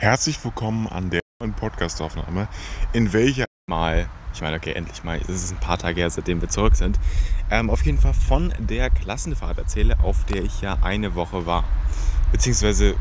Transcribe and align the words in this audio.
Herzlich 0.00 0.44
willkommen 0.44 0.86
an 0.86 1.10
der 1.10 1.22
neuen 1.40 1.54
Podcastaufnahme, 1.54 2.46
in 2.92 3.12
welcher 3.12 3.46
mal, 3.68 4.08
ich 4.32 4.40
meine, 4.40 4.54
okay, 4.54 4.70
endlich 4.70 5.02
mal, 5.02 5.20
es 5.22 5.28
ist 5.42 5.50
ein 5.50 5.58
paar 5.58 5.76
Tage 5.76 6.00
her, 6.00 6.08
seitdem 6.08 6.40
wir 6.40 6.48
zurück 6.48 6.76
sind, 6.76 7.00
ähm, 7.50 7.68
auf 7.68 7.84
jeden 7.84 7.98
Fall 7.98 8.14
von 8.14 8.54
der 8.60 8.90
Klassenfahrt 8.90 9.58
erzähle, 9.58 9.98
auf 9.98 10.24
der 10.26 10.44
ich 10.44 10.60
ja 10.60 10.78
eine 10.82 11.16
Woche 11.16 11.46
war. 11.46 11.64
Beziehungsweise 12.30 12.94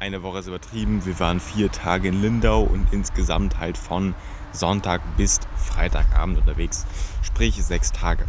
eine 0.00 0.24
Woche 0.24 0.40
ist 0.40 0.48
übertrieben, 0.48 1.06
wir 1.06 1.20
waren 1.20 1.38
vier 1.38 1.70
Tage 1.70 2.08
in 2.08 2.20
Lindau 2.20 2.62
und 2.62 2.92
insgesamt 2.92 3.60
halt 3.60 3.78
von 3.78 4.12
Sonntag 4.50 5.00
bis 5.16 5.38
Freitagabend 5.54 6.38
unterwegs, 6.38 6.86
sprich 7.22 7.62
sechs 7.62 7.92
Tage. 7.92 8.24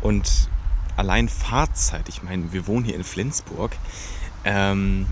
Und 0.00 0.50
allein 0.96 1.28
Fahrzeit, 1.28 2.08
ich 2.08 2.24
meine, 2.24 2.52
wir 2.52 2.66
wohnen 2.66 2.84
hier 2.84 2.96
in 2.96 3.04
Flensburg, 3.04 3.76
ähm, 4.44 5.06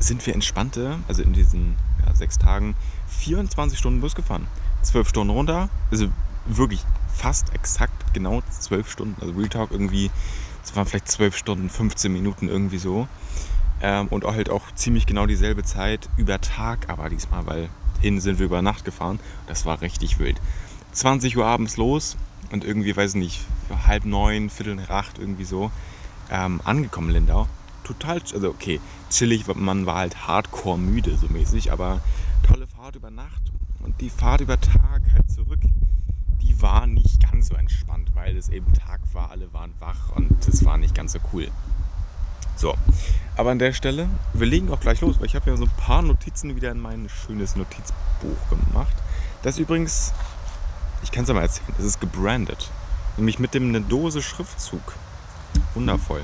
sind 0.00 0.26
wir 0.26 0.34
entspannte, 0.34 0.98
also 1.06 1.22
in 1.22 1.32
diesen 1.32 1.76
ja, 2.04 2.14
sechs 2.14 2.38
Tagen, 2.38 2.74
24 3.08 3.78
Stunden 3.78 4.00
Bus 4.00 4.14
gefahren. 4.14 4.48
Zwölf 4.82 5.08
Stunden 5.08 5.30
runter, 5.30 5.68
also 5.90 6.08
wirklich 6.46 6.84
fast 7.14 7.54
exakt 7.54 8.14
genau 8.14 8.42
zwölf 8.48 8.90
Stunden. 8.90 9.20
Also 9.20 9.34
Real 9.34 9.48
Talk 9.48 9.70
irgendwie, 9.70 10.10
es 10.64 10.74
waren 10.74 10.86
vielleicht 10.86 11.08
zwölf 11.08 11.36
Stunden, 11.36 11.68
15 11.68 12.12
Minuten 12.12 12.48
irgendwie 12.48 12.78
so. 12.78 13.06
Ähm, 13.82 14.08
und 14.08 14.24
auch 14.24 14.34
halt 14.34 14.50
auch 14.50 14.62
ziemlich 14.74 15.06
genau 15.06 15.26
dieselbe 15.26 15.62
Zeit 15.62 16.08
über 16.16 16.40
Tag, 16.40 16.88
aber 16.88 17.08
diesmal, 17.08 17.46
weil 17.46 17.68
hin 18.00 18.20
sind 18.20 18.38
wir 18.38 18.46
über 18.46 18.62
Nacht 18.62 18.84
gefahren. 18.84 19.20
Das 19.46 19.66
war 19.66 19.82
richtig 19.82 20.18
wild. 20.18 20.40
20 20.92 21.36
Uhr 21.36 21.46
abends 21.46 21.76
los 21.76 22.16
und 22.50 22.64
irgendwie, 22.64 22.96
weiß 22.96 23.14
ich 23.14 23.20
nicht, 23.20 23.40
halb 23.86 24.06
neun, 24.06 24.50
viertel 24.50 24.74
nach 24.74 24.90
acht 24.90 25.18
irgendwie 25.18 25.44
so 25.44 25.70
ähm, 26.30 26.60
angekommen 26.64 27.08
in 27.08 27.14
Lindau 27.14 27.46
total, 27.92 28.20
also 28.32 28.48
okay, 28.48 28.80
chillig, 29.10 29.46
man 29.54 29.86
war 29.86 29.96
halt 29.96 30.26
hardcore 30.26 30.78
müde 30.78 31.16
so 31.16 31.28
mäßig, 31.28 31.72
aber 31.72 32.00
tolle 32.46 32.66
Fahrt 32.66 32.96
über 32.96 33.10
Nacht 33.10 33.52
und 33.80 34.00
die 34.00 34.10
Fahrt 34.10 34.40
über 34.40 34.60
Tag 34.60 35.02
halt 35.12 35.30
zurück, 35.30 35.60
die 36.42 36.62
war 36.62 36.86
nicht 36.86 37.20
ganz 37.30 37.48
so 37.48 37.54
entspannt, 37.54 38.10
weil 38.14 38.36
es 38.36 38.48
eben 38.48 38.72
Tag 38.72 39.00
war, 39.12 39.30
alle 39.30 39.52
waren 39.52 39.72
wach 39.80 40.10
und 40.14 40.46
es 40.46 40.64
war 40.64 40.78
nicht 40.78 40.94
ganz 40.94 41.12
so 41.12 41.18
cool. 41.32 41.48
So, 42.56 42.74
aber 43.36 43.50
an 43.50 43.58
der 43.58 43.72
Stelle, 43.72 44.08
wir 44.34 44.46
legen 44.46 44.70
auch 44.70 44.80
gleich 44.80 45.00
los, 45.00 45.18
weil 45.18 45.26
ich 45.26 45.34
habe 45.34 45.50
ja 45.50 45.56
so 45.56 45.64
ein 45.64 45.70
paar 45.76 46.02
Notizen 46.02 46.56
wieder 46.56 46.70
in 46.70 46.80
mein 46.80 47.08
schönes 47.08 47.56
Notizbuch 47.56 48.48
gemacht. 48.50 48.94
Das 49.42 49.58
übrigens, 49.58 50.12
ich 51.02 51.10
kann 51.10 51.22
es 51.22 51.28
ja 51.28 51.34
mal 51.34 51.42
erzählen, 51.42 51.74
es 51.78 51.84
ist 51.84 52.00
gebrandet. 52.00 52.70
Nämlich 53.16 53.38
mit 53.38 53.54
dem 53.54 53.70
eine 53.70 53.80
Dose 53.80 54.22
Schriftzug. 54.22 54.94
Wundervoll. 55.74 56.22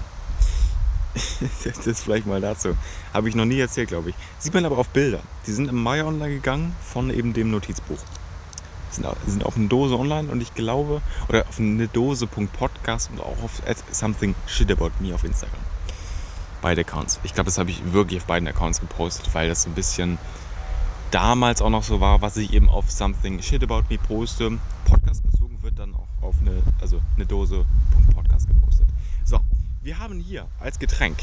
das 1.65 1.87
ist 1.87 2.03
vielleicht 2.03 2.27
mal 2.27 2.41
dazu. 2.41 2.77
Habe 3.13 3.29
ich 3.29 3.35
noch 3.35 3.45
nie 3.45 3.59
erzählt, 3.59 3.89
glaube 3.89 4.11
ich. 4.11 4.17
Sieht 4.39 4.55
man 4.55 4.65
aber 4.65 4.79
auf 4.79 4.89
Bilder. 4.89 5.21
Die 5.47 5.53
sind 5.53 5.69
im 5.69 5.83
Mai 5.83 6.05
online 6.05 6.35
gegangen 6.35 6.75
von 6.83 7.11
eben 7.11 7.33
dem 7.33 7.51
Notizbuch. 7.51 7.99
Sind, 8.91 9.07
sind 9.27 9.45
auf 9.45 9.57
eine 9.57 9.67
Dose 9.67 9.99
online 9.99 10.31
und 10.31 10.41
ich 10.41 10.55
glaube, 10.55 11.03
oder 11.29 11.47
auf 11.49 11.59
eine 11.59 11.89
Dose.podcast 11.89 13.11
und 13.11 13.21
auch 13.21 13.43
auf 13.43 13.63
something 13.91 14.35
shit 14.47 14.71
about 14.71 14.93
me 15.01 15.15
auf 15.15 15.25
Instagram. 15.25 15.61
Beide 16.63 16.83
Accounts. 16.83 17.21
Ich 17.23 17.35
glaube, 17.35 17.47
das 17.47 17.59
habe 17.59 17.71
ich 17.71 17.93
wirklich 17.93 18.21
auf 18.21 18.27
beiden 18.27 18.49
Accounts 18.49 18.81
gepostet, 18.81 19.29
weil 19.35 19.49
das 19.49 19.63
so 19.63 19.71
ein 19.71 19.75
bisschen 19.75 20.19
damals 21.11 21.63
auch 21.63 21.71
noch 21.71 21.83
so 21.83 22.01
war, 22.01 22.23
was 22.23 22.37
ich 22.37 22.53
eben 22.53 22.69
auf 22.69 22.91
something 22.91 23.43
shit 23.43 23.63
about 23.63 23.85
me 23.91 23.99
poste. 23.99 24.59
Podcast 24.85 25.23
bezogen 25.23 25.63
wird 25.63 25.79
dann 25.79 25.95
auch 25.95 26.09
auf 26.23 26.37
eine, 26.41 26.63
also 26.81 27.01
eine 27.17 27.27
Dose.podcast 27.27 28.49
gepostet. 28.49 28.87
So, 29.25 29.41
wir 29.87 30.01
haben 30.01 30.19
hier 30.19 30.49
als 30.59 30.81
Getränk 30.81 31.17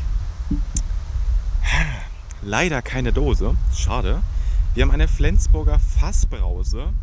leider 2.42 2.82
keine 2.82 3.12
Dose. 3.12 3.58
Schade. 3.76 4.24
Wir 4.74 4.84
haben 4.84 4.92
eine 4.92 5.10
Flensburger 5.10 5.80
Fassbrause. 5.80 6.94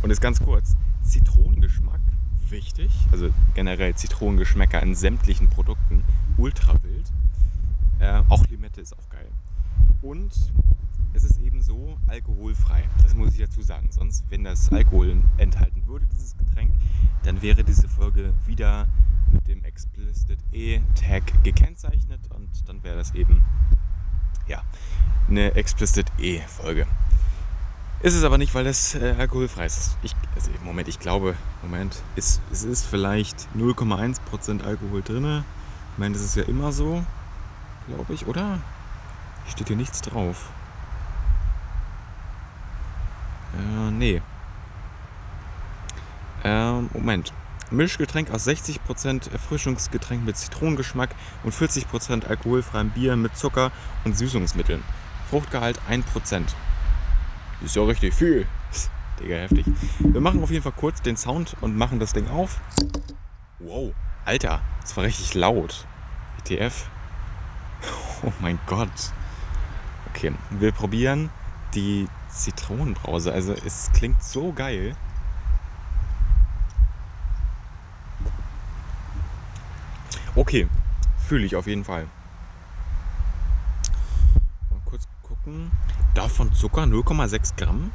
Und 0.00 0.08
jetzt 0.08 0.22
ganz 0.22 0.40
kurz: 0.40 0.74
Zitronengeschmack, 1.02 2.00
wichtig. 2.48 2.90
Also 3.10 3.28
generell 3.54 3.94
Zitronengeschmäcker 3.94 4.82
in 4.82 4.94
sämtlichen 4.94 5.50
Produkten. 5.50 6.02
Ultra 6.38 6.82
wild. 6.82 7.12
Äh, 7.98 8.22
auch 8.30 8.46
Limette 8.46 8.80
ist 8.80 8.94
auch 8.98 9.10
geil. 9.10 9.28
Und 10.02 10.32
es 11.14 11.22
ist 11.22 11.38
eben 11.38 11.62
so 11.62 11.96
alkoholfrei. 12.08 12.82
Das 13.02 13.14
muss 13.14 13.34
ich 13.34 13.40
dazu 13.40 13.62
sagen. 13.62 13.88
Sonst, 13.90 14.24
wenn 14.30 14.42
das 14.42 14.70
Alkohol 14.72 15.22
enthalten 15.38 15.86
würde, 15.86 16.06
dieses 16.12 16.36
Getränk, 16.36 16.72
dann 17.22 17.40
wäre 17.40 17.62
diese 17.62 17.88
Folge 17.88 18.34
wieder 18.44 18.88
mit 19.32 19.46
dem 19.46 19.62
Explicit 19.64 20.38
E-Tag 20.52 21.44
gekennzeichnet 21.44 22.20
und 22.34 22.50
dann 22.68 22.82
wäre 22.82 22.96
das 22.96 23.14
eben 23.14 23.44
ja, 24.48 24.62
eine 25.28 25.54
Explicit 25.54 26.06
E-Folge. 26.18 26.86
Ist 28.02 28.14
es 28.14 28.24
aber 28.24 28.36
nicht, 28.36 28.52
weil 28.54 28.64
das 28.64 28.96
äh, 28.96 29.14
alkoholfrei 29.16 29.66
ist. 29.66 29.96
Ich, 30.02 30.16
also 30.34 30.50
Moment, 30.64 30.88
ich 30.88 30.98
glaube, 30.98 31.36
Moment, 31.62 32.02
ist, 32.16 32.40
es 32.50 32.64
ist 32.64 32.84
vielleicht 32.84 33.46
0,1% 33.56 34.64
Alkohol 34.64 35.02
drin. 35.02 35.44
Ich 35.92 35.98
meine, 35.98 36.14
das 36.14 36.24
ist 36.24 36.34
ja 36.34 36.42
immer 36.42 36.72
so, 36.72 37.04
glaube 37.86 38.12
ich, 38.12 38.26
oder? 38.26 38.58
Steht 39.48 39.68
hier 39.68 39.76
nichts 39.76 40.00
drauf. 40.00 40.50
Äh, 43.54 43.90
nee. 43.90 44.22
Ähm, 46.44 46.90
Moment. 46.92 47.32
Mischgetränk 47.70 48.30
aus 48.30 48.46
60% 48.46 49.32
Erfrischungsgetränk 49.32 50.24
mit 50.24 50.36
Zitronengeschmack 50.36 51.14
und 51.42 51.54
40% 51.54 52.26
alkoholfreiem 52.26 52.90
Bier 52.90 53.16
mit 53.16 53.36
Zucker 53.36 53.72
und 54.04 54.16
Süßungsmitteln. 54.16 54.82
Fruchtgehalt 55.30 55.80
1%. 55.88 56.42
Ist 57.64 57.76
ja 57.76 57.82
richtig 57.82 58.12
viel. 58.14 58.46
Digga, 59.20 59.36
heftig. 59.36 59.64
Wir 60.00 60.20
machen 60.20 60.42
auf 60.42 60.50
jeden 60.50 60.62
Fall 60.62 60.72
kurz 60.72 61.00
den 61.00 61.16
Sound 61.16 61.56
und 61.60 61.76
machen 61.76 61.98
das 61.98 62.12
Ding 62.12 62.28
auf. 62.28 62.60
Wow, 63.58 63.92
Alter, 64.24 64.60
das 64.82 64.96
war 64.96 65.04
richtig 65.04 65.34
laut. 65.34 65.86
ETF. 66.44 66.88
Oh 68.24 68.32
mein 68.40 68.56
Gott. 68.66 68.88
Okay, 70.14 70.32
wir 70.50 70.72
probieren 70.72 71.30
die 71.74 72.06
Zitronenbrause. 72.28 73.32
Also 73.32 73.54
es 73.54 73.90
klingt 73.92 74.22
so 74.22 74.52
geil. 74.52 74.94
Okay, 80.34 80.68
fühle 81.28 81.44
ich 81.44 81.56
auf 81.56 81.66
jeden 81.66 81.84
Fall. 81.84 82.06
Mal 84.70 84.80
kurz 84.84 85.06
gucken. 85.22 85.70
Davon 86.14 86.52
Zucker 86.54 86.82
0,6 86.82 87.56
Gramm. 87.56 87.90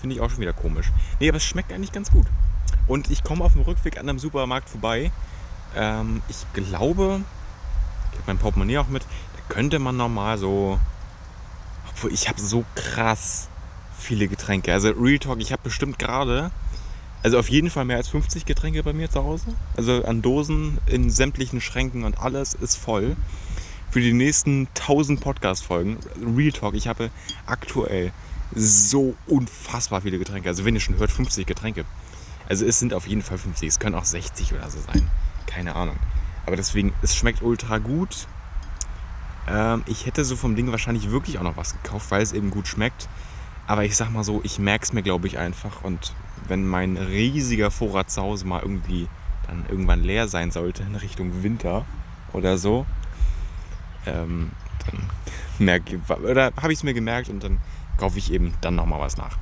Finde 0.00 0.14
ich 0.14 0.20
auch 0.20 0.30
schon 0.30 0.40
wieder 0.40 0.52
komisch. 0.52 0.92
Nee, 1.20 1.28
aber 1.28 1.36
es 1.36 1.44
schmeckt 1.44 1.72
eigentlich 1.72 1.92
ganz 1.92 2.10
gut. 2.10 2.26
Und 2.86 3.10
ich 3.10 3.22
komme 3.22 3.44
auf 3.44 3.52
dem 3.52 3.62
Rückweg 3.62 3.98
an 3.98 4.08
einem 4.08 4.18
Supermarkt 4.18 4.68
vorbei. 4.68 5.10
Ähm, 5.74 6.22
ich 6.28 6.46
glaube, 6.52 7.20
ich 8.12 8.18
habe 8.18 8.24
mein 8.26 8.38
Portemonnaie 8.38 8.78
auch 8.78 8.88
mit. 8.88 9.04
Könnte 9.48 9.78
man 9.78 9.96
normal 9.96 10.38
so. 10.38 10.78
Obwohl, 11.90 12.12
ich 12.12 12.28
habe 12.28 12.40
so 12.40 12.64
krass 12.74 13.48
viele 13.98 14.28
Getränke. 14.28 14.72
Also 14.72 14.90
Real 14.90 15.18
Talk, 15.18 15.40
ich 15.40 15.52
habe 15.52 15.62
bestimmt 15.62 15.98
gerade 15.98 16.50
also 17.22 17.38
auf 17.38 17.48
jeden 17.48 17.70
Fall 17.70 17.84
mehr 17.84 17.96
als 17.96 18.08
50 18.08 18.44
Getränke 18.44 18.82
bei 18.82 18.92
mir 18.92 19.10
zu 19.10 19.24
Hause. 19.24 19.46
Also 19.76 20.04
an 20.04 20.22
Dosen 20.22 20.78
in 20.86 21.10
sämtlichen 21.10 21.60
Schränken 21.60 22.04
und 22.04 22.18
alles 22.18 22.54
ist 22.54 22.76
voll. 22.76 23.16
Für 23.90 24.00
die 24.00 24.12
nächsten 24.12 24.68
1000 24.78 25.20
Podcast-Folgen, 25.20 25.98
Real 26.36 26.52
Talk, 26.52 26.74
ich 26.74 26.86
habe 26.86 27.10
aktuell 27.46 28.12
so 28.54 29.16
unfassbar 29.26 30.02
viele 30.02 30.18
Getränke. 30.18 30.48
Also 30.48 30.64
wenn 30.64 30.74
ihr 30.74 30.80
schon 30.80 30.96
hört, 30.98 31.10
50 31.10 31.46
Getränke. 31.46 31.84
Also 32.48 32.64
es 32.64 32.78
sind 32.78 32.94
auf 32.94 33.06
jeden 33.06 33.22
Fall 33.22 33.38
50, 33.38 33.68
es 33.68 33.78
können 33.78 33.94
auch 33.94 34.04
60 34.04 34.52
oder 34.52 34.70
so 34.70 34.78
sein. 34.80 35.10
Keine 35.46 35.74
Ahnung. 35.74 35.96
Aber 36.46 36.56
deswegen, 36.56 36.92
es 37.02 37.16
schmeckt 37.16 37.42
ultra 37.42 37.78
gut. 37.78 38.28
Ähm, 39.48 39.82
ich 39.86 40.06
hätte 40.06 40.24
so 40.24 40.36
vom 40.36 40.54
Ding 40.56 40.70
wahrscheinlich 40.70 41.10
wirklich 41.10 41.38
auch 41.38 41.42
noch 41.42 41.56
was 41.56 41.72
gekauft, 41.72 42.10
weil 42.10 42.22
es 42.22 42.32
eben 42.32 42.50
gut 42.50 42.68
schmeckt. 42.68 43.08
Aber 43.66 43.84
ich 43.84 43.96
sag 43.96 44.10
mal 44.10 44.24
so, 44.24 44.40
ich 44.44 44.58
merke 44.58 44.84
es 44.84 44.92
mir, 44.92 45.02
glaube 45.02 45.26
ich, 45.26 45.38
einfach. 45.38 45.82
Und 45.82 46.14
wenn 46.46 46.66
mein 46.66 46.96
riesiger 46.96 47.70
Vorrat 47.70 48.10
zu 48.10 48.22
Hause 48.22 48.46
mal 48.46 48.62
irgendwie 48.62 49.08
dann 49.46 49.64
irgendwann 49.68 50.02
leer 50.02 50.28
sein 50.28 50.50
sollte 50.50 50.82
in 50.82 50.94
Richtung 50.94 51.42
Winter 51.42 51.86
oder 52.32 52.58
so, 52.58 52.86
ähm, 54.06 54.50
dann 54.86 55.10
merke 55.58 56.00
oder 56.22 56.52
habe 56.60 56.72
ich 56.72 56.80
es 56.80 56.82
mir 56.82 56.94
gemerkt 56.94 57.28
und 57.28 57.42
dann 57.42 57.58
kaufe 57.96 58.18
ich 58.18 58.32
eben 58.32 58.54
dann 58.60 58.74
nochmal 58.74 59.00
was 59.00 59.16
nach. 59.16 59.38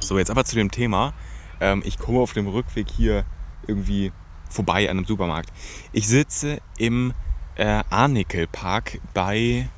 So, 0.00 0.18
jetzt 0.18 0.30
aber 0.30 0.44
zu 0.44 0.56
dem 0.56 0.70
Thema. 0.70 1.12
Ähm, 1.60 1.82
ich 1.84 1.98
komme 1.98 2.20
auf 2.20 2.32
dem 2.32 2.48
Rückweg 2.48 2.88
hier 2.90 3.24
irgendwie 3.66 4.12
vorbei 4.48 4.90
an 4.90 4.98
einem 4.98 5.06
Supermarkt. 5.06 5.50
Ich 5.92 6.08
sitze 6.08 6.60
im 6.76 7.14
äh, 7.60 7.84
Arnikel 7.90 8.46
Park 8.46 8.98
bei 9.14 9.68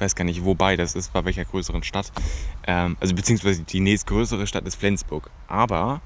ich 0.00 0.02
weiß 0.02 0.14
gar 0.14 0.24
nicht, 0.24 0.46
wobei 0.46 0.78
das 0.78 0.94
ist, 0.94 1.12
bei 1.12 1.26
welcher 1.26 1.44
größeren 1.44 1.82
Stadt. 1.82 2.10
Ähm, 2.66 2.96
also 3.00 3.14
beziehungsweise 3.14 3.64
die 3.64 3.80
nächstgrößere 3.80 4.46
Stadt 4.46 4.66
ist 4.66 4.76
Flensburg. 4.76 5.28
Aber 5.46 6.00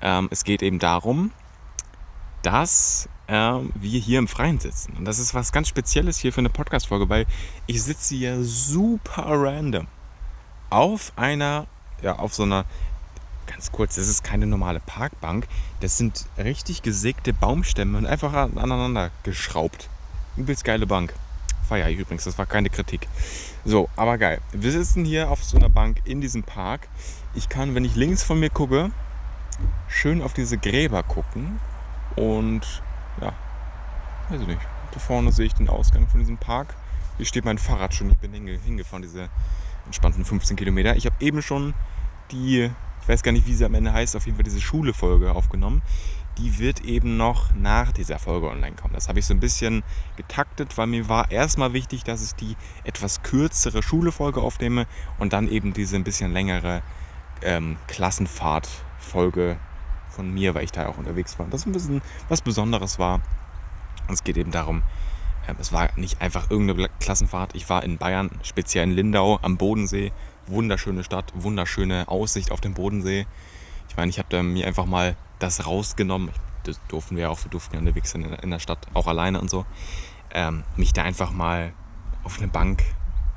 ähm, 0.00 0.26
es 0.32 0.42
geht 0.42 0.62
eben 0.62 0.80
darum, 0.80 1.30
dass 2.42 3.08
äh, 3.28 3.32
wir 3.32 4.00
hier 4.00 4.18
im 4.18 4.26
Freien 4.26 4.58
sitzen. 4.58 4.96
Und 4.96 5.04
das 5.04 5.20
ist 5.20 5.32
was 5.32 5.52
ganz 5.52 5.68
Spezielles 5.68 6.18
hier 6.18 6.32
für 6.32 6.40
eine 6.40 6.48
Podcast-Folge, 6.48 7.08
weil 7.08 7.26
ich 7.68 7.84
sitze 7.84 8.16
hier 8.16 8.42
super 8.42 9.26
random 9.26 9.86
auf 10.70 11.12
einer, 11.14 11.68
ja, 12.02 12.18
auf 12.18 12.34
so 12.34 12.42
einer, 12.42 12.64
ganz 13.46 13.70
kurz, 13.70 13.94
das 13.94 14.08
ist 14.08 14.24
keine 14.24 14.48
normale 14.48 14.80
Parkbank, 14.80 15.46
das 15.78 15.98
sind 15.98 16.26
richtig 16.36 16.82
gesägte 16.82 17.32
Baumstämme 17.32 17.96
und 17.96 18.06
einfach 18.06 18.32
aneinander 18.32 19.12
geschraubt. 19.22 19.88
Übelst 20.36 20.64
geile 20.64 20.86
Bank. 20.86 21.14
Feier 21.68 21.88
ich 21.88 21.98
übrigens, 21.98 22.24
das 22.24 22.38
war 22.38 22.46
keine 22.46 22.70
Kritik. 22.70 23.06
So, 23.64 23.88
aber 23.96 24.18
geil. 24.18 24.40
Wir 24.52 24.72
sitzen 24.72 25.04
hier 25.04 25.30
auf 25.30 25.44
so 25.44 25.56
einer 25.56 25.68
Bank 25.68 26.00
in 26.04 26.20
diesem 26.20 26.42
Park. 26.42 26.88
Ich 27.34 27.48
kann, 27.48 27.74
wenn 27.74 27.84
ich 27.84 27.94
links 27.94 28.22
von 28.22 28.40
mir 28.40 28.50
gucke, 28.50 28.90
schön 29.88 30.22
auf 30.22 30.32
diese 30.32 30.58
Gräber 30.58 31.02
gucken 31.02 31.60
und 32.16 32.82
ja, 33.20 33.32
weiß 34.30 34.40
ich 34.40 34.46
nicht. 34.46 34.60
Da 34.92 34.98
vorne 34.98 35.30
sehe 35.30 35.46
ich 35.46 35.54
den 35.54 35.68
Ausgang 35.68 36.08
von 36.08 36.18
diesem 36.20 36.38
Park. 36.38 36.74
Hier 37.16 37.26
steht 37.26 37.44
mein 37.44 37.58
Fahrrad 37.58 37.94
schon. 37.94 38.10
Ich 38.10 38.18
bin 38.18 38.32
hingefahren, 38.32 39.02
diese 39.02 39.28
entspannten 39.86 40.24
15 40.24 40.56
Kilometer. 40.56 40.96
Ich 40.96 41.06
habe 41.06 41.16
eben 41.20 41.42
schon 41.42 41.74
die, 42.30 42.70
ich 43.02 43.08
weiß 43.08 43.22
gar 43.22 43.32
nicht, 43.32 43.46
wie 43.46 43.54
sie 43.54 43.64
am 43.64 43.74
Ende 43.74 43.92
heißt, 43.92 44.16
auf 44.16 44.26
jeden 44.26 44.36
Fall 44.36 44.44
diese 44.44 44.60
Schule-Folge 44.60 45.32
aufgenommen. 45.32 45.82
Die 46.40 46.58
wird 46.58 46.84
eben 46.84 47.18
noch 47.18 47.54
nach 47.54 47.92
dieser 47.92 48.18
Folge 48.18 48.48
online 48.48 48.74
kommen. 48.74 48.94
Das 48.94 49.08
habe 49.08 49.18
ich 49.18 49.26
so 49.26 49.34
ein 49.34 49.40
bisschen 49.40 49.82
getaktet, 50.16 50.78
weil 50.78 50.86
mir 50.86 51.06
war 51.06 51.30
erstmal 51.30 51.74
wichtig, 51.74 52.02
dass 52.02 52.24
ich 52.24 52.34
die 52.34 52.56
etwas 52.82 53.22
kürzere 53.22 53.82
Schule-Folge 53.82 54.40
aufnehme 54.40 54.86
und 55.18 55.34
dann 55.34 55.48
eben 55.48 55.74
diese 55.74 55.96
ein 55.96 56.04
bisschen 56.04 56.32
längere 56.32 56.82
ähm, 57.42 57.76
Klassenfahrt-Folge 57.88 59.58
von 60.08 60.32
mir, 60.32 60.54
weil 60.54 60.64
ich 60.64 60.72
da 60.72 60.86
auch 60.88 60.96
unterwegs 60.96 61.38
war. 61.38 61.46
Das 61.50 61.66
ein 61.66 61.72
bisschen 61.72 62.00
was 62.30 62.40
Besonderes 62.40 62.98
war. 62.98 63.20
Und 64.08 64.14
es 64.14 64.24
geht 64.24 64.38
eben 64.38 64.50
darum, 64.50 64.82
äh, 65.46 65.54
es 65.58 65.74
war 65.74 65.90
nicht 65.96 66.22
einfach 66.22 66.50
irgendeine 66.50 66.88
Klassenfahrt. 67.00 67.54
Ich 67.54 67.68
war 67.68 67.84
in 67.84 67.98
Bayern, 67.98 68.30
speziell 68.42 68.84
in 68.84 68.92
Lindau 68.92 69.38
am 69.42 69.58
Bodensee. 69.58 70.10
Wunderschöne 70.46 71.04
Stadt, 71.04 71.32
wunderschöne 71.34 72.08
Aussicht 72.08 72.50
auf 72.50 72.62
den 72.62 72.72
Bodensee. 72.72 73.26
Ich 73.90 73.96
meine, 73.96 74.08
ich 74.08 74.18
habe 74.18 74.42
mir 74.42 74.66
einfach 74.66 74.86
mal 74.86 75.16
das 75.40 75.66
rausgenommen. 75.66 76.30
Das 76.62 76.80
durften 76.88 77.16
wir 77.16 77.30
auch, 77.30 77.42
wir 77.42 77.50
durften 77.50 77.74
ja 77.74 77.80
unterwegs 77.80 78.12
sein 78.12 78.22
in 78.22 78.50
der 78.50 78.60
Stadt, 78.60 78.86
auch 78.94 79.06
alleine 79.06 79.40
und 79.40 79.50
so. 79.50 79.66
Ähm, 80.32 80.62
mich 80.76 80.92
da 80.92 81.02
einfach 81.02 81.32
mal 81.32 81.72
auf 82.22 82.38
eine 82.38 82.48
Bank 82.48 82.84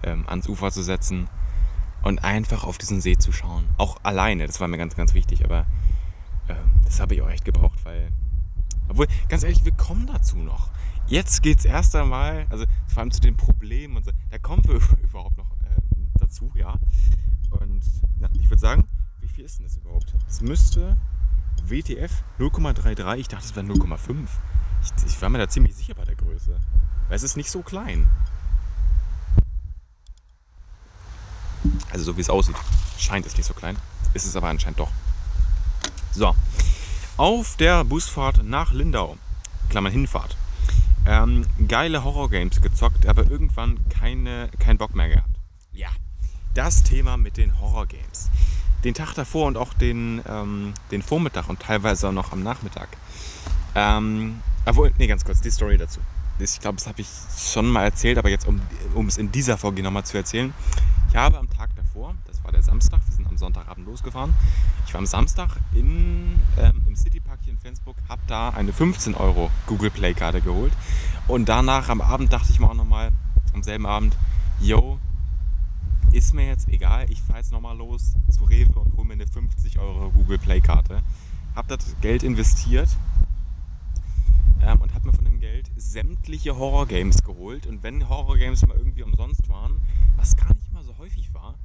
ähm, 0.04 0.26
ans 0.28 0.48
Ufer 0.48 0.72
zu 0.72 0.84
setzen 0.84 1.28
und 2.04 2.24
einfach 2.24 2.66
auf 2.66 2.78
diesen 2.78 3.02
See 3.02 3.18
zu 3.18 3.32
schauen. 3.32 3.66
Auch 3.78 3.98
alleine, 4.04 4.46
das 4.46 4.60
war 4.60 4.68
mir 4.68 4.78
ganz, 4.78 4.96
ganz 4.96 5.14
wichtig. 5.14 5.46
Aber 5.46 5.66
ähm, 6.50 6.82
das 6.86 7.00
habe 7.00 7.16
ich 7.16 7.22
auch 7.22 7.30
echt 7.30 7.46
gebraucht, 7.46 7.84
weil. 7.86 8.10
Obwohl, 8.90 9.08
ganz 9.30 9.44
ehrlich, 9.44 9.64
wir 9.64 9.72
kommen 9.72 10.08
dazu 10.08 10.38
noch. 10.38 10.70
Jetzt 11.08 11.42
geht 11.42 11.60
es 11.60 11.66
erst 11.66 11.96
einmal, 11.96 12.46
also 12.50 12.66
vor 12.88 13.00
allem 13.00 13.12
zu 13.12 13.22
den 13.22 13.38
Problemen 13.38 13.98
und 13.98 14.06
so, 14.06 14.12
da 14.30 14.38
kommen 14.38 14.64
wir 14.66 14.76
überhaupt 15.04 15.38
noch 15.38 15.52
äh, 15.62 15.82
dazu, 16.20 16.52
ja. 16.56 16.76
Und 17.50 17.82
na, 18.20 18.30
ich 18.34 18.50
würde 18.50 18.60
sagen, 18.60 18.84
wie 19.22 19.28
viel 19.30 19.46
ist 19.46 19.58
denn 19.58 19.66
das 19.66 19.78
überhaupt? 19.78 20.14
Es 20.28 20.42
müsste 20.42 20.98
WTF 21.66 22.12
0,33, 22.40 23.16
ich 23.18 23.28
dachte 23.28 23.46
es 23.46 23.56
wäre 23.56 23.66
0,5. 23.66 24.28
Ich, 24.84 25.06
ich 25.06 25.22
war 25.22 25.30
mir 25.30 25.38
da 25.38 25.48
ziemlich 25.48 25.76
sicher 25.76 25.96
bei 25.96 26.06
der 26.06 26.16
Größe. 26.16 26.60
Weil 27.08 27.16
es 27.16 27.24
ist 27.24 27.38
nicht 27.38 27.50
so 27.50 27.62
klein. 27.62 28.08
Also 31.92 32.06
so 32.06 32.18
wie 32.18 32.22
es 32.22 32.30
aussieht, 32.30 32.56
scheint 32.98 33.26
es 33.26 33.38
nicht 33.38 33.46
so 33.46 33.54
klein. 33.54 33.78
Ist 34.14 34.26
es 34.26 34.36
aber 34.36 34.50
anscheinend 34.50 34.80
doch. 34.80 34.92
So, 36.12 36.36
auf 37.18 37.56
der 37.58 37.84
Busfahrt 37.84 38.44
nach 38.44 38.72
Lindau, 38.72 39.18
Klammern 39.70 39.92
Hinfahrt, 39.92 40.36
ähm, 41.06 41.46
geile 41.68 42.04
Horror-Games 42.04 42.62
gezockt, 42.62 43.08
aber 43.08 43.30
irgendwann 43.30 43.80
keine, 43.90 44.50
keinen 44.60 44.78
Bock 44.78 44.96
mehr 44.96 45.10
gehabt. 45.10 45.40
Ja, 45.72 45.90
das 46.54 46.84
Thema 46.84 47.18
mit 47.18 47.38
den 47.38 47.60
Horror-Games. 47.60 48.30
Den 48.84 48.94
Tag 48.94 49.14
davor 49.14 49.48
und 49.48 49.58
auch 49.58 49.74
den, 49.74 50.22
ähm, 50.28 50.74
den 50.92 51.02
Vormittag 51.02 51.50
und 51.50 51.60
teilweise 51.60 52.12
noch 52.12 52.32
am 52.32 52.44
Nachmittag. 52.44 52.90
Ähm, 53.76 54.42
obwohl, 54.66 54.92
nee, 54.98 55.08
ganz 55.08 55.26
kurz, 55.26 55.42
die 55.42 55.52
Story 55.52 55.78
dazu. 55.78 56.00
Ich 56.40 56.60
glaube, 56.60 56.78
das 56.78 56.88
habe 56.88 57.00
ich 57.02 57.08
schon 57.38 57.68
mal 57.68 57.84
erzählt, 57.84 58.18
aber 58.18 58.30
jetzt, 58.30 58.48
um, 58.48 58.60
um 58.96 59.08
es 59.08 59.18
in 59.18 59.32
dieser 59.32 59.58
Folge 59.58 59.84
nochmal 59.84 60.04
zu 60.04 60.18
erzählen. 60.18 60.54
Ich 61.10 61.16
habe 61.16 61.38
am 61.38 61.50
Tag 61.50 61.70
davor, 61.76 62.16
das 62.26 62.44
war 62.44 62.52
der 62.52 62.64
Samstag, 62.64 63.00
wir 63.06 63.16
sind 63.16 63.28
am 63.28 63.38
Sonntagabend 63.38 63.86
losgefahren. 63.86 64.34
Ich 64.88 64.94
war 64.94 65.00
am 65.00 65.06
Samstag 65.06 65.50
in, 65.74 66.42
ähm, 66.58 66.82
im 66.88 66.96
Citypark 66.96 67.40
hier 67.44 67.54
in 67.54 67.60
Flensburg, 67.60 67.96
habe 68.10 68.22
da 68.28 68.50
eine 68.50 68.74
15 68.74 69.14
Euro 69.14 69.52
Google 69.68 69.92
Play 69.92 70.14
Karte 70.14 70.42
geholt. 70.42 70.74
Und 71.28 71.48
danach 71.48 71.90
am 71.90 72.02
Abend 72.02 72.34
dachte 72.34 72.52
ich 72.52 72.60
mir 72.60 72.70
auch 72.70 72.74
nochmal, 72.74 73.12
am 73.54 73.62
selben 73.62 73.86
Abend, 73.86 74.18
yo, 74.60 74.98
ist 76.14 76.34
mir 76.34 76.46
jetzt 76.46 76.70
egal, 76.70 77.10
ich 77.10 77.22
fahre 77.22 77.40
jetzt 77.40 77.52
nochmal 77.52 77.76
los 77.76 78.14
zu 78.30 78.44
Rewe 78.44 78.80
und 78.80 78.96
hole 78.96 79.06
mir 79.06 79.14
eine 79.14 79.28
50 79.28 79.80
Euro 79.80 80.12
Google 80.12 80.38
Play 80.38 80.62
Karte. 80.62 81.02
Habe 81.56 81.68
das 81.68 81.96
Geld 82.02 82.22
investiert 82.22 82.90
ähm, 84.62 84.80
und 84.82 84.94
habe 84.94 85.08
mir 85.08 85.14
von 85.14 85.26
dem 85.26 85.40
Geld 85.40 85.72
sämtliche 85.76 86.56
Horror 86.56 86.88
Games 86.88 87.24
geholt. 87.24 87.66
Und 87.66 87.82
wenn 87.82 88.10
Horror 88.10 88.38
Games 88.38 88.66
mal 88.68 88.78
irgendwie 88.78 89.02
umsonst 89.02 89.50
waren, 89.50 89.82
was 90.16 90.36
gar 90.36 90.54
nicht 90.54 90.72
mal 90.72 90.84
so 90.84 90.96
häufig 91.00 91.34
war, 91.34 91.56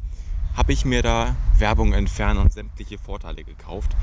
habe 0.56 0.72
ich 0.72 0.86
mir 0.86 1.02
da 1.02 1.36
Werbung 1.58 1.92
entfernt 1.92 2.40
und 2.40 2.50
sämtliche 2.50 2.98
Vorteile 2.98 3.44
gekauft. 3.44 3.96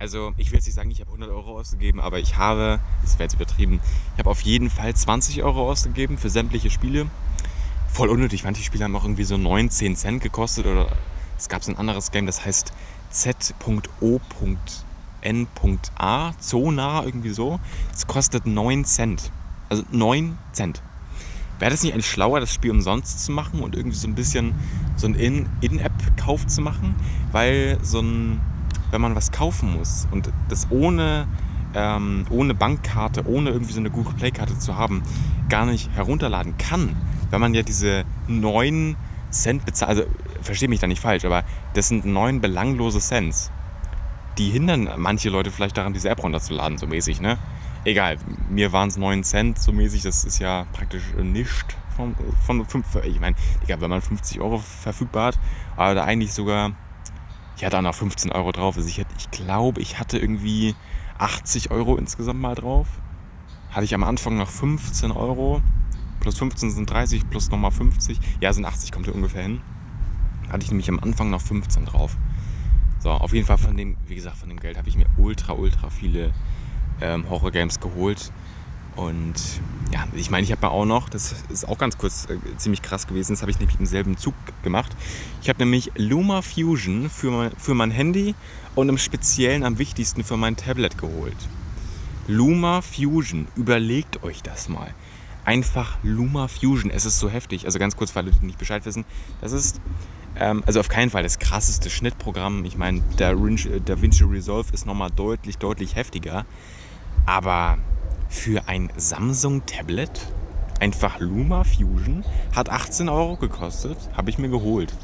Also 0.00 0.32
ich 0.36 0.50
will 0.50 0.56
jetzt 0.56 0.66
nicht 0.66 0.74
sagen, 0.74 0.90
ich 0.90 1.00
habe 1.00 1.10
100 1.10 1.30
Euro 1.30 1.58
ausgegeben, 1.58 2.00
aber 2.00 2.18
ich 2.18 2.36
habe, 2.36 2.80
das 3.02 3.14
wäre 3.14 3.24
jetzt 3.24 3.34
übertrieben, 3.34 3.80
ich 4.14 4.18
habe 4.18 4.30
auf 4.30 4.40
jeden 4.42 4.68
Fall 4.68 4.94
20 4.94 5.44
Euro 5.44 5.70
ausgegeben 5.70 6.18
für 6.18 6.28
sämtliche 6.28 6.70
Spiele. 6.70 7.06
Voll 7.92 8.08
unnötig, 8.08 8.42
manche 8.42 8.62
Spiele 8.62 8.84
haben 8.84 8.96
auch 8.96 9.04
irgendwie 9.04 9.24
so 9.24 9.36
9, 9.36 9.68
10 9.68 9.96
Cent 9.96 10.22
gekostet 10.22 10.64
oder 10.64 10.86
es 11.36 11.50
gab 11.50 11.62
so 11.62 11.70
ein 11.70 11.76
anderes 11.76 12.10
Game, 12.10 12.24
das 12.24 12.42
heißt 12.42 12.72
Z.O.N.A, 13.10 14.22
Zona, 16.38 17.04
irgendwie 17.04 17.28
so. 17.28 17.60
Es 17.92 18.06
kostet 18.06 18.46
9 18.46 18.86
Cent. 18.86 19.30
Also 19.68 19.82
9 19.90 20.38
Cent. 20.52 20.80
Wäre 21.58 21.70
das 21.70 21.82
nicht 21.82 21.92
eigentlich 21.92 22.08
schlauer, 22.10 22.40
das 22.40 22.54
Spiel 22.54 22.70
umsonst 22.70 23.26
zu 23.26 23.30
machen 23.30 23.60
und 23.60 23.76
irgendwie 23.76 23.98
so 23.98 24.08
ein 24.08 24.14
bisschen 24.14 24.54
so 24.96 25.06
ein 25.06 25.46
In-App-Kauf 25.60 26.46
zu 26.46 26.62
machen? 26.62 26.94
Weil 27.30 27.76
so 27.82 28.00
ein, 28.00 28.40
wenn 28.90 29.02
man 29.02 29.14
was 29.14 29.32
kaufen 29.32 29.70
muss 29.76 30.08
und 30.10 30.32
das 30.48 30.66
ohne, 30.70 31.26
ähm, 31.74 32.24
ohne 32.30 32.54
Bankkarte, 32.54 33.26
ohne 33.26 33.50
irgendwie 33.50 33.74
so 33.74 33.80
eine 33.80 33.90
Google 33.90 34.14
Play-Karte 34.14 34.58
zu 34.58 34.78
haben, 34.78 35.02
gar 35.50 35.66
nicht 35.66 35.90
herunterladen 35.90 36.56
kann, 36.56 36.96
wenn 37.32 37.40
man 37.40 37.54
ja 37.54 37.62
diese 37.62 38.04
9 38.28 38.96
Cent 39.30 39.64
bezahlt, 39.64 39.90
also 39.90 40.04
verstehe 40.42 40.68
mich 40.68 40.78
da 40.78 40.86
nicht 40.86 41.00
falsch, 41.00 41.24
aber 41.24 41.42
das 41.74 41.88
sind 41.88 42.04
9 42.04 42.40
belanglose 42.40 43.00
Cents. 43.00 43.50
Die 44.38 44.50
hindern 44.50 44.88
manche 44.96 45.30
Leute 45.30 45.50
vielleicht 45.50 45.76
daran, 45.76 45.92
diese 45.92 46.08
App 46.08 46.22
runterzuladen, 46.22 46.78
so 46.78 46.86
mäßig, 46.86 47.20
ne? 47.20 47.38
egal, 47.84 48.18
mir 48.48 48.72
waren 48.72 48.88
es 48.88 48.96
9 48.96 49.24
Cent 49.24 49.58
so 49.58 49.72
mäßig, 49.72 50.02
das 50.02 50.24
ist 50.24 50.38
ja 50.38 50.66
praktisch 50.72 51.02
nicht 51.20 51.76
von, 51.96 52.14
von 52.46 52.64
5, 52.64 53.04
ich 53.04 53.20
meine, 53.20 53.36
egal, 53.64 53.80
wenn 53.80 53.90
man 53.90 54.00
50 54.00 54.40
Euro 54.40 54.58
verfügbar 54.58 55.28
hat, 55.28 55.38
aber 55.76 55.94
da 55.94 56.04
eigentlich 56.04 56.32
sogar, 56.32 56.72
ich 57.56 57.64
hatte 57.64 57.78
auch 57.78 57.82
noch 57.82 57.94
15 57.94 58.32
Euro 58.32 58.52
drauf, 58.52 58.76
also 58.76 58.88
ich, 58.88 58.98
hätte, 58.98 59.14
ich 59.18 59.30
glaube, 59.30 59.80
ich 59.80 59.98
hatte 59.98 60.18
irgendwie 60.18 60.74
80 61.18 61.70
Euro 61.70 61.96
insgesamt 61.96 62.40
mal 62.40 62.54
drauf, 62.54 62.86
hatte 63.70 63.84
ich 63.84 63.94
am 63.94 64.04
Anfang 64.04 64.36
noch 64.36 64.48
15 64.48 65.10
Euro, 65.10 65.60
plus 66.22 66.38
15 66.38 66.70
sind 66.70 66.88
30, 66.88 67.28
plus 67.28 67.50
nochmal 67.50 67.72
50, 67.72 68.18
ja, 68.40 68.52
sind 68.52 68.64
80, 68.64 68.92
kommt 68.92 69.06
ja 69.06 69.12
ungefähr 69.12 69.42
hin, 69.42 69.60
hatte 70.50 70.64
ich 70.64 70.70
nämlich 70.70 70.88
am 70.88 71.00
Anfang 71.00 71.30
noch 71.30 71.40
15 71.40 71.84
drauf. 71.84 72.16
So, 73.00 73.10
auf 73.10 73.32
jeden 73.32 73.46
Fall 73.46 73.58
von 73.58 73.76
dem, 73.76 73.96
wie 74.06 74.14
gesagt, 74.14 74.36
von 74.36 74.48
dem 74.48 74.60
Geld 74.60 74.78
habe 74.78 74.88
ich 74.88 74.96
mir 74.96 75.06
ultra, 75.16 75.54
ultra 75.54 75.90
viele 75.90 76.32
ähm, 77.00 77.28
Horror-Games 77.28 77.80
geholt. 77.80 78.32
Und 78.94 79.34
ja, 79.92 80.06
ich 80.14 80.30
meine, 80.30 80.44
ich 80.44 80.52
habe 80.52 80.70
auch 80.70 80.84
noch, 80.84 81.08
das 81.08 81.34
ist 81.48 81.66
auch 81.66 81.78
ganz 81.78 81.98
kurz 81.98 82.28
äh, 82.30 82.36
ziemlich 82.58 82.82
krass 82.82 83.08
gewesen, 83.08 83.32
das 83.32 83.42
habe 83.42 83.50
ich 83.50 83.58
nämlich 83.58 83.80
im 83.80 83.86
selben 83.86 84.16
Zug 84.16 84.34
gemacht. 84.62 84.94
Ich 85.42 85.48
habe 85.48 85.58
nämlich 85.58 85.90
Luma 85.96 86.42
Fusion 86.42 87.10
für 87.10 87.30
mein, 87.32 87.50
für 87.56 87.74
mein 87.74 87.90
Handy 87.90 88.36
und 88.76 88.88
im 88.88 88.98
Speziellen 88.98 89.64
am 89.64 89.78
wichtigsten 89.78 90.22
für 90.22 90.36
mein 90.36 90.56
Tablet 90.56 90.98
geholt. 90.98 91.36
Luma 92.28 92.82
Fusion, 92.82 93.48
überlegt 93.56 94.22
euch 94.22 94.42
das 94.42 94.68
mal. 94.68 94.94
Einfach 95.44 95.98
Luma 96.02 96.48
Fusion, 96.48 96.90
es 96.90 97.04
ist 97.04 97.18
so 97.18 97.28
heftig. 97.28 97.66
Also 97.66 97.78
ganz 97.78 97.96
kurz, 97.96 98.12
für 98.12 98.22
die 98.22 98.46
nicht 98.46 98.58
Bescheid 98.58 98.84
wissen, 98.86 99.04
das 99.40 99.52
ist 99.52 99.80
ähm, 100.36 100.62
also 100.66 100.80
auf 100.80 100.88
keinen 100.88 101.10
Fall 101.10 101.22
das 101.22 101.38
krasseste 101.38 101.90
Schnittprogramm. 101.90 102.64
Ich 102.64 102.76
meine, 102.76 103.00
der 103.18 103.34
DaVinci 103.34 104.24
Resolve 104.24 104.72
ist 104.72 104.86
nochmal 104.86 105.10
deutlich, 105.10 105.58
deutlich 105.58 105.96
heftiger. 105.96 106.46
Aber 107.26 107.78
für 108.28 108.68
ein 108.68 108.90
Samsung-Tablet 108.96 110.28
einfach 110.80 111.20
Luma 111.20 111.64
Fusion 111.64 112.24
hat 112.54 112.70
18 112.70 113.08
Euro 113.08 113.36
gekostet, 113.36 113.98
habe 114.16 114.30
ich 114.30 114.38
mir 114.38 114.48
geholt. 114.48 114.94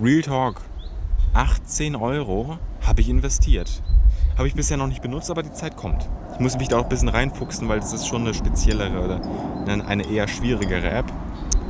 Real 0.00 0.22
Talk, 0.22 0.62
18 1.34 1.96
Euro 1.96 2.58
habe 2.82 3.00
ich 3.00 3.08
investiert. 3.08 3.82
Habe 4.42 4.48
ich 4.48 4.56
bisher 4.56 4.76
noch 4.76 4.88
nicht 4.88 5.02
benutzt, 5.02 5.30
aber 5.30 5.44
die 5.44 5.52
Zeit 5.52 5.76
kommt. 5.76 6.08
Ich 6.34 6.40
muss 6.40 6.58
mich 6.58 6.66
da 6.66 6.76
auch 6.78 6.82
ein 6.82 6.88
bisschen 6.88 7.08
reinfuchsen, 7.08 7.68
weil 7.68 7.78
das 7.78 7.92
ist 7.92 8.08
schon 8.08 8.22
eine 8.22 8.34
speziellere 8.34 9.04
oder 9.04 9.20
eine 9.86 10.10
eher 10.10 10.26
schwierigere 10.26 10.90
App 10.90 11.04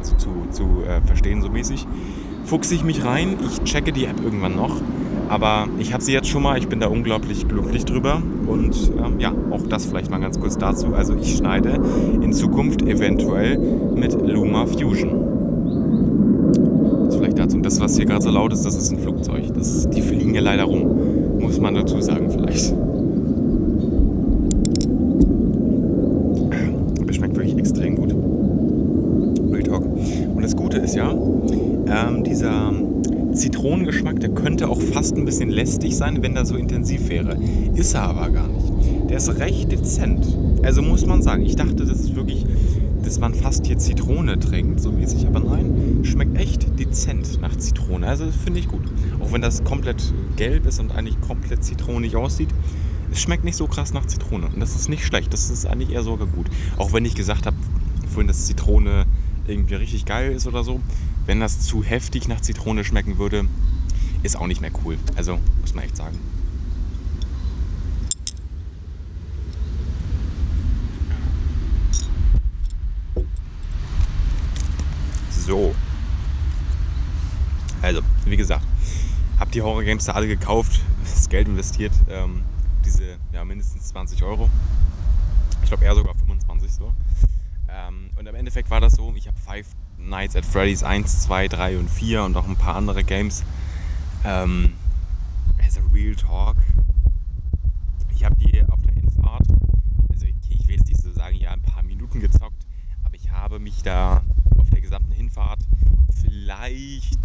zu, 0.01 0.17
zu, 0.17 0.47
zu 0.51 0.83
äh, 0.89 1.03
verstehen, 1.03 1.43
so 1.43 1.51
mäßig. 1.51 1.87
Fuchse 2.47 2.75
ich 2.75 2.83
mich 2.83 3.05
rein, 3.05 3.37
ich 3.47 3.63
checke 3.65 3.93
die 3.93 4.07
App 4.07 4.19
irgendwann 4.25 4.57
noch. 4.57 4.81
Aber 5.29 5.69
ich 5.79 5.93
habe 5.93 6.03
sie 6.03 6.15
jetzt 6.15 6.29
schon 6.29 6.43
mal, 6.43 6.57
ich 6.57 6.67
bin 6.67 6.81
da 6.81 6.87
unglaublich 6.87 7.47
glücklich 7.47 7.85
drüber. 7.85 8.23
Und 8.47 8.91
ähm, 8.97 9.21
ja, 9.21 9.35
auch 9.51 9.67
das 9.69 9.85
vielleicht 9.85 10.11
mal 10.11 10.21
ganz 10.21 10.41
kurz 10.41 10.57
dazu. 10.57 10.95
Also 10.95 11.15
ich 11.15 11.37
schneide 11.37 11.79
in 12.23 12.33
Zukunft 12.33 12.81
eventuell 12.81 13.59
mit 13.95 14.15
Luma 14.15 14.65
Fusion. 14.65 15.43
Das 17.05 17.17
vielleicht 17.17 17.39
dazu. 17.39 17.59
Und 17.59 17.67
das, 17.67 17.79
was 17.81 17.97
hier 17.97 18.07
gerade 18.07 18.23
so 18.23 18.31
laut 18.31 18.51
ist, 18.55 18.65
das 18.65 18.77
ist 18.77 18.91
ein 18.93 18.99
Flugzeug. 18.99 19.53
Das, 19.53 19.91
die 19.91 20.01
fliegen 20.01 20.35
ja 20.35 20.41
leider 20.41 20.65
rum, 20.65 21.32
muss 21.43 21.61
man 21.61 21.75
dazu 21.75 22.01
sagen 22.01 22.31
vielleicht. 22.31 22.75
Das 27.07 27.17
schmeckt 27.17 27.37
wirklich 27.37 27.59
extrem 27.59 27.97
gut. 27.97 28.15
Real 29.53 29.63
Talk. 29.63 29.85
Und 29.85 30.43
das 30.43 30.57
Gute 30.57 30.79
ist 30.79 30.95
ja, 30.95 31.11
ähm, 31.11 32.25
dieser 32.25 32.73
Zitronengeschmack, 33.33 34.21
der 34.21 34.31
könnte 34.31 34.69
auch 34.69 34.81
fast 34.81 35.17
ein 35.17 35.25
bisschen 35.25 35.51
lästig 35.51 35.97
sein, 35.97 36.23
wenn 36.23 36.37
er 36.37 36.45
so 36.45 36.57
intensiv 36.57 37.09
wäre. 37.09 37.37
Ist 37.75 37.95
er 37.95 38.03
aber 38.03 38.31
gar 38.31 38.49
nicht. 38.49 39.11
Der 39.11 39.17
ist 39.17 39.39
recht 39.39 39.73
dezent. 39.73 40.27
Also 40.63 40.81
muss 40.81 41.05
man 41.07 41.23
sagen, 41.23 41.43
ich 41.43 41.57
dachte, 41.57 41.82
dass 43.13 43.21
man 43.21 43.35
fast 43.35 43.67
hier 43.67 43.77
Zitrone 43.77 44.41
trinkt, 44.41 44.81
so 44.81 44.91
mäßig. 44.91 45.27
Aber 45.27 45.41
nein, 45.41 46.03
schmeckt 46.03 46.35
echt 46.39 46.79
dezent 46.79 47.43
nach 47.43 47.55
Zitrone. 47.57 48.07
Also 48.07 48.25
finde 48.31 48.59
ich 48.59 48.69
gut. 48.69 48.81
Auch 49.21 49.33
wenn 49.33 49.43
das 49.43 49.65
komplett 49.65 50.15
gelb 50.37 50.65
ist 50.65 50.81
und 50.81 50.93
eigentlich 50.93 51.21
komplett 51.21 51.63
zitronig 51.63 52.17
aussieht. 52.17 52.49
Es 53.11 53.21
schmeckt 53.21 53.45
nicht 53.45 53.57
so 53.57 53.67
krass 53.67 53.93
nach 53.93 54.07
Zitrone. 54.07 54.47
Und 54.47 54.61
das 54.61 54.77
ist 54.77 54.89
nicht 54.89 55.05
schlecht. 55.05 55.31
Das 55.31 55.51
ist 55.51 55.67
eigentlich 55.67 55.91
eher 55.91 56.03
sogar 56.03 56.27
gut. 56.27 56.47
Auch 56.79 56.95
wenn 56.95 57.05
ich 57.05 57.15
gesagt 57.15 57.45
habe, 57.45 57.57
vorhin, 58.09 58.29
dass 58.29 58.47
Zitrone 58.47 59.05
irgendwie 59.47 59.75
richtig 59.75 60.07
geil 60.07 60.33
ist 60.33 60.47
oder 60.47 60.65
so. 60.65 60.81
Wenn 61.27 61.39
das 61.39 61.61
zu 61.61 61.85
heftig 61.85 62.29
nach 62.29 62.41
Zitrone 62.41 62.83
schmecken 62.83 63.19
würde, 63.19 63.45
ist 64.23 64.39
auch 64.39 64.47
nicht 64.47 64.63
mehr 64.63 64.73
cool. 64.87 64.97
Also 65.17 65.39
muss 65.61 65.75
man 65.75 65.85
echt 65.85 65.99
sagen. 65.99 66.19
So. 75.47 75.75
Also, 77.83 78.01
wie 78.27 78.37
gesagt, 78.37 78.65
habe 79.41 79.42
die 79.55 79.63
Horror 79.63 79.85
Games 79.85 80.05
da 80.07 80.13
alle 80.13 80.27
gekauft, 80.27 80.81
das 81.03 81.29
Geld 81.29 81.47
investiert, 81.47 81.93
ähm, 82.09 82.43
diese 82.85 83.19
ja, 83.33 83.45
mindestens 83.45 83.89
20 83.89 84.23
Euro. 84.23 84.49
Ich 85.63 85.69
glaube 85.69 85.85
eher 85.85 85.95
sogar 85.95 86.15
25 86.15 86.73
so. 86.73 86.93
Ähm, 87.69 88.11
und 88.17 88.27
im 88.27 88.35
Endeffekt 88.35 88.71
war 88.71 88.81
das 88.81 88.95
so, 88.95 89.13
ich 89.15 89.29
habe 89.29 89.39
Five 89.39 89.67
Nights 89.99 90.37
at 90.37 90.45
Freddy's 90.45 90.83
1, 90.83 91.23
2, 91.23 91.49
3 91.49 91.79
und 91.79 91.91
4 91.91 92.25
und 92.25 92.37
auch 92.37 92.49
ein 92.49 92.57
paar 92.57 92.77
andere 92.77 93.05
Games. 93.05 93.45
Ähm, 94.25 94.73
as 95.65 95.77
a 95.77 95.81
real 95.93 96.15
talk. 96.15 96.57
Ich 98.15 98.25
habe 98.25 98.37
die 98.37 98.63
auf 98.65 98.81
der 98.83 98.95
Hinfahrt, 98.95 99.47
also 100.11 100.27
ich, 100.27 100.35
ich 100.49 100.69
will 100.69 100.77
jetzt 100.77 100.89
nicht 100.89 101.01
so 101.01 101.13
sagen, 101.13 101.37
ja, 101.37 101.51
ein 101.51 101.63
paar 101.63 101.83
Minuten 101.83 102.21
gezockt, 102.21 102.65
aber 103.05 103.17
ich 103.17 103.31
habe 103.31 103.59
mich 103.59 103.83
da 103.83 104.23
auf 104.59 104.71
der 104.71 104.81
gesamten 104.81 105.13
Hinfahrt 105.13 105.61
vielleicht 106.23 107.19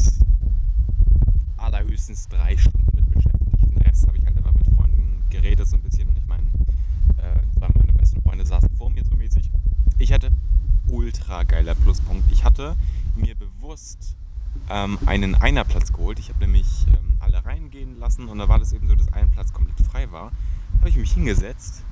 allerhöchstens 1.57 2.27
drei 2.27 2.57
Stunden 2.57 2.87
mit 2.95 3.11
beschäftigt. 3.11 3.69
Den 3.69 3.77
Rest 3.77 4.07
habe 4.07 4.17
ich 4.17 4.25
halt 4.25 4.37
einfach 4.37 4.53
mit 4.53 4.67
Freunden 4.75 5.23
geredet, 5.29 5.67
so 5.67 5.75
ein 5.75 5.81
bisschen. 5.81 6.09
Ich 6.15 6.27
meine, 6.27 6.43
äh, 7.17 7.57
zwei 7.57 7.67
meiner 7.69 7.93
besten 7.93 8.21
Freunde 8.21 8.45
saßen 8.45 8.69
vor 8.77 8.89
mir 8.89 9.03
so 9.03 9.15
mäßig. 9.15 9.49
Ich 9.97 10.13
hatte 10.13 10.31
ultra 10.87 11.43
geiler 11.43 11.75
Pluspunkt. 11.75 12.31
Ich 12.31 12.43
hatte 12.43 12.75
mir 13.15 13.35
bewusst 13.35 14.15
ähm, 14.69 14.97
einen 15.05 15.35
Einerplatz 15.35 15.91
geholt. 15.91 16.19
Ich 16.19 16.29
habe 16.29 16.39
nämlich 16.39 16.85
ähm, 16.87 17.17
alle 17.19 17.43
reingehen 17.45 17.99
lassen 17.99 18.27
und 18.27 18.37
da 18.37 18.47
war 18.47 18.59
das 18.59 18.73
eben 18.73 18.87
so, 18.87 18.95
dass 18.95 19.11
ein 19.13 19.29
Platz 19.31 19.53
komplett 19.53 19.79
frei 19.87 20.11
war. 20.11 20.31
Habe 20.79 20.89
ich 20.89 20.97
mich 20.97 21.11
hingesetzt 21.13 21.83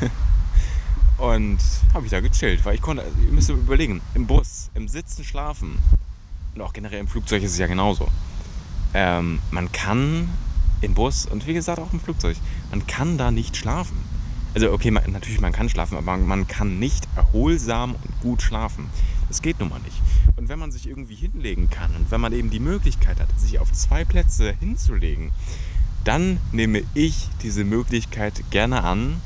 und 1.18 1.58
habe 1.94 2.04
ich 2.04 2.10
da 2.10 2.20
gechillt, 2.20 2.64
weil 2.64 2.74
ich 2.74 2.82
konnte, 2.82 3.04
ihr 3.24 3.32
müsst 3.32 3.50
überlegen, 3.50 4.00
im 4.14 4.26
Bus, 4.26 4.70
im 4.74 4.88
Sitzen 4.88 5.24
schlafen 5.24 5.78
und 6.54 6.60
auch 6.60 6.72
generell 6.72 7.00
im 7.00 7.08
Flugzeug 7.08 7.42
ist 7.42 7.52
es 7.52 7.58
ja 7.58 7.66
genauso. 7.66 8.08
Ähm, 8.94 9.40
man 9.50 9.70
kann 9.72 10.28
im 10.80 10.94
Bus 10.94 11.26
und 11.26 11.46
wie 11.46 11.54
gesagt 11.54 11.78
auch 11.78 11.92
im 11.92 12.00
Flugzeug, 12.00 12.36
man 12.70 12.86
kann 12.86 13.18
da 13.18 13.30
nicht 13.30 13.56
schlafen. 13.56 13.96
Also 14.54 14.72
okay, 14.72 14.90
man, 14.90 15.04
natürlich 15.12 15.40
man 15.40 15.52
kann 15.52 15.68
schlafen, 15.68 15.96
aber 15.96 16.16
man 16.16 16.48
kann 16.48 16.78
nicht 16.78 17.06
erholsam 17.16 17.94
und 17.94 18.20
gut 18.20 18.42
schlafen. 18.42 18.88
Das 19.28 19.42
geht 19.42 19.60
nun 19.60 19.68
mal 19.68 19.80
nicht. 19.80 20.00
Und 20.36 20.48
wenn 20.48 20.58
man 20.58 20.72
sich 20.72 20.88
irgendwie 20.88 21.14
hinlegen 21.14 21.70
kann 21.70 21.94
und 21.94 22.10
wenn 22.10 22.20
man 22.20 22.32
eben 22.32 22.50
die 22.50 22.58
Möglichkeit 22.58 23.20
hat, 23.20 23.28
sich 23.38 23.60
auf 23.60 23.70
zwei 23.72 24.04
Plätze 24.04 24.54
hinzulegen, 24.58 25.30
dann 26.02 26.38
nehme 26.50 26.82
ich 26.94 27.28
diese 27.42 27.64
Möglichkeit 27.64 28.42
gerne 28.50 28.82
an. 28.82 29.20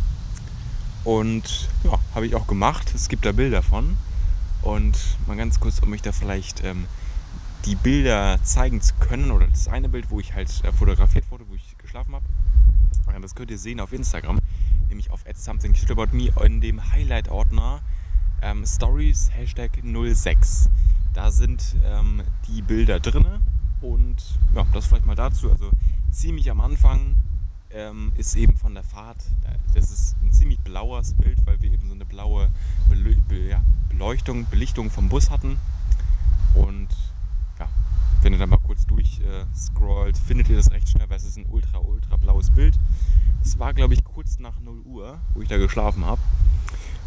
Und 1.04 1.68
ja, 1.84 1.98
habe 2.14 2.26
ich 2.26 2.34
auch 2.34 2.46
gemacht. 2.46 2.92
Es 2.94 3.08
gibt 3.08 3.24
da 3.24 3.32
Bilder 3.32 3.62
von. 3.62 3.96
Und 4.60 4.98
mal 5.26 5.36
ganz 5.36 5.60
kurz, 5.60 5.78
um 5.78 5.90
mich 5.90 6.02
da 6.02 6.12
vielleicht 6.12 6.64
ähm, 6.64 6.86
die 7.64 7.74
Bilder 7.76 8.38
zeigen 8.42 8.80
zu 8.80 8.94
können, 8.96 9.30
oder 9.30 9.46
das 9.46 9.68
eine 9.68 9.88
Bild, 9.88 10.10
wo 10.10 10.20
ich 10.20 10.34
halt 10.34 10.64
äh, 10.64 10.72
fotografiert 10.72 11.30
wurde, 11.30 11.44
wo 11.48 11.54
ich 11.54 11.76
geschlafen 11.78 12.14
habe. 12.14 12.24
Das 13.20 13.34
könnt 13.34 13.50
ihr 13.50 13.58
sehen 13.58 13.80
auf 13.80 13.92
Instagram 13.92 14.38
nämlich 14.94 15.10
auf 15.10 15.24
Me 16.12 16.32
in 16.44 16.60
dem 16.60 16.92
Highlight-Ordner 16.92 17.80
ähm, 18.42 18.64
Stories 18.64 19.30
Hashtag 19.32 19.72
06. 19.82 20.70
Da 21.12 21.30
sind 21.30 21.76
ähm, 21.84 22.22
die 22.46 22.62
Bilder 22.62 23.00
drin 23.00 23.26
und 23.80 24.16
ja, 24.54 24.64
das 24.72 24.86
vielleicht 24.86 25.06
mal 25.06 25.16
dazu. 25.16 25.50
Also 25.50 25.70
ziemlich 26.10 26.50
am 26.50 26.60
Anfang 26.60 27.16
ähm, 27.70 28.12
ist 28.16 28.36
eben 28.36 28.56
von 28.56 28.74
der 28.74 28.84
Fahrt, 28.84 29.18
das 29.74 29.90
ist 29.90 30.16
ein 30.22 30.32
ziemlich 30.32 30.60
blaues 30.60 31.14
Bild, 31.14 31.44
weil 31.44 31.60
wir 31.60 31.72
eben 31.72 31.88
so 31.88 31.94
eine 31.94 32.04
blaue 32.04 32.50
Beleuchtung, 32.88 34.46
Belichtung 34.46 34.90
vom 34.90 35.08
Bus 35.08 35.30
hatten. 35.30 35.58
Und 36.54 36.88
wenn 38.24 38.32
ihr 38.32 38.38
dann 38.38 38.48
mal 38.48 38.58
kurz 38.58 38.86
durchscrollt, 38.86 40.16
äh, 40.16 40.20
findet 40.20 40.48
ihr 40.48 40.56
das 40.56 40.70
recht 40.70 40.88
schnell, 40.88 41.08
weil 41.10 41.18
es 41.18 41.24
ist 41.24 41.36
ein 41.36 41.46
ultra, 41.50 41.78
ultra 41.78 42.16
blaues 42.16 42.50
Bild. 42.50 42.78
Es 43.42 43.58
war, 43.58 43.74
glaube 43.74 43.92
ich, 43.92 44.02
kurz 44.02 44.38
nach 44.38 44.58
0 44.60 44.80
Uhr, 44.80 45.18
wo 45.34 45.42
ich 45.42 45.48
da 45.48 45.58
geschlafen 45.58 46.06
habe. 46.06 46.20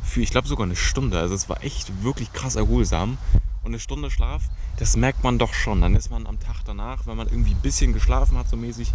Für, 0.04 0.22
ich 0.22 0.30
glaube, 0.30 0.48
sogar 0.48 0.66
eine 0.66 0.76
Stunde. 0.76 1.20
Also 1.20 1.34
es 1.34 1.50
war 1.50 1.64
echt 1.64 2.04
wirklich 2.04 2.32
krass 2.32 2.56
erholsam. 2.56 3.18
Und 3.64 3.72
eine 3.72 3.80
Stunde 3.80 4.12
Schlaf, 4.12 4.44
das 4.78 4.96
merkt 4.96 5.24
man 5.24 5.40
doch 5.40 5.54
schon. 5.54 5.82
Dann 5.82 5.96
ist 5.96 6.12
man 6.12 6.28
am 6.28 6.40
Tag 6.40 6.58
danach, 6.64 7.08
wenn 7.08 7.18
man 7.18 7.28
irgendwie 7.28 7.52
ein 7.52 7.62
bisschen 7.62 7.92
geschlafen 7.92 8.38
hat, 8.38 8.48
so 8.48 8.56
mäßig, 8.56 8.94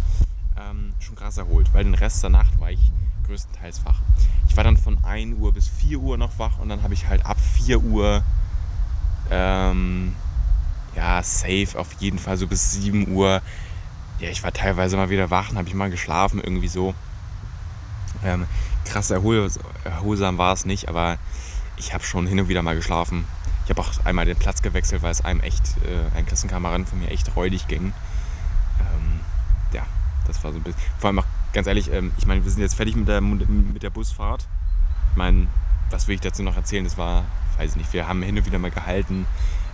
ähm, 0.57 0.93
schon 0.99 1.15
krass 1.15 1.37
erholt. 1.37 1.73
Weil 1.73 1.83
den 1.83 1.93
Rest 1.93 2.23
der 2.23 2.29
Nacht 2.29 2.59
war 2.59 2.71
ich 2.71 2.91
größtenteils 3.27 3.85
wach. 3.85 4.01
Ich 4.47 4.55
war 4.55 4.63
dann 4.63 4.77
von 4.77 5.03
1 5.03 5.37
Uhr 5.37 5.51
bis 5.53 5.67
4 5.67 5.99
Uhr 5.99 6.17
noch 6.17 6.39
wach 6.39 6.59
und 6.59 6.69
dann 6.69 6.83
habe 6.83 6.93
ich 6.93 7.07
halt 7.07 7.25
ab 7.25 7.37
4 7.39 7.83
Uhr 7.83 8.23
ähm, 9.29 10.15
ja, 10.95 11.21
safe 11.23 11.69
auf 11.75 11.93
jeden 11.99 12.19
Fall 12.19 12.37
so 12.37 12.47
bis 12.47 12.71
7 12.73 13.11
Uhr. 13.13 13.41
Ja, 14.19 14.29
ich 14.29 14.43
war 14.43 14.53
teilweise 14.53 14.95
mal 14.95 15.09
wieder 15.09 15.29
wach 15.29 15.53
habe 15.55 15.67
ich 15.67 15.73
mal 15.73 15.89
geschlafen, 15.89 16.39
irgendwie 16.41 16.67
so. 16.67 16.93
Ähm, 18.23 18.45
krass 18.85 19.11
erholsam 19.11 20.37
war 20.37 20.53
es 20.53 20.65
nicht, 20.65 20.87
aber 20.87 21.17
ich 21.77 21.93
habe 21.93 22.03
schon 22.03 22.27
hin 22.27 22.39
und 22.39 22.47
wieder 22.47 22.61
mal 22.61 22.75
geschlafen. 22.75 23.25
Ich 23.65 23.69
habe 23.69 23.81
auch 23.81 23.91
einmal 24.05 24.25
den 24.25 24.37
Platz 24.37 24.61
gewechselt, 24.61 25.01
weil 25.03 25.11
es 25.11 25.23
einem 25.23 25.39
echt, 25.39 25.63
äh, 25.85 26.17
ein 26.17 26.25
Klassenkameraden 26.25 26.85
von 26.85 26.99
mir 26.99 27.09
echt 27.09 27.35
räudig 27.35 27.67
ging. 27.67 27.93
Ähm, 28.79 29.19
ja, 29.73 29.83
das 30.27 30.43
war 30.43 30.51
so 30.51 30.59
ein 30.59 30.63
bisschen. 30.63 30.81
Vor 30.99 31.07
allem 31.09 31.19
auch 31.19 31.25
ganz 31.53 31.67
ehrlich, 31.67 31.91
ähm, 31.91 32.11
ich 32.17 32.25
meine, 32.25 32.43
wir 32.43 32.51
sind 32.51 32.61
jetzt 32.61 32.75
fertig 32.75 32.95
mit 32.95 33.07
der, 33.07 33.21
mit 33.21 33.83
der 33.83 33.89
Busfahrt. 33.89 34.47
Ich 35.11 35.17
meine, 35.17 35.47
was 35.89 36.07
will 36.07 36.15
ich 36.15 36.21
dazu 36.21 36.43
noch 36.43 36.57
erzählen? 36.57 36.83
Das 36.83 36.97
war, 36.97 37.23
weiß 37.57 37.71
ich 37.71 37.77
nicht, 37.77 37.93
wir 37.93 38.07
haben 38.07 38.21
hin 38.21 38.37
und 38.37 38.45
wieder 38.45 38.59
mal 38.59 38.71
gehalten. 38.71 39.25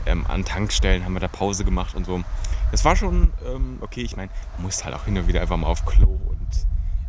Ähm, 0.06 0.26
an 0.28 0.46
Tankstellen 0.46 1.06
haben 1.06 1.14
wir 1.14 1.20
da 1.20 1.28
Pause 1.28 1.66
gemacht 1.66 1.96
und 1.96 2.06
so. 2.06 2.24
Das 2.72 2.86
war 2.86 2.96
schon 2.96 3.32
ähm, 3.46 3.78
okay. 3.82 4.02
Ich 4.02 4.16
meine, 4.16 4.32
man 4.56 4.64
muss 4.64 4.84
halt 4.84 4.96
auch 4.96 5.06
hin 5.06 5.18
und 5.18 5.28
wieder 5.28 5.42
einfach 5.42 5.58
mal 5.58 5.68
auf 5.68 5.86
Klo 5.86 6.08
und 6.08 6.40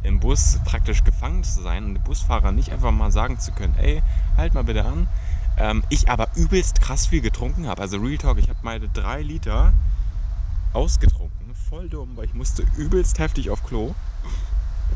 im 0.03 0.21
Bus 0.21 0.59
praktisch 0.65 1.05
gefangen 1.05 1.45
zu 1.45 1.63
sein 1.63 1.85
und 1.85 1.95
dem 1.95 2.03
Busfahrer 2.03 2.53
nicht 2.53 2.73
einfach 2.73 2.91
mal 2.91 3.13
sagen 3.13 3.39
zu 3.39 3.53
können, 3.53 3.75
ey, 3.79 4.03
halt 4.37 4.55
mal 4.55 4.65
bitte 4.65 4.85
an. 4.85 5.09
Ähm, 5.59 5.85
ich 5.91 6.09
aber 6.09 6.29
übelst 6.37 6.81
krass 6.81 7.07
viel 7.07 7.21
getrunken 7.21 7.67
habe. 7.67 7.83
Also 7.83 7.99
Real 7.99 8.19
Talk, 8.19 8.39
ich 8.39 8.49
habe 8.49 8.59
meine 8.63 8.89
drei 8.89 9.23
Liter 9.23 9.73
ausgetrunken. 10.73 11.55
Voll 11.69 11.89
dumm, 11.89 12.17
weil 12.17 12.25
ich 12.25 12.35
musste 12.35 12.65
übelst 12.77 13.19
heftig 13.19 13.51
auf 13.51 13.65
Klo. 13.65 13.95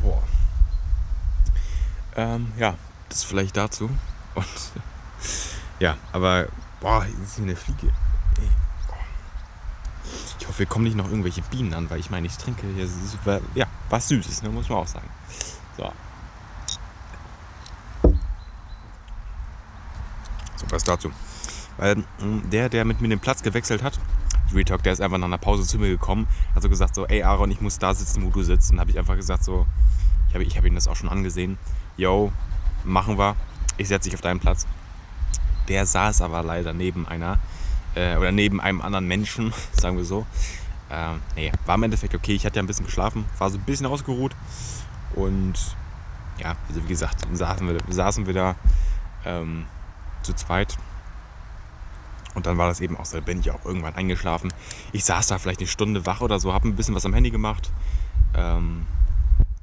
Boah. 0.01 0.23
Ähm, 2.15 2.51
ja, 2.57 2.75
das 3.09 3.23
vielleicht 3.23 3.57
dazu. 3.57 3.89
Und 4.33 4.45
ja, 5.79 5.97
aber 6.11 6.47
boah, 6.79 7.03
hier 7.03 7.23
ist 7.23 7.35
hier 7.35 7.43
eine 7.43 7.55
Fliege. 7.55 7.91
Ich 10.39 10.47
hoffe, 10.47 10.59
wir 10.59 10.65
kommen 10.65 10.85
nicht 10.85 10.95
noch 10.95 11.09
irgendwelche 11.09 11.41
Bienen 11.41 11.73
an, 11.73 11.89
weil 11.89 11.99
ich 11.99 12.09
meine, 12.09 12.27
ich 12.27 12.37
trinke 12.37 12.67
hier, 12.75 12.87
ja, 13.55 13.65
was 13.89 14.07
Süßes, 14.09 14.43
ne, 14.43 14.49
muss 14.49 14.69
man 14.69 14.79
auch 14.79 14.87
sagen. 14.87 15.09
So. 15.77 15.91
So, 20.55 20.65
was 20.69 20.83
dazu. 20.83 21.11
Weil 21.77 22.03
hm, 22.19 22.49
der, 22.49 22.69
der 22.69 22.85
mit 22.85 23.01
mir 23.01 23.09
den 23.09 23.19
Platz 23.19 23.41
gewechselt 23.41 23.81
hat, 23.81 23.99
Retalk, 24.53 24.83
der 24.83 24.93
ist 24.93 25.01
einfach 25.01 25.17
nach 25.17 25.25
einer 25.25 25.37
Pause 25.37 25.63
zu 25.63 25.79
mir 25.79 25.89
gekommen, 25.89 26.27
hat 26.53 26.61
so 26.61 26.69
gesagt 26.69 26.95
so, 26.95 27.05
ey 27.07 27.23
Aaron, 27.23 27.51
ich 27.51 27.61
muss 27.61 27.79
da 27.79 27.93
sitzen, 27.93 28.23
wo 28.23 28.29
du 28.29 28.43
sitzt. 28.43 28.71
Und 28.71 28.79
habe 28.79 28.91
ich 28.91 28.99
einfach 28.99 29.15
gesagt 29.15 29.43
so, 29.43 29.65
ich 30.29 30.35
habe 30.35 30.43
ich 30.43 30.57
hab 30.57 30.65
ihm 30.65 30.75
das 30.75 30.87
auch 30.87 30.95
schon 30.95 31.09
angesehen, 31.09 31.57
yo, 31.97 32.31
machen 32.83 33.17
wir, 33.17 33.35
ich 33.77 33.87
setze 33.87 34.09
dich 34.09 34.15
auf 34.15 34.21
deinen 34.21 34.39
Platz. 34.39 34.67
Der 35.67 35.85
saß 35.85 36.21
aber 36.21 36.43
leider 36.43 36.73
neben 36.73 37.07
einer, 37.07 37.39
äh, 37.95 38.17
oder 38.17 38.31
neben 38.31 38.61
einem 38.61 38.81
anderen 38.81 39.07
Menschen, 39.07 39.53
sagen 39.73 39.97
wir 39.97 40.05
so. 40.05 40.25
Ähm, 40.91 41.21
nee, 41.35 41.51
war 41.65 41.75
im 41.75 41.83
Endeffekt 41.83 42.13
okay. 42.13 42.33
Ich 42.33 42.45
hatte 42.45 42.57
ja 42.57 42.63
ein 42.63 42.67
bisschen 42.67 42.85
geschlafen, 42.85 43.25
war 43.37 43.49
so 43.49 43.57
ein 43.57 43.63
bisschen 43.63 43.85
ausgeruht. 43.85 44.35
Und 45.15 45.55
ja, 46.37 46.55
wie 46.69 46.87
gesagt, 46.87 47.25
saßen 47.31 47.67
wir, 47.67 47.79
saßen 47.87 48.27
wir 48.27 48.33
da 48.33 48.55
ähm, 49.25 49.65
zu 50.21 50.33
zweit. 50.33 50.77
Und 52.35 52.45
dann 52.45 52.57
war 52.57 52.67
das 52.67 52.81
eben 52.81 52.97
auch 52.97 53.05
so, 53.05 53.19
bin 53.21 53.39
ich 53.39 53.49
auch 53.49 53.63
irgendwann 53.63 53.95
eingeschlafen. 53.95 54.53
Ich 54.91 55.05
saß 55.05 55.27
da 55.27 55.39
vielleicht 55.39 55.61
eine 55.61 55.67
Stunde 55.67 56.05
wach 56.05 56.21
oder 56.21 56.39
so, 56.39 56.53
habe 56.53 56.67
ein 56.67 56.75
bisschen 56.75 56.93
was 56.93 57.05
am 57.05 57.13
Handy 57.13 57.29
gemacht. 57.29 57.71
Ähm, 58.35 58.85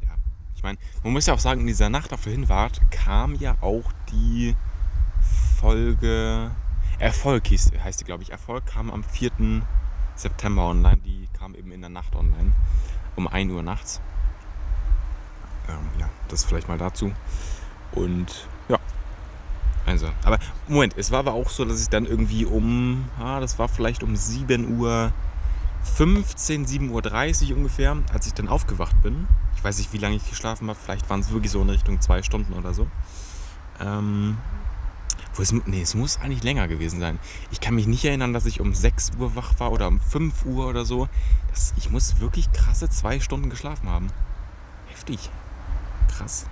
ja, 0.00 0.12
ich 0.56 0.62
meine, 0.62 0.78
man 1.04 1.12
muss 1.12 1.26
ja 1.26 1.35
auch 1.35 1.38
sagen, 1.38 1.61
in 1.61 1.66
dieser 1.66 1.90
Nacht 1.90 2.14
auf 2.14 2.23
der 2.23 2.32
Hinfahrt 2.32 2.80
kam 2.90 3.35
ja 3.35 3.56
auch 3.61 3.92
die 4.11 4.56
Folge 5.62 6.50
Erfolg 6.99 7.47
hieß, 7.47 7.71
heißt 7.85 8.00
die, 8.00 8.04
glaube 8.04 8.25
ich. 8.25 8.31
Erfolg 8.31 8.66
kam 8.66 8.90
am 8.90 9.04
4. 9.04 9.31
September 10.16 10.64
online. 10.64 10.99
Die 11.04 11.28
kam 11.38 11.54
eben 11.54 11.71
in 11.71 11.81
der 11.81 11.88
Nacht 11.88 12.16
online. 12.16 12.50
Um 13.14 13.28
1 13.28 13.52
Uhr 13.52 13.62
nachts. 13.62 14.00
Ähm, 15.69 16.00
ja, 16.00 16.09
das 16.26 16.45
vielleicht 16.45 16.66
mal 16.66 16.78
dazu. 16.78 17.12
Und 17.92 18.49
ja. 18.69 18.78
Also, 19.87 20.09
aber 20.25 20.40
Moment, 20.66 20.95
es 20.97 21.12
war 21.12 21.21
aber 21.21 21.35
auch 21.35 21.49
so, 21.49 21.64
dass 21.64 21.81
ich 21.81 21.88
dann 21.88 22.07
irgendwie 22.07 22.45
um, 22.45 23.09
ah, 23.21 23.38
das 23.38 23.57
war 23.61 23.69
vielleicht 23.69 24.02
um 24.02 24.16
7 24.16 24.81
Uhr 24.81 25.12
15, 25.95 26.66
7.30 26.66 27.50
Uhr 27.50 27.57
ungefähr, 27.57 27.97
als 28.12 28.26
ich 28.26 28.35
dann 28.35 28.49
aufgewacht 28.49 29.00
bin. 29.00 29.28
Ich 29.54 29.62
weiß 29.62 29.78
nicht, 29.78 29.92
wie 29.92 29.99
lange 29.99 30.16
ich 30.16 30.28
geschlafen 30.28 30.69
habe. 30.69 30.78
Vielleicht 30.83 31.09
waren 31.09 31.21
es 31.21 31.31
wirklich 31.31 31.52
so 31.52 31.62
in 31.62 31.71
Richtung 31.71 32.00
zwei 32.00 32.25
Stunden 32.25 32.52
oder 32.54 32.75
so. 32.75 32.88
Ähm, 33.81 34.38
wo 35.34 35.42
es, 35.42 35.52
nee, 35.52 35.82
es 35.82 35.94
muss 35.94 36.18
eigentlich 36.18 36.42
länger 36.42 36.68
gewesen 36.68 37.00
sein. 37.00 37.18
Ich 37.50 37.60
kann 37.60 37.74
mich 37.74 37.86
nicht 37.86 38.04
erinnern, 38.04 38.32
dass 38.32 38.46
ich 38.46 38.60
um 38.60 38.74
6 38.74 39.12
Uhr 39.18 39.34
wach 39.34 39.58
war 39.58 39.72
oder 39.72 39.88
um 39.88 40.00
5 40.00 40.44
Uhr 40.44 40.66
oder 40.66 40.84
so. 40.84 41.08
Das, 41.50 41.72
ich 41.76 41.90
muss 41.90 42.20
wirklich 42.20 42.52
krasse 42.52 42.88
zwei 42.88 43.20
Stunden 43.20 43.50
geschlafen 43.50 43.88
haben. 43.88 44.08
Heftig. 44.88 45.30
Krass. 46.08 46.46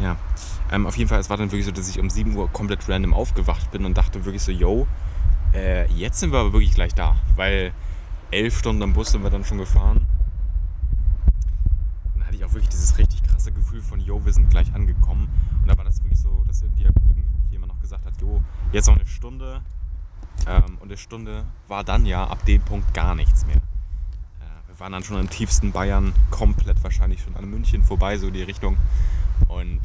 Ja. 0.00 0.16
Ähm, 0.70 0.86
auf 0.86 0.96
jeden 0.96 1.08
Fall, 1.08 1.20
es 1.20 1.30
war 1.30 1.36
dann 1.36 1.50
wirklich 1.50 1.66
so, 1.66 1.72
dass 1.72 1.88
ich 1.88 1.98
um 1.98 2.10
7 2.10 2.34
Uhr 2.36 2.48
komplett 2.50 2.88
random 2.88 3.14
aufgewacht 3.14 3.70
bin 3.70 3.84
und 3.84 3.96
dachte 3.96 4.24
wirklich 4.24 4.42
so, 4.42 4.52
yo, 4.52 4.86
äh, 5.54 5.90
jetzt 5.92 6.20
sind 6.20 6.32
wir 6.32 6.40
aber 6.40 6.52
wirklich 6.52 6.74
gleich 6.74 6.94
da. 6.94 7.16
Weil 7.36 7.72
elf 8.30 8.58
Stunden 8.58 8.82
am 8.82 8.92
Bus 8.92 9.12
sind 9.12 9.22
wir 9.22 9.30
dann 9.30 9.44
schon 9.44 9.58
gefahren. 9.58 10.06
Dann 12.14 12.26
hatte 12.26 12.36
ich 12.36 12.44
auch 12.44 12.52
wirklich 12.52 12.68
dieses 12.68 12.98
richtig 12.98 13.22
krasse 13.22 13.52
Gefühl 13.52 13.82
von, 13.82 14.00
yo, 14.00 14.24
wir 14.24 14.32
sind 14.32 14.50
gleich 14.50 14.74
angekommen. 14.74 15.28
Und 15.66 15.72
da 15.72 15.78
war 15.78 15.84
das 15.84 16.00
wirklich 16.00 16.20
so, 16.20 16.44
dass 16.46 16.62
irgendjemand 16.62 17.66
noch 17.66 17.80
gesagt 17.80 18.06
hat, 18.06 18.12
jo, 18.20 18.40
jetzt 18.70 18.86
noch 18.86 18.94
eine 18.94 19.04
Stunde. 19.04 19.62
Ähm, 20.46 20.78
und 20.78 20.84
eine 20.84 20.96
Stunde 20.96 21.44
war 21.66 21.82
dann 21.82 22.06
ja 22.06 22.24
ab 22.24 22.44
dem 22.44 22.62
Punkt 22.62 22.94
gar 22.94 23.16
nichts 23.16 23.44
mehr. 23.46 23.56
Äh, 23.56 24.68
wir 24.68 24.78
waren 24.78 24.92
dann 24.92 25.02
schon 25.02 25.18
im 25.18 25.28
tiefsten 25.28 25.72
Bayern, 25.72 26.12
komplett 26.30 26.84
wahrscheinlich 26.84 27.20
schon 27.20 27.34
an 27.34 27.50
München 27.50 27.82
vorbei, 27.82 28.16
so 28.16 28.30
die 28.30 28.44
Richtung. 28.44 28.76
Und 29.48 29.80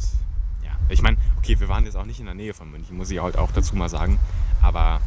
ja, 0.63 0.69
ich 0.89 1.01
meine, 1.01 1.17
okay, 1.39 1.59
wir 1.59 1.67
waren 1.67 1.85
jetzt 1.85 1.97
auch 1.97 2.05
nicht 2.05 2.19
in 2.19 2.27
der 2.27 2.35
Nähe 2.35 2.53
von 2.53 2.69
München, 2.69 2.95
muss 2.95 3.09
ich 3.09 3.19
halt 3.19 3.35
auch 3.35 3.51
dazu 3.51 3.75
mal 3.75 3.89
sagen. 3.89 4.19
Aber 4.61 5.01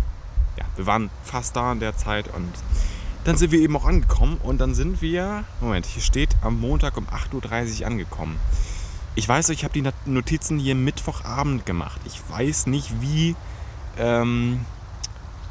ja, 0.59 0.65
wir 0.75 0.87
waren 0.87 1.09
fast 1.23 1.55
da 1.55 1.71
in 1.71 1.79
der 1.79 1.97
Zeit 1.97 2.27
und 2.35 2.53
dann 3.23 3.37
sind 3.37 3.53
wir 3.53 3.61
eben 3.61 3.77
auch 3.77 3.85
angekommen 3.85 4.39
und 4.43 4.59
dann 4.59 4.75
sind 4.75 5.03
wir, 5.03 5.45
Moment, 5.61 5.87
hier 5.87 6.03
steht 6.03 6.35
am 6.41 6.59
Montag 6.59 6.97
um 6.97 7.07
8.30 7.07 7.83
Uhr 7.83 7.87
angekommen. 7.87 8.41
Ich 9.17 9.29
weiß, 9.29 9.51
ich 9.51 9.63
habe 9.65 9.75
die 9.75 9.89
Notizen 10.07 10.59
hier 10.59 10.75
Mittwochabend 10.75 11.65
gemacht. 11.65 12.01
Ich 12.05 12.21
weiß 12.29 12.67
nicht, 12.67 13.01
wie 13.01 13.37
ähm, 13.97 14.65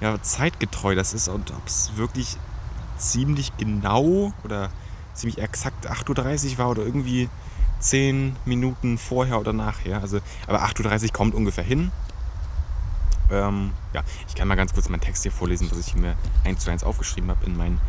ja, 0.01 0.21
zeitgetreu 0.21 0.95
das 0.95 1.13
ist 1.13 1.29
und 1.29 1.51
ob 1.51 1.65
es 1.65 1.95
wirklich 1.95 2.35
ziemlich 2.97 3.55
genau 3.57 4.33
oder 4.43 4.69
ziemlich 5.13 5.37
exakt 5.37 5.89
8.30 5.89 6.51
Uhr 6.51 6.57
war 6.57 6.69
oder 6.71 6.83
irgendwie 6.83 7.29
10 7.79 8.35
Minuten 8.43 8.97
vorher 8.97 9.39
oder 9.39 9.53
nachher. 9.53 10.01
Also, 10.01 10.19
aber 10.45 10.63
8.30 10.63 11.05
Uhr 11.05 11.09
kommt 11.13 11.33
ungefähr 11.33 11.63
hin. 11.63 11.91
Ähm, 13.31 13.71
ja, 13.93 14.03
ich 14.27 14.35
kann 14.35 14.49
mal 14.49 14.55
ganz 14.55 14.73
kurz 14.73 14.89
meinen 14.89 15.01
Text 15.01 15.23
hier 15.23 15.31
vorlesen, 15.31 15.71
was 15.71 15.79
ich 15.79 15.95
mir 15.95 16.17
eins 16.43 16.63
zu 16.63 16.69
eins 16.69 16.83
aufgeschrieben 16.83 17.29
habe 17.29 17.45
in 17.45 17.55
mein 17.55 17.79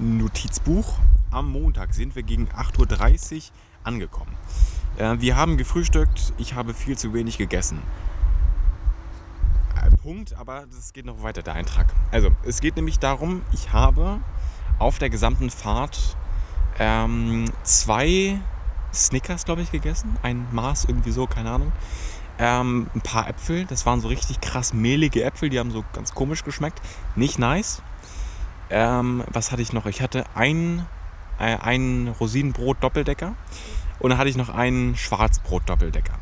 Notizbuch. 0.00 0.94
Am 1.30 1.52
Montag 1.52 1.94
sind 1.94 2.16
wir 2.16 2.24
gegen 2.24 2.48
8.30 2.48 3.36
Uhr 3.36 3.42
angekommen. 3.84 4.34
Äh, 4.96 5.16
wir 5.20 5.36
haben 5.36 5.56
gefrühstückt, 5.56 6.32
ich 6.38 6.54
habe 6.54 6.74
viel 6.74 6.96
zu 6.96 7.12
wenig 7.14 7.38
gegessen. 7.38 7.82
Äh, 9.76 9.90
Punkt, 9.96 10.34
aber 10.36 10.64
es 10.78 10.92
geht 10.92 11.06
noch 11.06 11.22
weiter, 11.22 11.42
der 11.42 11.54
Eintrag. 11.54 11.92
Also, 12.10 12.30
es 12.42 12.60
geht 12.60 12.76
nämlich 12.76 12.98
darum, 12.98 13.42
ich 13.52 13.72
habe 13.72 14.20
auf 14.78 14.98
der 14.98 15.10
gesamten 15.10 15.50
Fahrt 15.50 16.16
ähm, 16.78 17.44
zwei 17.62 18.40
Snickers, 18.92 19.44
glaube 19.44 19.62
ich, 19.62 19.70
gegessen. 19.70 20.16
Ein 20.22 20.46
Maß 20.52 20.86
irgendwie 20.86 21.12
so, 21.12 21.26
keine 21.26 21.50
Ahnung. 21.50 21.72
Ähm, 22.38 22.88
ein 22.94 23.02
paar 23.02 23.28
Äpfel, 23.28 23.66
das 23.66 23.84
waren 23.84 24.00
so 24.00 24.08
richtig 24.08 24.40
krass 24.40 24.72
mehlige 24.72 25.22
Äpfel, 25.22 25.50
die 25.50 25.58
haben 25.58 25.70
so 25.70 25.84
ganz 25.92 26.14
komisch 26.14 26.42
geschmeckt. 26.42 26.80
Nicht 27.14 27.38
nice. 27.38 27.82
Ähm, 28.70 29.24
was 29.30 29.52
hatte 29.52 29.60
ich 29.60 29.72
noch? 29.72 29.86
Ich 29.86 30.00
hatte 30.00 30.24
ein, 30.34 30.86
äh, 31.38 31.56
ein 31.58 32.08
Rosinenbrot-Doppeldecker 32.18 33.34
und 34.00 34.10
dann 34.10 34.18
hatte 34.18 34.30
ich 34.30 34.36
noch 34.36 34.48
einen 34.48 34.96
Schwarzbrot-Doppeldecker. 34.96 36.18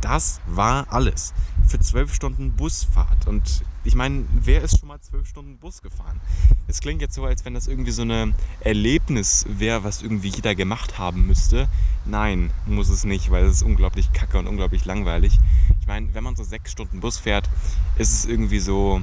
Das 0.00 0.40
war 0.46 0.86
alles 0.90 1.32
für 1.66 1.78
zwölf 1.78 2.14
Stunden 2.14 2.52
Busfahrt. 2.52 3.26
Und 3.26 3.62
ich 3.84 3.94
meine, 3.94 4.24
wer 4.32 4.62
ist 4.62 4.78
schon 4.78 4.88
mal 4.88 5.00
zwölf 5.00 5.28
Stunden 5.28 5.58
Bus 5.58 5.82
gefahren? 5.82 6.20
Es 6.66 6.80
klingt 6.80 7.00
jetzt 7.00 7.14
so, 7.14 7.24
als 7.24 7.44
wenn 7.44 7.54
das 7.54 7.68
irgendwie 7.68 7.92
so 7.92 8.02
ein 8.02 8.34
Erlebnis 8.60 9.46
wäre, 9.48 9.84
was 9.84 10.02
irgendwie 10.02 10.28
jeder 10.28 10.54
gemacht 10.54 10.98
haben 10.98 11.26
müsste. 11.26 11.68
Nein, 12.04 12.50
muss 12.66 12.88
es 12.88 13.04
nicht, 13.04 13.30
weil 13.30 13.44
es 13.44 13.56
ist 13.56 13.62
unglaublich 13.62 14.12
kacke 14.12 14.38
und 14.38 14.46
unglaublich 14.46 14.84
langweilig. 14.84 15.38
Ich 15.80 15.86
meine, 15.86 16.12
wenn 16.14 16.24
man 16.24 16.34
so 16.34 16.44
sechs 16.44 16.72
Stunden 16.72 17.00
Bus 17.00 17.18
fährt, 17.18 17.48
ist 17.96 18.12
es 18.12 18.24
irgendwie 18.24 18.60
so. 18.60 19.00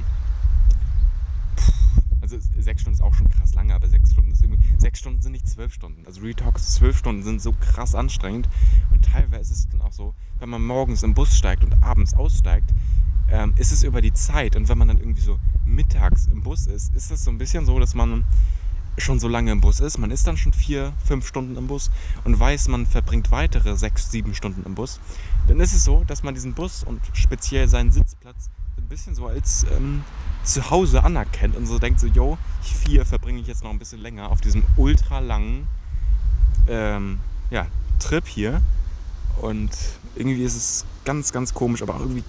Also 2.30 2.46
sechs 2.58 2.82
Stunden 2.82 2.98
ist 2.98 3.02
auch 3.02 3.14
schon 3.14 3.28
krass 3.30 3.54
lange, 3.54 3.74
aber 3.74 3.88
sechs 3.88 4.12
Stunden 4.12 4.32
ist 4.32 4.42
irgendwie. 4.42 4.62
Sechs 4.76 4.98
Stunden 4.98 5.22
sind 5.22 5.32
nicht 5.32 5.48
zwölf 5.48 5.72
Stunden. 5.72 6.04
Also 6.06 6.20
Retalks 6.20 6.74
zwölf 6.74 6.98
Stunden 6.98 7.22
sind 7.22 7.40
so 7.40 7.52
krass 7.52 7.94
anstrengend. 7.94 8.48
Und 8.90 9.04
teilweise 9.04 9.52
ist 9.52 9.60
es 9.60 9.68
dann 9.68 9.80
auch 9.80 9.92
so, 9.92 10.14
wenn 10.38 10.50
man 10.50 10.62
morgens 10.64 11.02
im 11.02 11.14
Bus 11.14 11.36
steigt 11.36 11.64
und 11.64 11.82
abends 11.82 12.12
aussteigt, 12.14 12.70
ähm, 13.30 13.54
ist 13.56 13.72
es 13.72 13.82
über 13.82 14.02
die 14.02 14.12
Zeit. 14.12 14.56
Und 14.56 14.68
wenn 14.68 14.76
man 14.76 14.88
dann 14.88 14.98
irgendwie 14.98 15.22
so 15.22 15.38
mittags 15.64 16.26
im 16.26 16.42
Bus 16.42 16.66
ist, 16.66 16.94
ist 16.94 17.10
es 17.10 17.24
so 17.24 17.30
ein 17.30 17.38
bisschen 17.38 17.64
so, 17.64 17.78
dass 17.78 17.94
man 17.94 18.24
schon 18.98 19.20
so 19.20 19.28
lange 19.28 19.52
im 19.52 19.60
Bus 19.60 19.80
ist. 19.80 19.96
Man 19.98 20.10
ist 20.10 20.26
dann 20.26 20.36
schon 20.36 20.52
vier, 20.52 20.92
fünf 21.04 21.26
Stunden 21.26 21.56
im 21.56 21.66
Bus 21.66 21.90
und 22.24 22.38
weiß, 22.38 22.68
man 22.68 22.84
verbringt 22.84 23.30
weitere 23.30 23.76
sechs, 23.76 24.10
sieben 24.10 24.34
Stunden 24.34 24.64
im 24.66 24.74
Bus. 24.74 25.00
Dann 25.46 25.60
ist 25.60 25.72
es 25.72 25.84
so, 25.84 26.04
dass 26.04 26.22
man 26.22 26.34
diesen 26.34 26.54
Bus 26.54 26.84
und 26.84 27.00
speziell 27.12 27.68
seinen 27.68 27.90
Sitzplatz 27.90 28.50
ein 28.76 28.88
bisschen 28.88 29.14
so 29.14 29.26
als 29.26 29.64
ähm, 29.76 30.02
Zuhause 30.48 31.04
anerkennt 31.04 31.56
und 31.56 31.66
so 31.66 31.78
denkt 31.78 32.00
so, 32.00 32.06
yo, 32.06 32.38
vier 32.62 33.04
verbringe 33.04 33.40
ich 33.40 33.46
jetzt 33.46 33.62
noch 33.62 33.70
ein 33.70 33.78
bisschen 33.78 34.00
länger 34.00 34.30
auf 34.30 34.40
diesem 34.40 34.64
ultra 34.76 35.18
langen 35.18 35.66
ähm, 36.68 37.20
ja, 37.50 37.66
Trip 37.98 38.26
hier. 38.26 38.62
Und 39.40 39.70
irgendwie 40.16 40.42
ist 40.42 40.56
es 40.56 40.84
ganz, 41.04 41.32
ganz 41.32 41.54
komisch, 41.54 41.82
aber 41.82 41.94
auch 41.94 42.00
irgendwie, 42.00 42.24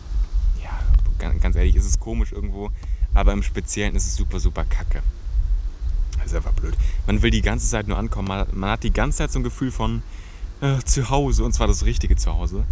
ja, 0.61 1.31
ganz 1.39 1.55
ehrlich, 1.55 1.75
ist 1.75 1.85
es 1.85 1.99
komisch 1.99 2.31
irgendwo. 2.31 2.71
Aber 3.13 3.33
im 3.33 3.41
Speziellen 3.41 3.95
ist 3.95 4.05
es 4.05 4.15
super, 4.15 4.39
super 4.39 4.65
kacke. 4.65 5.01
Das 6.17 6.27
ist 6.27 6.35
einfach 6.35 6.53
blöd. 6.53 6.75
Man 7.07 7.21
will 7.21 7.31
die 7.31 7.41
ganze 7.41 7.67
Zeit 7.67 7.87
nur 7.87 7.97
ankommen. 7.97 8.27
Man, 8.27 8.47
man 8.53 8.69
hat 8.71 8.83
die 8.83 8.93
ganze 8.93 9.19
Zeit 9.19 9.31
so 9.31 9.39
ein 9.39 9.43
Gefühl 9.43 9.71
von 9.71 10.03
äh, 10.61 10.77
Zuhause 10.83 11.43
und 11.43 11.53
zwar 11.53 11.67
das 11.67 11.85
richtige 11.85 12.15
Zuhause. 12.15 12.65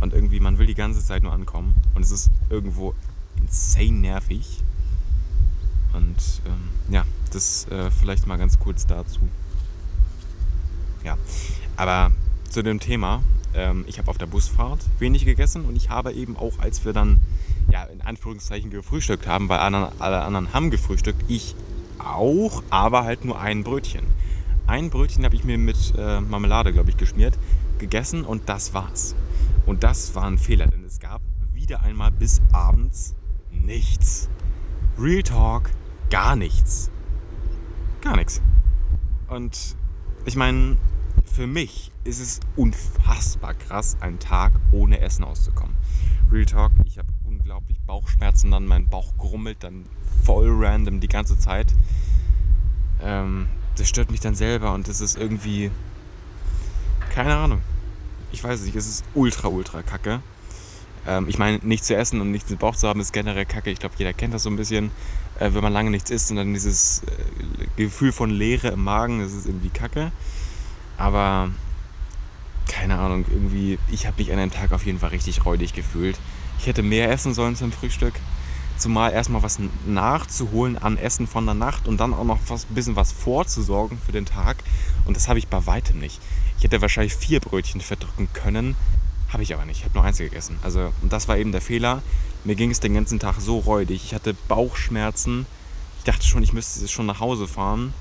Und 0.00 0.12
irgendwie, 0.12 0.40
man 0.40 0.58
will 0.58 0.66
die 0.66 0.74
ganze 0.74 1.04
Zeit 1.04 1.22
nur 1.22 1.32
ankommen. 1.32 1.74
Und 1.94 2.02
es 2.02 2.10
ist 2.10 2.30
irgendwo 2.50 2.94
insane 3.40 3.92
nervig. 3.92 4.62
Und 5.92 6.16
ähm, 6.46 6.92
ja, 6.92 7.04
das 7.32 7.66
äh, 7.68 7.90
vielleicht 7.90 8.26
mal 8.26 8.36
ganz 8.36 8.58
kurz 8.58 8.86
dazu. 8.86 9.20
Ja, 11.04 11.16
aber 11.76 12.12
zu 12.50 12.62
dem 12.62 12.80
Thema, 12.80 13.22
ähm, 13.54 13.84
ich 13.86 13.98
habe 13.98 14.10
auf 14.10 14.18
der 14.18 14.26
Busfahrt 14.26 14.80
wenig 14.98 15.24
gegessen 15.24 15.64
und 15.64 15.76
ich 15.76 15.90
habe 15.90 16.12
eben 16.12 16.36
auch, 16.36 16.58
als 16.58 16.84
wir 16.84 16.92
dann 16.92 17.20
ja, 17.70 17.84
in 17.84 18.00
Anführungszeichen 18.00 18.70
gefrühstückt 18.70 19.26
haben, 19.26 19.48
weil 19.48 19.58
alle 19.58 20.22
anderen 20.22 20.52
haben 20.52 20.70
gefrühstückt, 20.70 21.22
ich 21.28 21.54
auch, 21.98 22.62
aber 22.70 23.04
halt 23.04 23.24
nur 23.24 23.38
ein 23.38 23.64
Brötchen. 23.64 24.04
Ein 24.66 24.90
Brötchen 24.90 25.24
habe 25.24 25.34
ich 25.34 25.44
mir 25.44 25.58
mit 25.58 25.94
äh, 25.96 26.20
Marmelade, 26.20 26.72
glaube 26.72 26.90
ich, 26.90 26.96
geschmiert. 26.96 27.38
gegessen 27.78 28.24
und 28.24 28.48
das 28.48 28.74
war's. 28.74 29.14
Und 29.66 29.84
das 29.84 30.14
war 30.14 30.24
ein 30.24 30.38
Fehler, 30.38 30.66
denn 30.66 30.84
es 30.84 30.98
gab 30.98 31.22
wieder 31.52 31.82
einmal 31.82 32.10
bis 32.10 32.40
abends 32.52 33.14
nichts. 33.50 34.28
Real 34.98 35.22
Talk, 35.22 35.70
gar 36.10 36.36
nichts. 36.36 36.90
Gar 38.00 38.16
nichts. 38.16 38.40
Und 39.28 39.76
ich 40.24 40.36
meine, 40.36 40.76
für 41.24 41.46
mich 41.46 41.92
ist 42.04 42.20
es 42.20 42.40
unfassbar 42.56 43.54
krass, 43.54 43.96
einen 44.00 44.18
Tag 44.18 44.52
ohne 44.72 45.00
Essen 45.00 45.24
auszukommen. 45.24 45.76
Real 46.30 46.44
Talk, 46.44 46.72
ich 46.84 46.98
habe 46.98 47.08
unglaublich 47.24 47.80
Bauchschmerzen, 47.80 48.50
dann 48.50 48.66
mein 48.66 48.88
Bauch 48.88 49.16
grummelt 49.18 49.62
dann 49.62 49.84
voll 50.24 50.48
random 50.50 51.00
die 51.00 51.08
ganze 51.08 51.38
Zeit. 51.38 51.74
Ähm, 53.02 53.46
das 53.76 53.88
stört 53.88 54.10
mich 54.10 54.20
dann 54.20 54.34
selber 54.34 54.74
und 54.74 54.88
das 54.88 55.00
ist 55.00 55.16
irgendwie. 55.16 55.70
Keine 57.10 57.34
Ahnung. 57.34 57.62
Ich 58.32 58.44
weiß 58.44 58.60
es 58.60 58.66
nicht, 58.66 58.76
es 58.76 58.86
ist 58.86 59.04
ultra, 59.14 59.48
ultra 59.48 59.82
kacke. 59.82 60.20
Ähm, 61.06 61.28
ich 61.28 61.38
meine, 61.38 61.58
nichts 61.62 61.86
zu 61.86 61.96
essen 61.96 62.20
und 62.20 62.30
nichts 62.30 62.50
im 62.50 62.58
Bauch 62.58 62.76
zu 62.76 62.88
haben, 62.88 63.00
ist 63.00 63.12
generell 63.12 63.46
kacke. 63.46 63.70
Ich 63.70 63.78
glaube, 63.78 63.94
jeder 63.98 64.12
kennt 64.12 64.34
das 64.34 64.42
so 64.42 64.50
ein 64.50 64.56
bisschen. 64.56 64.90
Äh, 65.38 65.54
wenn 65.54 65.62
man 65.62 65.72
lange 65.72 65.90
nichts 65.90 66.10
isst 66.10 66.30
und 66.30 66.36
dann 66.36 66.52
dieses 66.52 67.02
äh, 67.04 67.66
Gefühl 67.76 68.12
von 68.12 68.30
Leere 68.30 68.68
im 68.68 68.84
Magen, 68.84 69.20
das 69.20 69.32
ist 69.32 69.46
irgendwie 69.46 69.70
kacke. 69.70 70.12
Aber 70.96 71.50
keine 72.66 72.98
Ahnung, 72.98 73.24
irgendwie, 73.30 73.78
ich 73.90 74.06
habe 74.06 74.16
mich 74.18 74.32
an 74.32 74.38
einem 74.38 74.50
Tag 74.50 74.72
auf 74.72 74.84
jeden 74.84 74.98
Fall 74.98 75.10
richtig 75.10 75.44
räudig 75.44 75.72
gefühlt. 75.72 76.18
Ich 76.58 76.66
hätte 76.66 76.82
mehr 76.82 77.10
essen 77.10 77.34
sollen 77.34 77.56
zum 77.56 77.72
Frühstück. 77.72 78.14
Zumal 78.76 79.12
erstmal 79.12 79.42
was 79.42 79.58
nachzuholen 79.86 80.78
an 80.78 80.98
Essen 80.98 81.26
von 81.26 81.44
der 81.44 81.54
Nacht 81.54 81.88
und 81.88 81.98
dann 81.98 82.14
auch 82.14 82.24
noch 82.24 82.38
ein 82.48 82.74
bisschen 82.74 82.94
was 82.94 83.10
vorzusorgen 83.10 83.98
für 84.04 84.12
den 84.12 84.26
Tag. 84.26 84.58
Und 85.04 85.16
das 85.16 85.28
habe 85.28 85.38
ich 85.38 85.48
bei 85.48 85.66
weitem 85.66 85.98
nicht. 85.98 86.20
Ich 86.58 86.64
hätte 86.64 86.80
wahrscheinlich 86.80 87.14
vier 87.14 87.40
Brötchen 87.40 87.80
verdrücken 87.80 88.28
können, 88.32 88.76
habe 89.28 89.42
ich 89.42 89.54
aber 89.54 89.64
nicht. 89.64 89.78
Ich 89.78 89.84
habe 89.84 89.94
nur 89.94 90.04
eins 90.04 90.18
gegessen. 90.18 90.58
Also, 90.62 90.92
und 91.02 91.12
das 91.12 91.28
war 91.28 91.36
eben 91.36 91.52
der 91.52 91.60
Fehler. 91.60 92.02
Mir 92.44 92.54
ging 92.54 92.70
es 92.70 92.80
den 92.80 92.94
ganzen 92.94 93.18
Tag 93.18 93.40
so 93.40 93.58
räudig. 93.58 94.04
Ich 94.04 94.14
hatte 94.14 94.34
Bauchschmerzen. 94.48 95.46
Ich 95.98 96.04
dachte 96.04 96.26
schon, 96.26 96.42
ich 96.42 96.52
müsste 96.52 96.88
schon 96.88 97.06
nach 97.06 97.20
Hause 97.20 97.46
fahren 97.46 97.92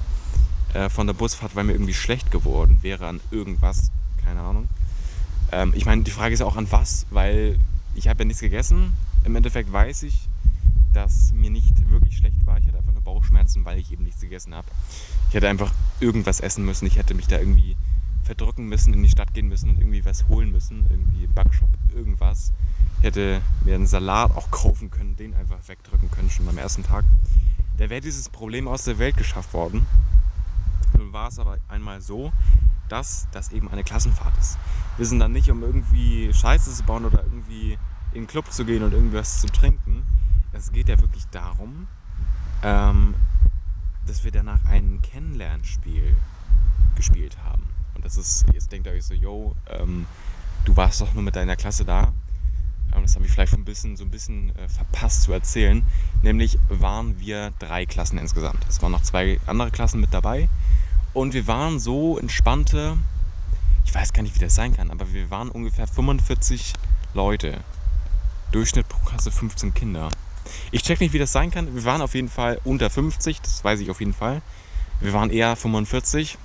äh, 0.74 0.90
von 0.90 1.08
der 1.08 1.14
Busfahrt, 1.14 1.56
weil 1.56 1.66
mir 1.66 1.74
irgendwie 1.74 1.94
schlecht 1.94 2.32
geworden 2.32 2.80
wäre 2.82 3.08
an 3.08 3.20
irgendwas. 3.32 3.92
Keine 4.24 4.42
Ahnung. 4.42 4.68
Ähm, 5.52 5.74
ich 5.76 5.86
meine, 5.86 6.04
die 6.04 6.12
Frage 6.12 6.34
ist 6.34 6.42
auch 6.42 6.56
an 6.56 6.72
was, 6.72 7.06
weil 7.10 7.58
ich 7.96 8.08
habe 8.08 8.20
ja 8.20 8.26
nichts 8.26 8.42
gegessen. 8.42 8.94
Im 9.24 9.36
Endeffekt 9.36 9.72
weiß 9.72 10.04
ich, 10.04 10.30
dass 10.94 11.34
mir 11.34 11.50
nicht 11.50 11.90
wirklich 11.90 12.18
schlecht 12.18 12.46
war. 12.46 12.58
Ich 12.58 12.68
hatte 12.68 12.78
einfach 12.78 12.94
nur 12.94 13.02
Bauchschmerzen, 13.02 13.66
weil 13.66 13.80
ich 13.80 13.92
eben 13.92 14.04
nichts 14.04 14.22
gegessen 14.22 14.54
habe. 14.56 14.68
Ich 15.30 15.36
hätte 15.36 15.50
einfach 15.50 15.74
irgendwas 16.00 16.40
essen 16.40 16.64
müssen. 16.64 16.86
Ich 16.86 16.96
hätte 16.96 17.14
mich 17.14 17.28
da 17.28 17.38
irgendwie 17.40 17.76
verdrücken 18.28 18.68
müssen, 18.68 18.94
in 18.94 19.02
die 19.02 19.10
Stadt 19.10 19.34
gehen 19.34 19.48
müssen 19.48 19.70
und 19.70 19.80
irgendwie 19.80 20.06
was 20.06 20.28
holen 20.28 20.52
müssen. 20.52 20.86
Irgendwie 20.90 21.28
Backshop, 21.28 21.70
irgendwas. 21.96 22.54
Ich 23.00 23.06
hätte 23.06 23.42
mir 23.64 23.76
einen 23.76 23.88
Salat 23.88 24.36
auch 24.36 24.52
kaufen 24.52 24.92
können, 24.92 25.16
den 25.16 25.34
einfach 25.34 25.58
wegdrücken 25.68 26.12
können, 26.12 26.30
schon 26.30 26.48
am 26.48 26.58
ersten 26.58 26.84
Tag. 26.84 27.06
Da 27.78 27.90
wäre 27.90 28.02
dieses 28.02 28.30
Problem 28.30 28.68
aus 28.68 28.84
der 28.84 29.00
Welt 29.00 29.18
geschafft 29.18 29.54
worden. 29.54 29.86
Nun 30.98 31.14
war 31.14 31.30
es 31.30 31.40
aber 31.40 31.58
einmal 31.68 32.02
so, 32.02 32.32
dass 32.90 33.28
das 33.32 33.52
eben 33.52 33.70
eine 33.70 33.84
Klassenfahrt 33.84 34.38
ist. 34.38 34.58
Wir 34.98 35.06
sind 35.06 35.20
dann 35.20 35.32
nicht, 35.32 35.50
um 35.50 35.64
irgendwie 35.64 36.34
Scheiße 36.34 36.74
zu 36.74 36.84
bauen 36.84 37.06
oder 37.06 37.24
irgendwie 37.24 37.78
in 38.14 38.24
den 38.24 38.28
Club 38.28 38.52
zu 38.52 38.66
gehen 38.66 38.84
und 38.84 38.94
irgendwas 38.94 39.42
zu 39.42 39.48
trinken, 39.48 40.06
es 40.54 40.72
geht 40.72 40.90
ja 40.90 41.00
wirklich 41.00 41.26
darum, 41.28 41.88
ähm, 42.64 43.16
dass 44.08 44.24
wir 44.24 44.32
danach 44.32 44.64
ein 44.66 45.00
Kennenlernspiel 45.02 46.16
gespielt 46.96 47.38
haben. 47.44 47.77
Das 48.08 48.16
ist, 48.16 48.46
jetzt 48.54 48.72
denkt 48.72 48.88
ihr 48.88 48.94
euch 48.94 49.04
so, 49.04 49.14
yo, 49.14 49.54
ähm, 49.70 50.06
du 50.64 50.78
warst 50.78 51.02
doch 51.02 51.14
nur 51.14 51.24
mit 51.24 51.36
deiner 51.36 51.58
Klasse 51.58 51.84
da. 51.84 52.14
Ähm, 52.96 53.02
das 53.02 53.16
habe 53.16 53.26
ich 53.26 53.32
vielleicht 53.34 53.54
ein 53.54 53.66
bisschen, 53.66 53.98
so 53.98 54.06
ein 54.06 54.10
bisschen 54.10 54.56
äh, 54.56 54.70
verpasst 54.70 55.24
zu 55.24 55.34
erzählen. 55.34 55.84
Nämlich 56.22 56.58
waren 56.70 57.20
wir 57.20 57.52
drei 57.60 57.86
Klassen 57.86 58.18
insgesamt. 58.18 58.66
Es 58.70 58.82
waren 58.82 58.94
noch 58.94 59.02
zwei 59.02 59.42
andere 59.46 59.72
Klassen 59.72 60.00
mit 60.00 60.14
dabei. 60.14 60.48
Und 61.14 61.34
wir 61.34 61.48
waren 61.48 61.82
so 61.82 62.18
entspannte, 62.18 62.98
ich 63.84 63.94
weiß 63.94 64.14
gar 64.14 64.24
nicht, 64.24 64.36
wie 64.36 64.40
das 64.40 64.56
sein 64.56 64.74
kann, 64.74 64.90
aber 64.90 65.12
wir 65.12 65.30
waren 65.30 65.50
ungefähr 65.50 65.86
45 65.86 66.76
Leute. 67.14 67.60
Durchschnitt 68.54 68.88
pro 68.88 69.04
Klasse 69.04 69.32
15 69.32 69.74
Kinder. 69.74 70.08
Ich 70.72 70.82
check 70.82 71.02
nicht, 71.02 71.12
wie 71.12 71.20
das 71.20 71.34
sein 71.34 71.52
kann. 71.52 71.76
Wir 71.76 71.84
waren 71.84 72.02
auf 72.02 72.16
jeden 72.16 72.30
Fall 72.30 72.62
unter 72.64 72.90
50, 72.90 73.42
das 73.42 73.66
weiß 73.66 73.82
ich 73.82 73.90
auf 73.90 74.00
jeden 74.00 74.14
Fall. 74.14 74.42
Wir 75.02 75.12
waren 75.12 75.30
eher 75.30 75.58
45 75.58 76.38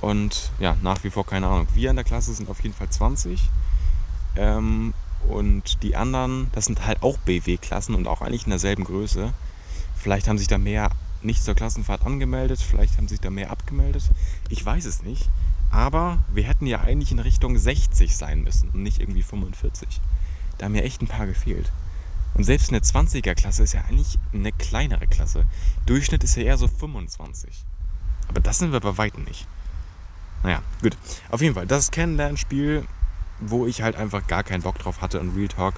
und 0.00 0.50
ja, 0.58 0.76
nach 0.82 1.04
wie 1.04 1.10
vor 1.10 1.26
keine 1.26 1.46
Ahnung. 1.46 1.66
Wir 1.74 1.90
in 1.90 1.96
der 1.96 2.04
Klasse 2.04 2.32
sind 2.32 2.48
auf 2.48 2.62
jeden 2.62 2.74
Fall 2.74 2.88
20 2.88 3.40
ähm, 4.36 4.94
und 5.28 5.82
die 5.82 5.96
anderen, 5.96 6.48
das 6.52 6.66
sind 6.66 6.86
halt 6.86 7.02
auch 7.02 7.18
BW-Klassen 7.18 7.94
und 7.94 8.06
auch 8.06 8.22
eigentlich 8.22 8.44
in 8.44 8.50
derselben 8.50 8.84
Größe. 8.84 9.32
Vielleicht 9.96 10.28
haben 10.28 10.38
sich 10.38 10.48
da 10.48 10.58
mehr 10.58 10.90
nicht 11.22 11.42
zur 11.42 11.54
Klassenfahrt 11.54 12.06
angemeldet, 12.06 12.60
vielleicht 12.60 12.96
haben 12.96 13.08
sich 13.08 13.20
da 13.20 13.30
mehr 13.30 13.50
abgemeldet. 13.50 14.04
Ich 14.48 14.64
weiß 14.64 14.84
es 14.84 15.02
nicht. 15.02 15.28
Aber 15.70 16.24
wir 16.32 16.44
hätten 16.44 16.66
ja 16.66 16.80
eigentlich 16.80 17.12
in 17.12 17.18
Richtung 17.18 17.58
60 17.58 18.16
sein 18.16 18.42
müssen 18.42 18.70
und 18.70 18.82
nicht 18.82 19.00
irgendwie 19.00 19.22
45. 19.22 20.00
Da 20.56 20.64
haben 20.64 20.72
mir 20.72 20.84
echt 20.84 21.02
ein 21.02 21.08
paar 21.08 21.26
gefehlt. 21.26 21.70
Und 22.34 22.44
selbst 22.44 22.70
eine 22.70 22.80
20er-Klasse 22.80 23.64
ist 23.64 23.74
ja 23.74 23.82
eigentlich 23.82 24.18
eine 24.32 24.52
kleinere 24.52 25.06
Klasse. 25.06 25.44
Durchschnitt 25.86 26.24
ist 26.24 26.36
ja 26.36 26.44
eher 26.44 26.58
so 26.58 26.68
25. 26.68 27.64
Aber 28.28 28.40
das 28.40 28.58
sind 28.58 28.72
wir 28.72 28.80
bei 28.80 28.96
weitem 28.96 29.24
nicht. 29.24 29.46
Naja, 30.42 30.62
gut. 30.82 30.96
Auf 31.30 31.40
jeden 31.40 31.54
Fall, 31.54 31.66
das 31.66 31.90
Kennenlernspiel, 31.90 32.86
wo 33.40 33.66
ich 33.66 33.82
halt 33.82 33.96
einfach 33.96 34.26
gar 34.26 34.42
keinen 34.42 34.62
Bock 34.62 34.78
drauf 34.78 35.00
hatte 35.00 35.20
und 35.20 35.36
Real 35.36 35.48
Talk. 35.48 35.74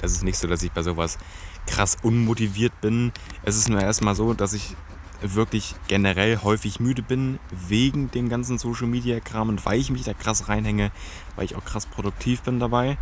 Das 0.00 0.12
ist 0.12 0.24
nicht 0.24 0.38
so, 0.38 0.46
dass 0.46 0.62
ich 0.62 0.72
bei 0.72 0.82
sowas 0.82 1.18
krass 1.66 1.96
unmotiviert 2.02 2.80
bin. 2.80 3.12
Es 3.42 3.56
ist 3.56 3.68
nur 3.68 3.80
erstmal 3.80 4.14
so, 4.14 4.34
dass 4.34 4.52
ich 4.52 4.76
wirklich 5.22 5.74
generell 5.88 6.38
häufig 6.42 6.80
müde 6.80 7.02
bin 7.02 7.38
wegen 7.50 8.10
dem 8.10 8.28
ganzen 8.28 8.58
Social 8.58 8.86
Media 8.86 9.18
Kram 9.20 9.48
und 9.48 9.64
weil 9.64 9.80
ich 9.80 9.90
mich 9.90 10.04
da 10.04 10.12
krass 10.12 10.48
reinhänge, 10.48 10.92
weil 11.34 11.46
ich 11.46 11.56
auch 11.56 11.64
krass 11.64 11.86
produktiv 11.86 12.42
bin 12.42 12.60
dabei. 12.60 12.98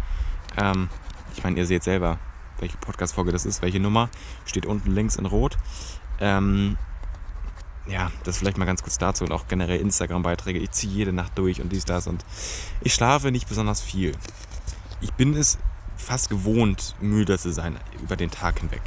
Ähm, 0.56 0.88
ich 1.36 1.42
meine, 1.42 1.58
ihr 1.58 1.66
seht 1.66 1.82
selber, 1.82 2.18
welche 2.60 2.76
Podcast-Folge 2.76 3.32
das 3.32 3.44
ist, 3.44 3.62
welche 3.62 3.80
Nummer. 3.80 4.08
Steht 4.44 4.66
unten 4.66 4.92
links 4.92 5.16
in 5.16 5.26
Rot. 5.26 5.56
Ähm, 6.20 6.76
ja, 7.86 8.10
das 8.24 8.38
vielleicht 8.38 8.58
mal 8.58 8.64
ganz 8.64 8.82
kurz 8.82 8.98
dazu 8.98 9.24
und 9.24 9.32
auch 9.32 9.46
generell 9.48 9.80
Instagram-Beiträge. 9.80 10.58
Ich 10.58 10.70
ziehe 10.70 10.92
jede 10.92 11.12
Nacht 11.12 11.36
durch 11.36 11.60
und 11.60 11.70
dies, 11.70 11.84
das 11.84 12.06
und 12.06 12.24
ich 12.80 12.94
schlafe 12.94 13.30
nicht 13.30 13.48
besonders 13.48 13.80
viel. 13.80 14.12
Ich 15.00 15.12
bin 15.12 15.34
es 15.34 15.58
fast 15.96 16.30
gewohnt, 16.30 16.94
müde 17.00 17.38
zu 17.38 17.52
sein 17.52 17.76
über 18.02 18.16
den 18.16 18.30
Tag 18.30 18.60
hinweg. 18.60 18.82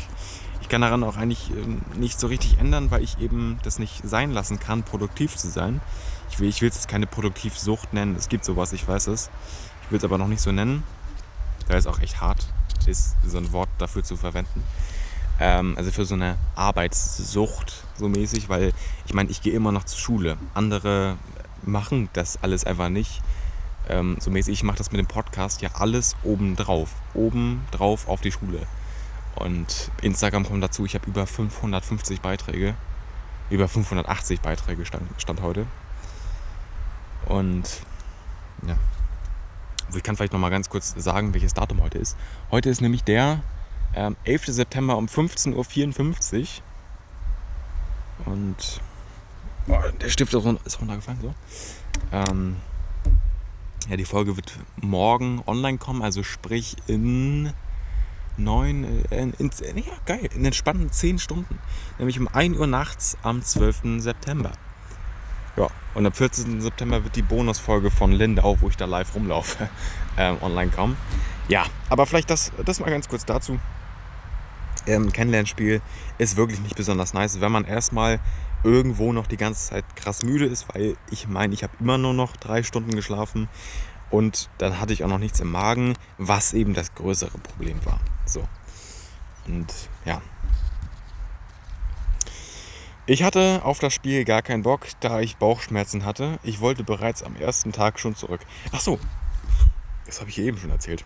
Ich 0.62 0.70
kann 0.70 0.82
daran 0.82 1.04
auch 1.04 1.16
eigentlich 1.16 1.50
ähm, 1.52 1.82
nicht 1.96 2.20
so 2.20 2.28
richtig 2.28 2.58
ändern, 2.60 2.92
weil 2.92 3.04
ich 3.04 3.20
eben 3.20 3.60
das 3.64 3.80
nicht 3.80 4.02
sein 4.04 4.32
lassen 4.32 4.60
kann, 4.60 4.84
produktiv 4.84 5.36
zu 5.38 5.50
sein. 5.50 5.80
Ich 6.30 6.40
will, 6.40 6.50
ich 6.50 6.62
will 6.62 6.70
es 6.70 6.76
jetzt 6.76 6.88
keine 6.88 7.08
Produktivsucht 7.08 7.94
nennen. 7.94 8.16
Es 8.16 8.28
gibt 8.28 8.44
sowas, 8.44 8.74
ich 8.74 8.86
weiß 8.86 9.08
es. 9.08 9.30
Ich 9.84 9.92
will 9.92 9.98
es 9.98 10.04
aber 10.04 10.18
noch 10.18 10.28
nicht 10.28 10.42
so 10.42 10.52
nennen. 10.52 10.84
Da 11.70 11.78
ist 11.78 11.88
auch 11.88 12.00
echt 12.00 12.20
hart, 12.20 12.48
ist 12.86 13.16
so 13.26 13.38
ein 13.38 13.52
Wort 13.54 13.70
dafür 13.78 14.04
zu 14.04 14.18
verwenden. 14.18 14.64
Ähm, 15.40 15.76
also 15.78 15.92
für 15.92 16.06
so 16.06 16.16
eine 16.16 16.38
Arbeitssucht 16.56 17.84
so 17.96 18.10
mäßig, 18.10 18.50
weil 18.50 18.74
ich 19.06 19.14
meine, 19.14 19.30
ich 19.30 19.42
gehe 19.42 19.54
immer 19.54 19.72
noch 19.72 19.84
zur 19.84 20.00
Schule. 20.00 20.38
Andere 20.54 21.18
machen 21.64 22.10
das 22.14 22.42
alles 22.42 22.66
einfach 22.66 22.90
nicht. 22.90 23.22
Ähm, 23.90 24.18
so 24.20 24.32
mäßig, 24.32 24.54
ich 24.54 24.64
mache 24.64 24.78
das 24.78 24.92
mit 24.92 25.00
dem 25.00 25.08
Podcast 25.08 25.62
ja 25.62 25.70
alles 25.74 26.16
oben 26.24 26.56
drauf. 26.56 26.96
Oben 27.14 27.66
drauf 27.72 28.08
auf 28.08 28.22
die 28.22 28.32
Schule. 28.32 28.60
Und 29.36 29.92
Instagram 30.02 30.46
kommt 30.46 30.64
dazu, 30.64 30.86
ich 30.86 30.96
habe 30.96 31.08
über 31.08 31.28
550 31.28 32.22
Beiträge. 32.22 32.74
Über 33.50 33.68
580 33.68 34.42
Beiträge 34.42 34.86
stand, 34.86 35.04
stand 35.22 35.42
heute. 35.42 35.66
Und 37.28 37.82
ja. 38.68 38.76
Also 39.86 40.00
ich 40.00 40.04
kann 40.04 40.18
vielleicht 40.18 40.34
noch 40.34 40.40
mal 40.40 40.50
ganz 40.50 40.70
kurz 40.70 40.94
sagen, 40.98 41.34
welches 41.34 41.54
Datum 41.54 41.82
heute 41.82 41.98
ist. 41.98 42.18
Heute 42.52 42.70
ist 42.70 42.82
nämlich 42.82 43.04
der 43.04 43.42
ähm, 43.98 44.16
11. 44.26 44.46
September 44.48 44.96
um 44.96 45.08
15.54 45.08 46.40
Uhr. 46.40 46.48
Und 48.32 48.82
oh, 49.68 49.80
der 50.00 50.10
Stift 50.10 50.34
ist 50.34 50.82
runtergefallen. 50.82 51.20
So. 51.22 51.34
Ähm, 52.12 52.58
ja, 53.90 53.98
die 53.98 54.06
Folge 54.06 54.36
wird 54.36 54.52
morgen 54.82 55.42
online 55.48 55.78
kommen, 55.78 56.04
also 56.04 56.22
sprich 56.22 56.76
in 56.88 57.54
neun, 58.38 59.06
äh, 59.10 59.22
in, 59.22 59.34
in, 59.40 59.78
ja, 59.78 59.94
geil, 60.06 60.30
in 60.36 60.46
entspannten 60.46 60.92
zehn 60.92 61.18
Stunden. 61.18 61.58
Nämlich 61.98 62.20
um 62.20 62.28
1 62.28 62.58
Uhr 62.58 62.68
nachts 62.68 63.18
am 63.24 63.42
12. 63.42 64.00
September. 64.02 64.52
Ja, 65.56 65.70
und 65.96 66.06
am 66.06 66.14
14. 66.14 66.62
September 66.62 67.04
wird 67.04 67.16
die 67.16 67.24
Bonusfolge 67.24 67.90
von 67.90 68.12
Lindau, 68.12 68.62
wo 68.62 68.70
ich 68.70 68.78
da 68.78 68.86
live 68.86 69.16
rumlaufe, 69.16 69.70
äh, 70.18 70.36
online 70.42 70.70
kommen. 70.70 70.98
Ja, 71.48 71.66
aber 71.90 72.06
vielleicht 72.06 72.30
das, 72.30 72.52
das 72.64 72.80
mal 72.80 72.92
ganz 72.92 73.10
kurz 73.10 73.26
dazu. 73.26 73.60
Ähm, 74.88 75.12
Kennenlernspiel 75.12 75.82
ist 76.18 76.38
wirklich 76.38 76.60
nicht 76.60 76.76
besonders 76.76 77.14
nice, 77.14 77.42
wenn 77.42 77.52
man 77.52 77.66
erstmal 77.66 78.20
irgendwo 78.64 79.14
noch 79.14 79.28
die 79.28 79.38
ganze 79.38 79.70
Zeit 79.70 79.86
krass 79.96 80.24
müde 80.24 80.46
ist, 80.46 80.68
weil 80.74 80.98
ich 81.12 81.28
meine, 81.28 81.54
ich 81.54 81.64
habe 81.64 81.74
immer 81.80 81.98
nur 81.98 82.14
noch 82.14 82.36
drei 82.38 82.64
Stunden 82.64 82.92
geschlafen 82.92 83.48
und 84.10 84.50
dann 84.58 84.80
hatte 84.80 84.94
ich 84.94 85.04
auch 85.04 85.10
noch 85.10 85.20
nichts 85.20 85.40
im 85.40 85.52
Magen, 85.52 85.96
was 86.18 86.54
eben 86.54 86.74
das 86.74 86.94
größere 86.96 87.38
Problem 87.38 87.80
war. 87.86 88.00
So. 88.26 88.48
Und 89.48 89.74
ja. 90.06 90.22
Ich 93.06 93.24
hatte 93.24 93.62
auf 93.64 93.80
das 93.80 93.94
Spiel 93.94 94.26
gar 94.26 94.42
keinen 94.42 94.64
Bock, 94.64 94.88
da 95.00 95.22
ich 95.22 95.38
Bauchschmerzen 95.38 96.04
hatte. 96.04 96.40
Ich 96.44 96.60
wollte 96.60 96.84
bereits 96.84 97.24
am 97.24 97.38
ersten 97.38 97.72
Tag 97.72 98.00
schon 98.00 98.16
zurück. 98.16 98.42
Ach 98.74 98.82
so, 98.82 99.00
das 100.06 100.20
habe 100.20 100.30
ich 100.30 100.38
eben 100.40 100.58
schon 100.58 100.72
erzählt. 100.72 101.06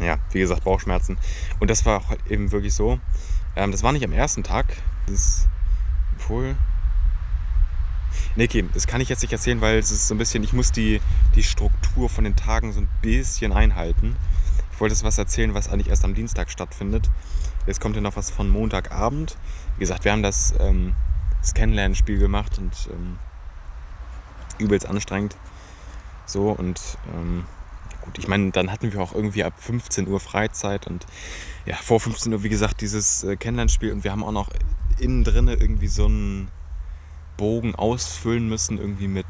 Ja, 0.00 0.18
wie 0.32 0.40
gesagt, 0.40 0.64
Bauchschmerzen. 0.64 1.18
Und 1.60 1.70
das 1.70 1.86
war 1.86 2.08
halt 2.08 2.20
eben 2.28 2.52
wirklich 2.52 2.74
so. 2.74 2.98
Ähm, 3.56 3.70
das 3.70 3.82
war 3.82 3.92
nicht 3.92 4.04
am 4.04 4.12
ersten 4.12 4.42
Tag. 4.42 4.66
Das 5.06 5.46
wohl. 6.28 6.56
Nee, 8.36 8.44
okay, 8.44 8.64
das 8.74 8.86
kann 8.86 9.00
ich 9.00 9.08
jetzt 9.08 9.22
nicht 9.22 9.32
erzählen, 9.32 9.60
weil 9.60 9.78
es 9.78 9.90
ist 9.90 10.08
so 10.08 10.14
ein 10.14 10.18
bisschen, 10.18 10.42
ich 10.42 10.52
muss 10.52 10.72
die, 10.72 11.00
die 11.34 11.42
Struktur 11.42 12.08
von 12.08 12.24
den 12.24 12.36
Tagen 12.36 12.72
so 12.72 12.80
ein 12.80 12.88
bisschen 13.02 13.52
einhalten. 13.52 14.16
Ich 14.72 14.80
wollte 14.80 14.94
jetzt 14.94 15.04
was 15.04 15.18
erzählen, 15.18 15.54
was 15.54 15.68
eigentlich 15.68 15.88
erst 15.88 16.04
am 16.04 16.14
Dienstag 16.14 16.50
stattfindet. 16.50 17.10
Jetzt 17.66 17.80
kommt 17.80 17.94
ja 17.94 18.02
noch 18.02 18.16
was 18.16 18.30
von 18.30 18.48
Montagabend. 18.48 19.36
Wie 19.76 19.80
gesagt, 19.80 20.04
wir 20.04 20.12
haben 20.12 20.22
das, 20.22 20.54
ähm, 20.58 20.94
das 21.40 21.54
Kennenlernspiel 21.54 22.18
gemacht 22.18 22.58
und 22.58 22.72
ähm, 22.92 23.18
übelst 24.58 24.86
anstrengend. 24.86 25.36
So 26.26 26.50
und 26.50 26.80
ähm, 27.14 27.44
gut, 28.04 28.18
ich 28.18 28.28
meine, 28.28 28.50
dann 28.50 28.70
hatten 28.70 28.92
wir 28.92 29.00
auch 29.00 29.14
irgendwie 29.14 29.44
ab 29.44 29.54
15 29.56 30.06
Uhr 30.08 30.20
Freizeit 30.20 30.86
und 30.86 31.06
ja, 31.66 31.76
vor 31.76 32.00
15 32.00 32.32
Uhr, 32.32 32.42
wie 32.42 32.48
gesagt, 32.48 32.80
dieses 32.82 33.24
äh, 33.24 33.36
Kennenlernspiel 33.36 33.92
und 33.92 34.04
wir 34.04 34.12
haben 34.12 34.22
auch 34.22 34.32
noch 34.32 34.50
innen 34.98 35.24
drin 35.24 35.48
irgendwie 35.48 35.88
so 35.88 36.04
einen 36.04 36.48
Bogen 37.36 37.74
ausfüllen 37.74 38.48
müssen, 38.48 38.78
irgendwie 38.78 39.08
mit, 39.08 39.26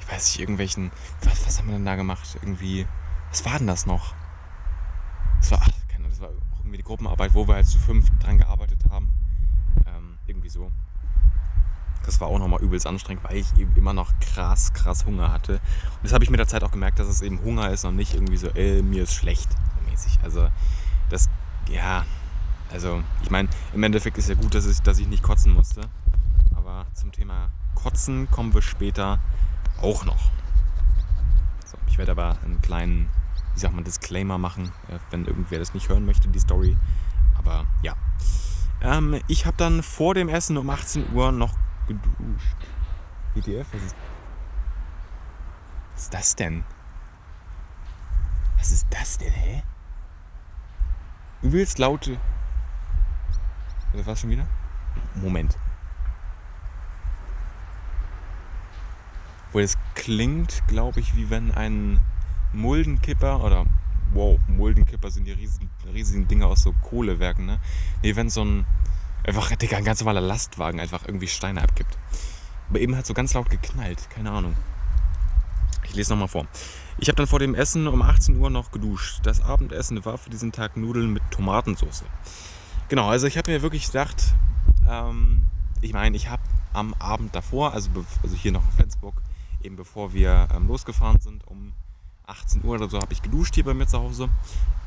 ich 0.00 0.12
weiß 0.12 0.26
nicht, 0.26 0.40
irgendwelchen, 0.40 0.90
was, 1.22 1.46
was 1.46 1.58
haben 1.58 1.68
wir 1.68 1.74
denn 1.74 1.86
da 1.86 1.96
gemacht? 1.96 2.38
Irgendwie, 2.42 2.86
was 3.30 3.44
war 3.44 3.58
denn 3.58 3.66
das 3.66 3.86
noch? 3.86 4.14
Das 5.40 5.50
war, 5.50 5.60
ach, 5.62 5.70
keine 5.88 6.04
Ahnung, 6.04 6.10
das 6.10 6.20
war 6.20 6.30
irgendwie 6.58 6.76
die 6.76 6.84
Gruppenarbeit, 6.84 7.34
wo 7.34 7.48
wir 7.48 7.54
halt 7.54 7.66
zu 7.66 7.78
fünf 7.78 8.08
dran 8.18 8.38
gearbeitet 8.38 8.80
haben. 8.90 9.12
Ähm, 9.86 10.18
irgendwie 10.26 10.48
so. 10.48 10.70
Das 12.08 12.22
war 12.22 12.28
auch 12.28 12.38
nochmal 12.38 12.62
übelst 12.62 12.86
anstrengend, 12.86 13.22
weil 13.24 13.36
ich 13.36 13.54
eben 13.58 13.76
immer 13.76 13.92
noch 13.92 14.18
krass, 14.18 14.72
krass 14.72 15.04
Hunger 15.04 15.30
hatte. 15.30 15.56
Und 15.56 16.04
das 16.04 16.14
habe 16.14 16.24
ich 16.24 16.30
mit 16.30 16.40
der 16.40 16.48
Zeit 16.48 16.64
auch 16.64 16.70
gemerkt, 16.70 16.98
dass 16.98 17.06
es 17.06 17.20
eben 17.20 17.42
Hunger 17.42 17.70
ist 17.70 17.84
und 17.84 17.96
nicht 17.96 18.14
irgendwie 18.14 18.38
so, 18.38 18.48
ey, 18.48 18.80
mir 18.80 19.02
ist 19.02 19.12
schlecht, 19.12 19.50
mäßig. 19.90 20.18
Also, 20.22 20.48
das, 21.10 21.28
ja, 21.68 22.06
also, 22.72 23.02
ich 23.22 23.28
meine, 23.30 23.50
im 23.74 23.82
Endeffekt 23.82 24.16
ist 24.16 24.30
ja 24.30 24.36
gut, 24.36 24.54
dass 24.54 24.64
ich, 24.64 24.80
dass 24.80 24.98
ich 24.98 25.06
nicht 25.06 25.22
kotzen 25.22 25.52
musste. 25.52 25.82
Aber 26.56 26.86
zum 26.94 27.12
Thema 27.12 27.50
Kotzen 27.74 28.30
kommen 28.30 28.54
wir 28.54 28.62
später 28.62 29.20
auch 29.82 30.06
noch. 30.06 30.30
So, 31.66 31.76
ich 31.88 31.98
werde 31.98 32.12
aber 32.12 32.38
einen 32.42 32.62
kleinen, 32.62 33.10
wie 33.52 33.60
sagt 33.60 33.74
man, 33.74 33.84
Disclaimer 33.84 34.38
machen, 34.38 34.72
äh, 34.88 34.98
wenn 35.10 35.26
irgendwer 35.26 35.58
das 35.58 35.74
nicht 35.74 35.90
hören 35.90 36.06
möchte, 36.06 36.28
die 36.28 36.40
Story. 36.40 36.74
Aber 37.36 37.66
ja. 37.82 37.92
Ähm, 38.80 39.20
ich 39.28 39.44
habe 39.44 39.58
dann 39.58 39.82
vor 39.82 40.14
dem 40.14 40.30
Essen 40.30 40.56
um 40.56 40.70
18 40.70 41.12
Uhr 41.12 41.32
noch 41.32 41.52
geduscht. 41.88 42.56
WTF? 43.34 43.66
Was 43.72 43.82
ist, 43.82 43.96
was 45.94 46.02
ist 46.02 46.14
das 46.14 46.36
denn? 46.36 46.64
Was 48.58 48.70
ist 48.70 48.86
das 48.90 49.18
denn, 49.18 49.32
hä? 49.32 49.62
Übelst 51.42 51.78
laute. 51.78 52.18
Oder 53.94 54.06
was 54.06 54.20
schon 54.20 54.30
wieder? 54.30 54.46
Moment. 55.14 55.56
Wo 59.52 59.60
es 59.60 59.76
klingt, 59.94 60.62
glaube 60.68 61.00
ich, 61.00 61.16
wie 61.16 61.30
wenn 61.30 61.52
ein 61.52 62.00
Muldenkipper 62.52 63.42
oder 63.42 63.64
wow, 64.12 64.38
Muldenkipper 64.48 65.10
sind 65.10 65.26
die 65.26 65.32
riesigen, 65.32 65.70
riesigen 65.92 66.28
Dinger 66.28 66.46
aus 66.46 66.62
so 66.62 66.72
Kohlewerken, 66.72 67.46
ne? 67.46 67.60
Nee, 68.02 68.16
wenn 68.16 68.30
so 68.30 68.44
ein 68.44 68.66
einfach 69.28 69.54
Digga, 69.54 69.76
ein 69.76 69.84
ganz 69.84 70.00
normaler 70.00 70.20
Lastwagen 70.20 70.80
einfach 70.80 71.04
irgendwie 71.06 71.28
Steine 71.28 71.62
abgibt. 71.62 71.96
Aber 72.70 72.80
eben 72.80 72.96
hat 72.96 73.06
so 73.06 73.14
ganz 73.14 73.34
laut 73.34 73.50
geknallt, 73.50 74.10
keine 74.10 74.30
Ahnung. 74.30 74.54
Ich 75.84 75.94
lese 75.94 76.10
nochmal 76.10 76.28
vor. 76.28 76.46
Ich 76.98 77.08
habe 77.08 77.16
dann 77.16 77.26
vor 77.26 77.38
dem 77.38 77.54
Essen 77.54 77.86
um 77.86 78.02
18 78.02 78.36
Uhr 78.38 78.50
noch 78.50 78.72
geduscht. 78.72 79.20
Das 79.22 79.40
Abendessen 79.40 80.04
war 80.04 80.18
für 80.18 80.30
diesen 80.30 80.52
Tag 80.52 80.76
Nudeln 80.76 81.12
mit 81.12 81.22
Tomatensauce. 81.30 82.04
Genau, 82.88 83.08
also 83.08 83.26
ich 83.26 83.38
habe 83.38 83.50
mir 83.50 83.62
wirklich 83.62 83.86
gedacht, 83.86 84.34
ähm, 84.88 85.44
ich 85.80 85.92
meine, 85.92 86.16
ich 86.16 86.28
habe 86.28 86.42
am 86.72 86.94
Abend 86.94 87.34
davor, 87.34 87.72
also, 87.72 87.90
also 88.22 88.36
hier 88.36 88.52
noch 88.52 88.64
in 88.64 88.72
Flensburg, 88.72 89.14
eben 89.62 89.76
bevor 89.76 90.12
wir 90.12 90.48
ähm, 90.54 90.66
losgefahren 90.66 91.20
sind, 91.20 91.46
um 91.46 91.72
18 92.26 92.64
Uhr 92.64 92.74
oder 92.74 92.88
so, 92.88 93.00
habe 93.00 93.12
ich 93.12 93.22
geduscht 93.22 93.54
hier 93.54 93.64
bei 93.64 93.74
mir 93.74 93.86
zu 93.86 93.98
Hause. 93.98 94.28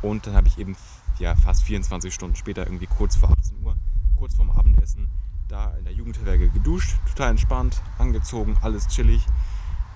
Und 0.02 0.28
dann 0.28 0.36
habe 0.36 0.48
ich 0.48 0.58
eben 0.58 0.76
ja, 1.20 1.36
fast 1.36 1.64
24 1.64 2.14
Stunden 2.14 2.36
später, 2.36 2.66
irgendwie 2.66 2.88
kurz 2.88 3.16
vor 3.16 3.32
18 3.32 3.64
Uhr, 3.64 3.76
kurz 4.22 4.36
vorm 4.36 4.52
Abendessen 4.52 5.10
da 5.48 5.74
in 5.80 5.84
der 5.84 5.94
Jugendherberge 5.94 6.50
geduscht, 6.50 6.96
total 7.10 7.32
entspannt, 7.32 7.82
angezogen, 7.98 8.56
alles 8.62 8.88
chillig. 8.88 9.26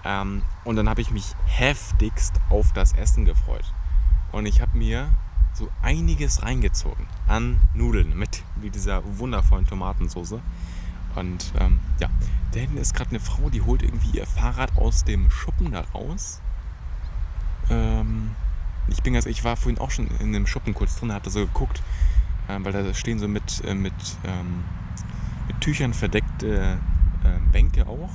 Ähm, 0.04 0.42
und 0.64 0.78
dann 0.78 0.90
habe 0.90 1.00
ich 1.00 1.12
mich 1.12 1.36
heftigst 1.46 2.34
auf 2.50 2.74
das 2.74 2.94
Essen 2.94 3.26
gefreut. 3.26 3.72
Und 4.32 4.48
ich 4.48 4.62
habe 4.62 4.76
mir 4.80 5.10
so 5.54 5.70
einiges 5.84 6.42
reingezogen 6.42 7.06
an 7.28 7.62
Nudeln 7.76 8.18
mit 8.18 8.42
dieser 8.74 9.04
wundervollen 9.20 9.68
Tomatensauce. 9.68 10.40
Und 11.16 11.54
ähm, 11.60 11.80
ja, 12.00 12.10
da 12.52 12.60
hinten 12.60 12.78
ist 12.78 12.96
gerade 12.96 13.12
eine 13.12 13.20
Frau, 13.20 13.52
die 13.52 13.62
holt 13.62 13.84
irgendwie 13.84 14.18
ihr 14.18 14.26
Fahrrad 14.26 14.76
aus 14.76 15.04
dem 15.04 15.30
Schuppen 15.30 15.72
da 15.72 15.82
raus. 15.94 16.42
Ähm, 17.70 18.32
ich 18.88 19.04
bin 19.04 19.14
ganz, 19.14 19.28
ich 19.28 19.44
war 19.44 19.56
vorhin 19.56 19.80
auch 19.80 19.92
schon 19.92 20.08
in 20.20 20.34
dem 20.34 20.48
Schuppen 20.48 20.74
kurz 20.74 20.96
drin, 20.96 21.14
hatte 21.14 21.30
so 21.30 21.42
geguckt, 21.42 21.84
weil 22.48 22.72
da 22.72 22.94
stehen 22.94 23.20
so 23.20 23.28
mit, 23.28 23.64
äh, 23.66 23.74
mit, 23.74 23.94
ähm, 24.24 24.64
mit 25.48 25.60
Tüchern 25.62 25.94
verdeckte 25.94 26.78
äh, 27.24 27.52
Bänke 27.52 27.88
auch. 27.88 28.12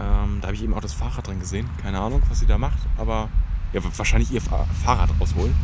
Ähm, 0.00 0.38
da 0.40 0.48
habe 0.48 0.54
ich 0.54 0.62
eben 0.62 0.74
auch 0.74 0.80
das 0.80 0.92
Fahrrad 0.92 1.26
drin 1.26 1.40
gesehen. 1.40 1.68
Keine 1.82 2.00
Ahnung, 2.00 2.22
was 2.28 2.40
sie 2.40 2.46
da 2.46 2.58
macht, 2.58 2.78
aber 2.96 3.28
ja, 3.72 3.80
wahrscheinlich 3.96 4.32
ihr 4.32 4.40
Fahrrad 4.40 5.10
rausholen. 5.20 5.54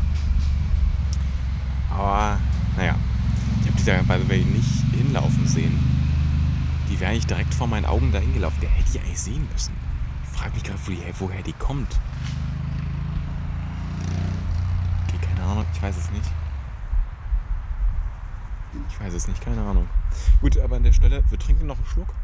Aber 1.90 2.38
naja, 2.76 2.96
ich 3.60 3.68
habe 3.68 3.78
die 3.78 3.84
da 3.84 4.02
by 4.02 4.22
the 4.22 4.28
way 4.28 4.44
nicht 4.44 4.84
hinlaufen 4.92 5.46
sehen. 5.46 5.78
Die 6.90 6.98
wäre 7.00 7.12
eigentlich 7.12 7.26
direkt 7.26 7.54
vor 7.54 7.66
meinen 7.66 7.86
Augen 7.86 8.12
dahin 8.12 8.34
gelaufen. 8.34 8.58
Der 8.60 8.70
hätte 8.70 8.90
ich 8.92 9.00
eigentlich 9.00 9.20
sehen 9.20 9.48
müssen. 9.52 9.72
Ich 10.24 10.38
frage 10.38 10.54
mich 10.54 10.64
gerade, 10.64 10.78
woher 11.18 11.42
die 11.42 11.52
kommt. 11.54 11.98
Okay, 15.06 15.18
keine 15.26 15.48
Ahnung, 15.48 15.64
ich 15.72 15.82
weiß 15.82 15.96
es 15.96 16.10
nicht. 16.10 16.30
Ich 18.88 19.00
weiß 19.00 19.14
es 19.14 19.28
nicht, 19.28 19.42
keine 19.42 19.62
Ahnung. 19.62 19.88
Gut, 20.40 20.58
aber 20.58 20.76
an 20.76 20.82
der 20.82 20.92
Stelle, 20.92 21.22
wir 21.28 21.38
trinken 21.38 21.66
noch 21.66 21.76
einen 21.76 21.86
Schluck. 21.86 22.14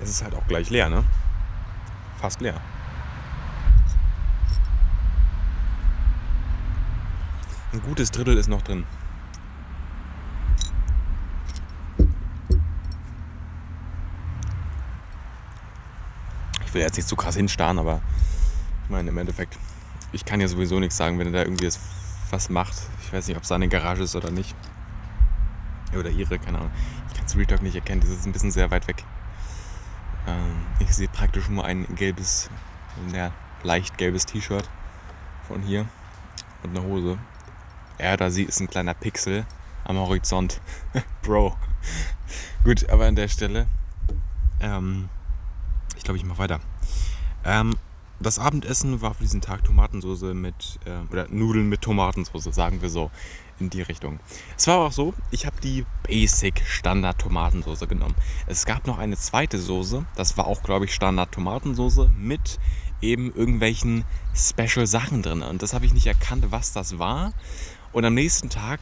Es 0.00 0.10
ist 0.10 0.22
halt 0.22 0.34
auch 0.34 0.46
gleich 0.46 0.70
leer, 0.70 0.88
ne? 0.88 1.04
Fast 2.18 2.40
leer. 2.40 2.60
Ein 7.72 7.80
gutes 7.82 8.10
Drittel 8.10 8.36
ist 8.36 8.48
noch 8.48 8.62
drin. 8.62 8.84
Ich 16.66 16.74
will 16.74 16.82
jetzt 16.82 16.96
nicht 16.96 17.08
zu 17.08 17.16
krass 17.16 17.36
hinstarren, 17.36 17.78
aber 17.78 18.00
ich 18.84 18.90
meine 18.90 19.10
im 19.10 19.18
Endeffekt, 19.18 19.58
ich 20.12 20.24
kann 20.24 20.40
ja 20.40 20.48
sowieso 20.48 20.78
nichts 20.78 20.96
sagen, 20.96 21.18
wenn 21.18 21.28
er 21.28 21.32
da 21.32 21.42
irgendwie 21.42 21.68
was 22.30 22.48
macht. 22.48 22.74
Ich 23.02 23.12
weiß 23.12 23.26
nicht, 23.28 23.36
ob 23.36 23.42
es 23.42 23.48
seine 23.48 23.68
Garage 23.68 24.02
ist 24.02 24.16
oder 24.16 24.30
nicht. 24.30 24.54
Oder 25.98 26.10
ihre, 26.10 26.38
keine 26.38 26.58
Ahnung. 26.58 26.70
Ich 27.08 27.14
kann 27.16 27.26
es 27.26 27.36
Real 27.36 27.46
Talk 27.46 27.62
nicht 27.62 27.74
erkennen, 27.74 28.00
das 28.00 28.10
ist 28.10 28.26
ein 28.26 28.32
bisschen 28.32 28.50
sehr 28.50 28.70
weit 28.70 28.88
weg. 28.88 29.04
Ähm, 30.26 30.66
ich 30.78 30.94
sehe 30.94 31.08
praktisch 31.08 31.48
nur 31.48 31.64
ein 31.64 31.86
gelbes, 31.94 32.48
ja, 33.12 33.32
leicht 33.62 33.98
gelbes 33.98 34.26
T-Shirt 34.26 34.68
von 35.48 35.62
hier 35.62 35.86
und 36.62 36.76
eine 36.76 36.86
Hose. 36.86 37.18
Ja, 37.98 38.16
da 38.16 38.30
sieht 38.30 38.48
es 38.48 38.60
ein 38.60 38.68
kleiner 38.68 38.94
Pixel 38.94 39.46
am 39.84 39.96
Horizont. 39.98 40.60
Bro. 41.22 41.56
Gut, 42.64 42.88
aber 42.88 43.06
an 43.06 43.16
der 43.16 43.28
Stelle, 43.28 43.66
ähm, 44.60 45.08
ich 45.96 46.04
glaube, 46.04 46.16
ich 46.18 46.24
mache 46.24 46.38
weiter. 46.38 46.60
Ähm, 47.44 47.76
das 48.22 48.38
Abendessen 48.38 49.00
war 49.02 49.14
für 49.14 49.22
diesen 49.22 49.40
Tag 49.40 49.64
Tomatensauce 49.64 50.34
mit, 50.34 50.78
äh, 50.84 51.10
oder 51.10 51.26
Nudeln 51.28 51.68
mit 51.68 51.82
Tomatensauce, 51.82 52.54
sagen 52.54 52.82
wir 52.82 52.90
so, 52.90 53.10
in 53.58 53.70
die 53.70 53.82
Richtung. 53.82 54.20
Es 54.56 54.66
war 54.66 54.78
auch 54.78 54.92
so, 54.92 55.14
ich 55.30 55.46
habe 55.46 55.60
die 55.62 55.84
Basic 56.02 56.62
Standard 56.66 57.18
Tomatensauce 57.18 57.88
genommen. 57.88 58.14
Es 58.46 58.66
gab 58.66 58.86
noch 58.86 58.98
eine 58.98 59.16
zweite 59.16 59.58
Soße, 59.58 60.04
das 60.16 60.36
war 60.36 60.46
auch, 60.46 60.62
glaube 60.62 60.84
ich, 60.84 60.94
Standard 60.94 61.32
Tomatensauce 61.32 62.08
mit 62.18 62.58
eben 63.00 63.34
irgendwelchen 63.34 64.04
Special 64.34 64.86
Sachen 64.86 65.22
drin. 65.22 65.42
Und 65.42 65.62
das 65.62 65.74
habe 65.74 65.84
ich 65.84 65.92
nicht 65.92 66.06
erkannt, 66.06 66.46
was 66.50 66.72
das 66.72 66.98
war. 66.98 67.32
Und 67.92 68.04
am 68.04 68.14
nächsten 68.14 68.48
Tag 68.48 68.80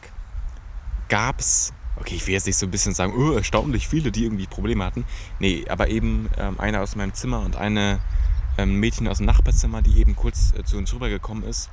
gab 1.09 1.39
es, 1.39 1.73
okay, 1.97 2.15
ich 2.15 2.25
will 2.27 2.33
jetzt 2.33 2.45
nicht 2.45 2.57
so 2.57 2.67
ein 2.67 2.71
bisschen 2.71 2.93
sagen, 2.93 3.13
oh, 3.17 3.31
erstaunlich 3.31 3.87
viele, 3.87 4.11
die 4.11 4.23
irgendwie 4.23 4.47
Probleme 4.47 4.85
hatten. 4.85 5.05
Nee, 5.39 5.65
aber 5.67 5.89
eben 5.89 6.29
ähm, 6.37 6.59
einer 6.59 6.81
aus 6.81 6.95
meinem 6.95 7.13
Zimmer 7.13 7.41
und 7.41 7.55
eine 7.55 7.99
ähm, 8.57 8.79
Mädchen 8.79 9.07
aus 9.07 9.17
dem 9.17 9.25
Nachbarzimmer, 9.25 9.81
die 9.81 9.99
eben 9.99 10.15
kurz 10.15 10.53
äh, 10.57 10.63
zu 10.63 10.77
uns 10.77 10.93
rübergekommen 10.93 11.43
ist, 11.43 11.69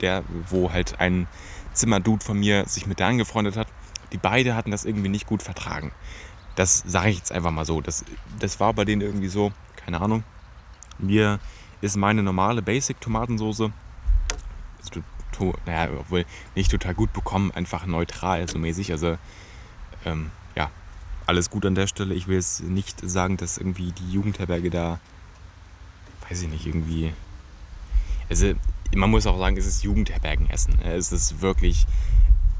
der, 0.00 0.24
wo 0.48 0.72
halt 0.72 1.00
ein 1.00 1.26
Zimmerdude 1.72 2.24
von 2.24 2.38
mir 2.38 2.66
sich 2.66 2.86
mit 2.86 2.98
der 2.98 3.08
angefreundet 3.08 3.56
hat. 3.56 3.68
Die 4.12 4.18
beide 4.18 4.54
hatten 4.54 4.70
das 4.70 4.84
irgendwie 4.84 5.08
nicht 5.08 5.26
gut 5.26 5.42
vertragen. 5.42 5.92
Das 6.54 6.82
sage 6.86 7.10
ich 7.10 7.18
jetzt 7.18 7.32
einfach 7.32 7.50
mal 7.50 7.64
so. 7.64 7.80
Das, 7.80 8.04
das 8.38 8.60
war 8.60 8.72
bei 8.72 8.84
denen 8.84 9.02
irgendwie 9.02 9.28
so, 9.28 9.52
keine 9.76 10.00
Ahnung. 10.00 10.24
Mir 10.98 11.38
ist 11.80 11.96
meine 11.96 12.22
normale 12.22 12.62
Basic-Tomatensoße, 12.62 13.72
naja, 15.66 15.90
obwohl 15.98 16.24
nicht 16.54 16.70
total 16.70 16.94
gut 16.94 17.12
bekommen, 17.12 17.50
einfach 17.50 17.84
neutral, 17.84 18.48
so 18.48 18.58
mäßig. 18.58 18.92
Also, 18.92 19.18
ähm, 20.06 20.30
ja, 20.54 20.70
alles 21.26 21.50
gut 21.50 21.66
an 21.66 21.74
der 21.74 21.86
Stelle. 21.86 22.14
Ich 22.14 22.26
will 22.26 22.36
jetzt 22.36 22.62
nicht 22.62 23.06
sagen, 23.08 23.36
dass 23.36 23.58
irgendwie 23.58 23.92
die 23.92 24.12
Jugendherberge 24.12 24.70
da, 24.70 24.98
weiß 26.28 26.42
ich 26.42 26.48
nicht, 26.48 26.66
irgendwie. 26.66 27.12
Also, 28.28 28.54
man 28.94 29.10
muss 29.10 29.26
auch 29.26 29.38
sagen, 29.38 29.56
es 29.56 29.66
ist 29.66 29.82
Jugendherbergenessen. 29.82 30.80
Es 30.80 31.12
ist 31.12 31.40
wirklich 31.40 31.86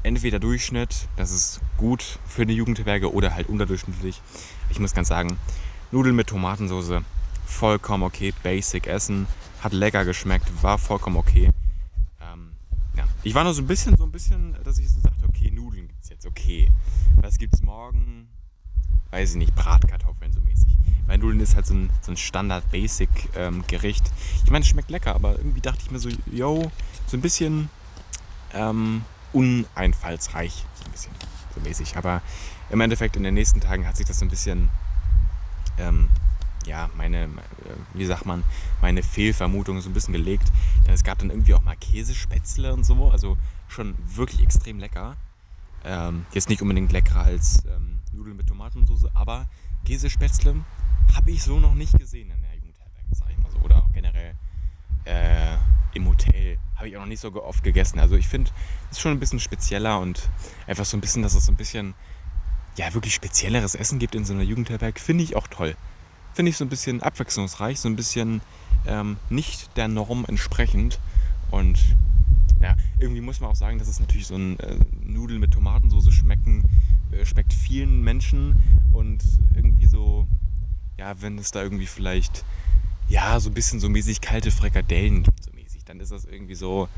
entweder 0.03 0.39
Durchschnitt, 0.39 1.07
das 1.17 1.31
ist 1.31 1.61
gut 1.77 2.19
für 2.25 2.43
eine 2.43 2.53
Jugendherberge, 2.53 3.11
oder 3.11 3.33
halt 3.33 3.49
unterdurchschnittlich. 3.49 4.21
Ich 4.69 4.79
muss 4.79 4.93
ganz 4.93 5.09
sagen, 5.09 5.37
Nudeln 5.91 6.15
mit 6.15 6.27
Tomatensauce, 6.27 7.01
vollkommen 7.45 8.03
okay, 8.03 8.33
basic 8.43 8.87
Essen, 8.87 9.27
hat 9.61 9.73
lecker 9.73 10.05
geschmeckt, 10.05 10.51
war 10.61 10.77
vollkommen 10.77 11.17
okay. 11.17 11.49
Ähm, 12.21 12.51
ja. 12.95 13.05
Ich 13.23 13.33
war 13.33 13.43
nur 13.43 13.53
so 13.53 13.61
ein 13.61 13.67
bisschen, 13.67 13.97
so 13.97 14.03
ein 14.03 14.11
bisschen, 14.11 14.55
dass 14.63 14.77
ich 14.77 14.89
so 14.89 15.01
dachte, 15.01 15.25
okay, 15.27 15.51
Nudeln 15.51 15.87
gibt 15.87 16.03
es 16.03 16.09
jetzt, 16.09 16.25
okay. 16.25 16.71
Was 17.15 17.37
gibt 17.37 17.53
es 17.53 17.61
morgen? 17.61 18.29
Weiß 19.11 19.31
ich 19.31 19.37
nicht, 19.37 19.55
Bratkartoffeln 19.55 20.31
so 20.31 20.39
mäßig. 20.41 20.76
Weil 21.07 21.17
Nudeln 21.17 21.39
ist 21.39 21.55
halt 21.55 21.65
so 21.65 21.73
ein, 21.73 21.89
so 22.01 22.11
ein 22.11 22.17
Standard-Basic-Gericht. 22.17 24.07
Ähm, 24.07 24.13
ich 24.43 24.51
meine, 24.51 24.63
es 24.63 24.67
schmeckt 24.67 24.91
lecker, 24.91 25.15
aber 25.15 25.37
irgendwie 25.37 25.61
dachte 25.61 25.79
ich 25.83 25.91
mir 25.91 25.99
so, 25.99 26.09
yo, 26.31 26.71
so 27.07 27.17
ein 27.17 27.21
bisschen 27.21 27.69
ähm, 28.53 29.03
uneinfallsreich, 29.33 30.65
so 30.75 30.85
ein 30.85 30.91
bisschen, 30.91 31.13
so 31.55 31.61
mäßig. 31.61 31.97
Aber 31.97 32.21
im 32.69 32.81
Endeffekt 32.81 33.15
in 33.15 33.23
den 33.23 33.33
nächsten 33.33 33.61
Tagen 33.61 33.87
hat 33.87 33.97
sich 33.97 34.05
das 34.05 34.19
so 34.19 34.25
ein 34.25 34.29
bisschen, 34.29 34.69
ähm, 35.77 36.09
ja, 36.65 36.89
meine, 36.97 37.29
wie 37.93 38.05
sagt 38.05 38.25
man, 38.25 38.43
meine 38.81 39.01
Fehlvermutung 39.01 39.79
so 39.79 39.89
ein 39.89 39.93
bisschen 39.93 40.13
gelegt. 40.13 40.51
Denn 40.85 40.93
es 40.93 41.03
gab 41.03 41.19
dann 41.19 41.29
irgendwie 41.29 41.53
auch 41.53 41.63
mal 41.63 41.77
Käsespätzle 41.77 42.73
und 42.73 42.85
so, 42.85 43.09
also 43.09 43.37
schon 43.69 43.95
wirklich 44.13 44.41
extrem 44.41 44.79
lecker. 44.79 45.15
Ähm, 45.85 46.25
jetzt 46.33 46.49
nicht 46.49 46.61
unbedingt 46.61 46.91
leckerer 46.91 47.21
als 47.21 47.63
ähm, 47.65 47.99
Nudeln 48.11 48.35
mit 48.35 48.47
Tomatensauce, 48.47 49.05
aber 49.13 49.47
Käsespätzle 49.87 50.53
habe 51.15 51.31
ich 51.31 51.43
so 51.43 51.61
noch 51.61 51.73
nicht 51.73 51.97
gesehen 51.97 52.29
in 52.29 52.41
der 52.41 52.53
Jugendherberge, 52.55 53.15
sage 53.15 53.31
ich 53.31 53.37
mal 53.37 53.49
so. 53.49 53.59
Oder 53.59 53.77
auch 53.77 53.89
generell 53.93 54.35
äh, 55.05 55.55
im 55.93 56.09
Hotel 56.09 56.57
habe 56.75 56.89
ich 56.89 56.97
auch 56.97 57.01
noch 57.01 57.07
nicht 57.07 57.21
so 57.21 57.33
oft 57.41 57.63
gegessen. 57.63 57.97
Also 57.97 58.17
ich 58.17 58.27
finde, 58.27 58.51
es 58.91 58.97
ist 58.97 59.01
schon 59.01 59.13
ein 59.13 59.19
bisschen 59.19 59.39
spezieller 59.39 60.01
und 60.01 60.29
einfach 60.67 60.83
so 60.83 60.97
ein 60.97 60.99
bisschen, 60.99 61.23
dass 61.23 61.35
es 61.35 61.45
so 61.45 61.53
ein 61.53 61.55
bisschen, 61.55 61.93
ja, 62.75 62.93
wirklich 62.93 63.13
spezielleres 63.13 63.75
Essen 63.75 63.97
gibt 63.97 64.13
in 64.13 64.25
so 64.25 64.33
einer 64.33 64.43
Jugendherberge, 64.43 64.99
finde 64.99 65.23
ich 65.23 65.37
auch 65.37 65.47
toll. 65.47 65.73
Finde 66.33 66.49
ich 66.49 66.57
so 66.57 66.65
ein 66.65 66.69
bisschen 66.69 67.01
abwechslungsreich, 67.01 67.79
so 67.79 67.87
ein 67.87 67.95
bisschen 67.95 68.41
ähm, 68.85 69.15
nicht 69.29 69.77
der 69.77 69.87
Norm 69.87 70.25
entsprechend. 70.27 70.99
Und 71.49 71.79
ja, 72.61 72.75
irgendwie 72.99 73.21
muss 73.21 73.39
man 73.39 73.51
auch 73.51 73.55
sagen, 73.55 73.77
dass 73.77 73.87
es 73.87 73.99
natürlich 73.99 74.27
so 74.27 74.35
ein 74.35 74.59
äh, 74.59 74.77
Nudeln 75.03 75.39
mit 75.39 75.51
Tomatensauce 75.51 76.11
schmecken, 76.11 76.63
äh, 77.11 77.25
schmeckt 77.25 77.53
vielen 77.53 78.03
Menschen 78.03 78.55
und 78.91 79.23
irgendwie 79.55 79.85
so, 79.85 80.27
ja, 80.97 81.21
wenn 81.21 81.37
es 81.37 81.51
da 81.51 81.61
irgendwie 81.61 81.85
vielleicht, 81.85 82.43
ja, 83.07 83.39
so 83.39 83.49
ein 83.49 83.53
bisschen 83.53 83.79
so 83.79 83.89
mäßig 83.89 84.21
kalte 84.21 84.51
Frikadellen 84.51 85.23
gibt, 85.23 85.43
so 85.43 85.51
mäßig, 85.51 85.83
dann 85.85 85.99
ist 85.99 86.11
das 86.11 86.25
irgendwie 86.25 86.55
so, 86.55 86.89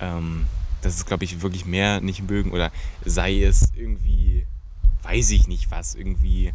ähm, 0.00 0.46
das 0.82 0.96
ist, 0.96 1.06
glaube 1.06 1.24
ich, 1.24 1.42
wirklich 1.42 1.66
mehr 1.66 2.00
nicht 2.00 2.28
mögen 2.28 2.52
oder 2.52 2.70
sei 3.04 3.42
es 3.42 3.72
irgendwie, 3.74 4.46
weiß 5.02 5.30
ich 5.30 5.48
nicht 5.48 5.70
was, 5.70 5.94
irgendwie 5.94 6.52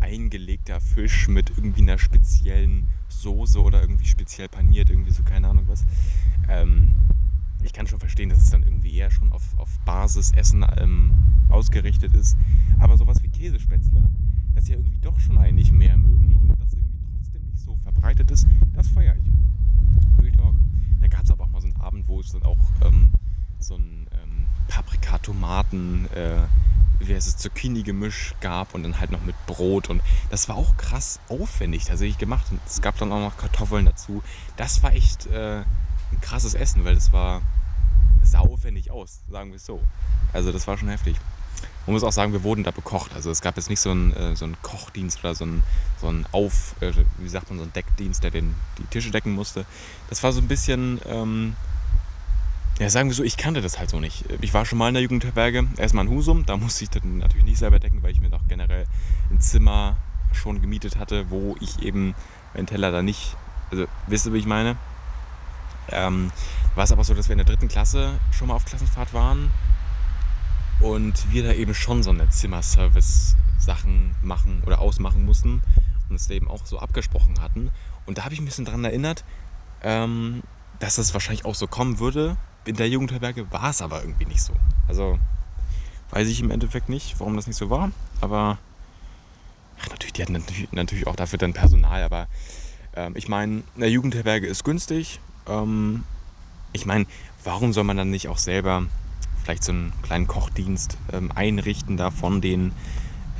eingelegter 0.00 0.80
Fisch 0.80 1.28
mit 1.28 1.50
irgendwie 1.50 1.82
einer 1.82 1.98
speziellen 1.98 2.88
Soße 3.08 3.60
oder 3.60 3.80
irgendwie 3.80 4.06
speziell 4.06 4.48
paniert, 4.48 4.90
irgendwie 4.90 5.10
so, 5.10 5.22
keine 5.22 5.48
Ahnung 5.48 5.64
was. 5.68 5.84
Ähm, 6.48 6.92
ich 7.68 7.74
kann 7.74 7.86
schon 7.86 8.00
verstehen, 8.00 8.30
dass 8.30 8.38
es 8.38 8.48
dann 8.48 8.62
irgendwie 8.62 8.94
eher 8.94 9.10
schon 9.10 9.30
auf, 9.30 9.42
auf 9.58 9.68
Basisessen 9.80 10.64
ähm, 10.78 11.12
ausgerichtet 11.50 12.14
ist. 12.14 12.34
Aber 12.78 12.96
sowas 12.96 13.22
wie 13.22 13.28
Käsespätzle, 13.28 14.02
das 14.54 14.68
ja 14.68 14.76
irgendwie 14.76 14.96
doch 15.02 15.20
schon 15.20 15.36
eigentlich 15.36 15.70
mehr 15.70 15.98
mögen 15.98 16.38
und 16.40 16.48
das 16.58 16.72
irgendwie 16.72 16.98
trotzdem 17.12 17.44
nicht 17.44 17.58
so 17.58 17.76
verbreitet 17.82 18.30
ist, 18.30 18.46
das 18.72 18.88
feiere 18.88 19.16
ich. 19.16 20.24
Real 20.24 20.34
Talk. 20.34 20.54
Da 21.02 21.08
gab 21.08 21.24
es 21.24 21.30
aber 21.30 21.44
auch 21.44 21.50
mal 21.50 21.60
so 21.60 21.66
einen 21.66 21.76
Abend, 21.76 22.08
wo 22.08 22.20
es 22.20 22.32
dann 22.32 22.42
auch 22.42 22.56
ähm, 22.82 23.12
so 23.58 23.76
ein 23.76 24.06
ähm, 24.12 24.46
Paprika-Tomaten, 24.68 26.06
äh, 26.14 26.38
wie 27.00 27.14
heißt 27.14 27.28
es, 27.28 27.36
Zucchini-Gemisch 27.36 28.34
gab 28.40 28.74
und 28.74 28.82
dann 28.82 28.98
halt 28.98 29.10
noch 29.10 29.22
mit 29.24 29.36
Brot. 29.44 29.90
Und 29.90 30.00
das 30.30 30.48
war 30.48 30.56
auch 30.56 30.78
krass 30.78 31.20
aufwendig 31.28 31.84
tatsächlich 31.84 32.16
gemacht. 32.16 32.46
Und 32.50 32.60
es 32.66 32.80
gab 32.80 32.96
dann 32.96 33.12
auch 33.12 33.20
noch 33.20 33.36
Kartoffeln 33.36 33.84
dazu. 33.84 34.22
Das 34.56 34.82
war 34.82 34.94
echt 34.94 35.26
äh, 35.26 35.64
ein 36.12 36.20
krasses 36.22 36.54
Essen, 36.54 36.84
weil 36.84 36.94
das 36.94 37.12
war 37.12 37.42
sah 38.30 38.40
aufwendig 38.40 38.90
aus, 38.90 39.20
sagen 39.30 39.50
wir 39.50 39.56
es 39.56 39.66
so. 39.66 39.80
Also 40.32 40.52
das 40.52 40.66
war 40.66 40.76
schon 40.78 40.88
heftig. 40.88 41.16
Man 41.86 41.94
muss 41.94 42.04
auch 42.04 42.12
sagen, 42.12 42.32
wir 42.32 42.42
wurden 42.42 42.64
da 42.64 42.70
bekocht. 42.70 43.14
Also 43.14 43.30
es 43.30 43.40
gab 43.40 43.56
jetzt 43.56 43.70
nicht 43.70 43.80
so 43.80 43.90
einen, 43.90 44.12
äh, 44.12 44.36
so 44.36 44.44
einen 44.44 44.60
Kochdienst 44.62 45.20
oder 45.20 45.34
so 45.34 45.44
einen, 45.44 45.62
so 46.00 46.08
einen 46.08 46.26
Auf, 46.32 46.74
äh, 46.80 46.92
wie 47.16 47.28
sagt 47.28 47.48
man, 47.48 47.58
so 47.58 47.64
einen 47.64 47.72
Deckdienst, 47.72 48.22
der 48.22 48.30
den, 48.30 48.54
die 48.76 48.84
Tische 48.84 49.10
decken 49.10 49.32
musste. 49.32 49.64
Das 50.10 50.22
war 50.22 50.32
so 50.32 50.40
ein 50.40 50.48
bisschen, 50.48 51.00
ähm, 51.06 51.56
ja, 52.78 52.90
sagen 52.90 53.08
wir 53.08 53.14
so, 53.14 53.24
ich 53.24 53.36
kannte 53.36 53.60
das 53.62 53.78
halt 53.78 53.90
so 53.90 54.00
nicht. 54.00 54.24
Ich 54.40 54.54
war 54.54 54.66
schon 54.66 54.78
mal 54.78 54.88
in 54.88 54.94
der 54.94 55.02
Jugendherberge, 55.02 55.66
erstmal 55.78 56.04
in 56.04 56.10
Husum, 56.12 56.46
da 56.46 56.56
musste 56.56 56.84
ich 56.84 56.90
dann 56.90 57.18
natürlich 57.18 57.44
nicht 57.44 57.58
selber 57.58 57.78
decken, 57.78 58.02
weil 58.02 58.12
ich 58.12 58.20
mir 58.20 58.30
doch 58.30 58.46
generell 58.48 58.84
ein 59.30 59.40
Zimmer 59.40 59.96
schon 60.32 60.60
gemietet 60.60 60.96
hatte, 60.96 61.30
wo 61.30 61.56
ich 61.60 61.82
eben 61.82 62.14
meinen 62.54 62.66
Teller 62.66 62.92
da 62.92 63.02
nicht, 63.02 63.36
also 63.70 63.86
wisst 64.06 64.26
ihr, 64.26 64.32
wie 64.32 64.38
ich 64.38 64.46
meine? 64.46 64.76
Ähm, 65.90 66.30
war 66.74 66.84
es 66.84 66.92
aber 66.92 67.04
so, 67.04 67.14
dass 67.14 67.28
wir 67.28 67.32
in 67.32 67.38
der 67.38 67.46
dritten 67.46 67.68
Klasse 67.68 68.18
schon 68.30 68.48
mal 68.48 68.54
auf 68.54 68.64
Klassenfahrt 68.64 69.14
waren 69.14 69.50
und 70.80 71.32
wir 71.32 71.42
da 71.42 71.52
eben 71.52 71.74
schon 71.74 72.02
so 72.02 72.10
eine 72.10 72.28
Zimmerservice-Sachen 72.28 74.14
machen 74.22 74.62
oder 74.64 74.80
ausmachen 74.80 75.24
mussten 75.24 75.62
und 76.08 76.16
es 76.16 76.30
eben 76.30 76.48
auch 76.48 76.64
so 76.64 76.78
abgesprochen 76.78 77.40
hatten. 77.40 77.70
Und 78.06 78.18
da 78.18 78.24
habe 78.24 78.34
ich 78.34 78.40
ein 78.40 78.44
bisschen 78.44 78.64
dran 78.64 78.84
erinnert, 78.84 79.24
ähm, 79.82 80.42
dass 80.78 80.96
das 80.96 81.12
wahrscheinlich 81.14 81.44
auch 81.44 81.54
so 81.54 81.66
kommen 81.66 81.98
würde. 81.98 82.36
In 82.64 82.76
der 82.76 82.88
Jugendherberge 82.88 83.50
war 83.50 83.70
es 83.70 83.82
aber 83.82 84.02
irgendwie 84.02 84.26
nicht 84.26 84.42
so. 84.42 84.52
Also 84.86 85.18
weiß 86.10 86.28
ich 86.28 86.40
im 86.40 86.50
Endeffekt 86.50 86.88
nicht, 86.88 87.18
warum 87.18 87.36
das 87.36 87.46
nicht 87.46 87.56
so 87.56 87.70
war. 87.70 87.90
Aber 88.20 88.58
ach, 89.80 89.88
natürlich, 89.90 90.12
die 90.12 90.22
hatten 90.22 90.32
natürlich, 90.32 90.72
natürlich 90.72 91.06
auch 91.06 91.16
dafür 91.16 91.38
dann 91.38 91.52
Personal. 91.52 92.02
Aber 92.02 92.28
ähm, 92.94 93.14
ich 93.16 93.28
meine, 93.28 93.62
eine 93.76 93.86
Jugendherberge 93.86 94.46
ist 94.46 94.64
günstig. 94.64 95.20
Ähm, 95.48 96.04
ich 96.72 96.86
meine, 96.86 97.06
warum 97.44 97.72
soll 97.72 97.84
man 97.84 97.96
dann 97.96 98.10
nicht 98.10 98.28
auch 98.28 98.38
selber 98.38 98.84
vielleicht 99.42 99.64
so 99.64 99.72
einen 99.72 99.92
kleinen 100.02 100.26
Kochdienst 100.26 100.98
ähm, 101.12 101.32
einrichten 101.34 101.96
da 101.96 102.10
von 102.10 102.40
den, 102.40 102.72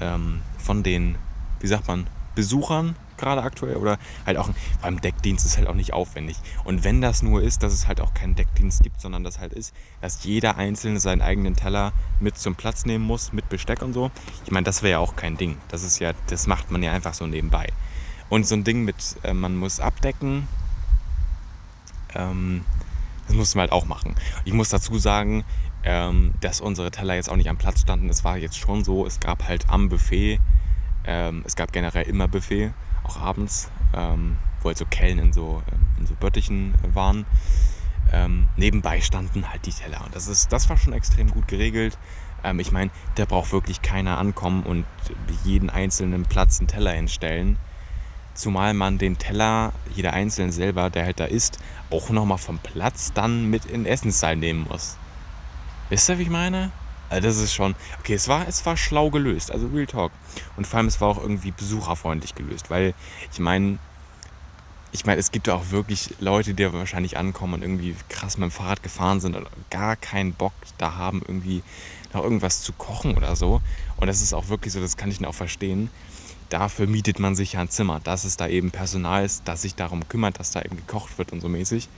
ähm, 0.01 0.41
von 0.57 0.83
den, 0.83 1.17
wie 1.61 1.67
sagt 1.67 1.87
man, 1.89 2.07
Besuchern 2.35 2.95
gerade 3.19 3.43
aktuell 3.43 3.77
oder 3.77 3.99
halt 4.25 4.39
auch 4.39 4.49
beim 4.81 5.01
Deckdienst 5.01 5.45
ist 5.45 5.59
halt 5.59 5.67
auch 5.67 5.75
nicht 5.75 5.93
aufwendig. 5.93 6.37
Und 6.65 6.85
wenn 6.85 7.01
das 7.01 7.23
nur 7.23 7.43
ist, 7.43 7.63
dass 7.63 7.73
es 7.73 7.87
halt 7.87 8.01
auch 8.01 8.15
keinen 8.15 8.37
Deckdienst 8.37 8.83
gibt, 8.83 9.01
sondern 9.01 9.25
das 9.25 9.41
halt 9.41 9.53
ist, 9.53 9.75
dass 10.01 10.25
jeder 10.25 10.57
Einzelne 10.57 11.01
seinen 11.01 11.21
eigenen 11.21 11.57
Teller 11.57 11.93
mit 12.21 12.39
zum 12.39 12.55
Platz 12.55 12.87
nehmen 12.87 13.05
muss, 13.05 13.33
mit 13.33 13.49
Besteck 13.49 13.83
und 13.83 13.93
so. 13.93 14.11
Ich 14.45 14.53
meine, 14.53 14.65
das 14.65 14.83
wäre 14.83 14.93
ja 14.93 14.99
auch 15.01 15.17
kein 15.17 15.37
Ding. 15.37 15.57
Das 15.69 15.83
ist 15.83 15.99
ja, 15.99 16.13
das 16.29 16.47
macht 16.47 16.71
man 16.71 16.83
ja 16.83 16.93
einfach 16.93 17.13
so 17.13 17.27
nebenbei. 17.27 17.67
Und 18.29 18.47
so 18.47 18.55
ein 18.55 18.65
Ding 18.65 18.85
mit, 18.85 18.97
äh, 19.25 19.35
man 19.35 19.57
muss 19.57 19.81
abdecken, 19.81 20.47
ähm, 22.19 22.65
das 23.27 23.37
muss 23.37 23.55
man 23.55 23.63
halt 23.63 23.73
auch 23.73 23.87
machen. 23.87 24.15
Ich 24.45 24.53
muss 24.53 24.69
dazu 24.71 24.99
sagen, 24.99 25.45
ähm, 25.85 26.33
dass 26.41 26.61
unsere 26.61 26.91
Teller 26.91 27.15
jetzt 27.15 27.31
auch 27.31 27.37
nicht 27.37 27.49
am 27.49 27.59
Platz 27.59 27.81
standen. 27.81 28.09
Es 28.09 28.25
war 28.25 28.37
jetzt 28.37 28.59
schon 28.59 28.85
so, 28.85 29.07
es 29.07 29.21
gab 29.21 29.47
halt 29.47 29.69
am 29.69 29.89
Buffet, 29.89 30.41
ähm, 31.05 31.43
es 31.47 31.55
gab 31.57 31.73
generell 31.73 32.07
immer 32.09 32.27
Buffet, 32.27 32.73
auch 33.05 33.19
abends, 33.21 33.71
ähm, 33.95 34.37
wo 34.61 34.69
halt 34.69 34.79
so 34.79 34.87
Kellen 34.87 35.19
in 35.19 35.33
so, 35.33 35.63
ähm, 35.71 35.87
in 35.99 36.07
so 36.07 36.15
Böttichen 36.15 36.75
waren. 36.93 37.27
Ähm, 38.13 38.49
nebenbei 38.57 39.01
standen 39.03 39.51
halt 39.51 39.67
die 39.67 39.73
Teller. 39.73 40.03
Und 40.05 40.15
das, 40.15 40.29
ist, 40.29 40.51
das 40.51 40.69
war 40.71 40.79
schon 40.79 40.95
extrem 40.95 41.31
gut 41.31 41.47
geregelt. 41.47 41.99
Ich 42.59 42.71
meine, 42.71 42.93
da 43.17 43.25
braucht 43.25 43.51
wirklich 43.51 43.83
keiner 43.83 44.17
ankommen 44.17 44.63
und 44.63 44.87
jeden 45.43 45.71
einzelnen 45.71 46.23
Platz 46.23 46.61
einen 46.61 46.69
Teller 46.69 46.93
hinstellen 46.93 47.59
Zumal 48.39 48.73
man 48.73 48.99
den 48.99 49.19
Teller, 49.19 49.73
jeder 49.97 50.13
einzelne 50.13 50.53
selber, 50.53 50.91
der 50.91 51.05
halt 51.05 51.19
da 51.19 51.25
ist, 51.25 51.59
auch 51.91 52.11
nochmal 52.11 52.39
vom 52.39 52.61
Platz 52.61 53.13
dann 53.13 53.51
mit 53.51 53.65
in 53.65 53.83
den 53.83 53.87
Essenssaal 53.87 54.37
nehmen 54.37 54.65
muss. 54.71 54.97
Wisst 55.89 56.09
ihr, 56.09 56.19
wie 56.19 56.23
ich 56.23 56.31
meine? 56.31 56.71
Also 57.11 57.27
das 57.27 57.39
ist 57.39 57.53
schon, 57.53 57.75
okay, 57.99 58.15
es 58.15 58.29
war, 58.29 58.47
es 58.47 58.65
war 58.65 58.77
schlau 58.77 59.11
gelöst, 59.11 59.51
also 59.51 59.67
Real 59.67 59.87
Talk. 59.87 60.13
Und 60.57 60.69
vor 60.69 60.77
allem, 60.77 60.87
es 60.87 61.01
war 61.01 61.09
auch 61.09 61.21
irgendwie 61.21 61.51
besucherfreundlich 61.51 62.37
gelöst, 62.37 62.71
weil 62.71 62.95
ich 63.33 63.41
meine, 63.41 63.81
ich 64.93 65.05
meine, 65.05 65.19
es 65.19 65.33
gibt 65.33 65.49
ja 65.49 65.55
auch 65.55 65.71
wirklich 65.71 66.15
Leute, 66.21 66.55
die 66.55 66.73
wahrscheinlich 66.73 67.17
ankommen 67.17 67.55
und 67.55 67.63
irgendwie 67.63 67.97
krass 68.09 68.39
mit 68.39 68.51
dem 68.51 68.53
Fahrrad 68.53 68.85
gefahren 68.85 69.19
sind 69.19 69.35
und 69.35 69.49
gar 69.69 69.97
keinen 69.97 70.33
Bock 70.33 70.53
da 70.79 70.95
haben, 70.95 71.23
irgendwie 71.27 71.65
noch 72.15 72.23
irgendwas 72.23 72.63
zu 72.63 72.73
kochen 72.73 73.17
oder 73.17 73.35
so. 73.35 73.63
Und 73.97 74.07
das 74.07 74.23
ist 74.23 74.33
auch 74.33 74.49
wirklich 74.49 74.73
so, 74.73 74.81
das 74.81 74.97
kann 74.97 75.11
ich 75.11 75.27
auch 75.27 75.35
verstehen. 75.35 75.91
Dafür 76.49 76.87
mietet 76.87 77.19
man 77.19 77.35
sich 77.35 77.55
ja 77.55 77.61
ein 77.61 77.69
Zimmer, 77.69 78.01
dass 78.01 78.25
es 78.25 78.37
da 78.37 78.49
eben 78.49 78.71
Personal 78.71 79.25
ist, 79.25 79.43
das 79.45 79.63
sich 79.63 79.75
darum 79.75 80.09
kümmert, 80.09 80.39
dass 80.39 80.51
da 80.51 80.63
eben 80.63 80.77
gekocht 80.77 81.19
wird 81.19 81.33
und 81.33 81.41
so 81.41 81.49
mäßig. 81.49 81.89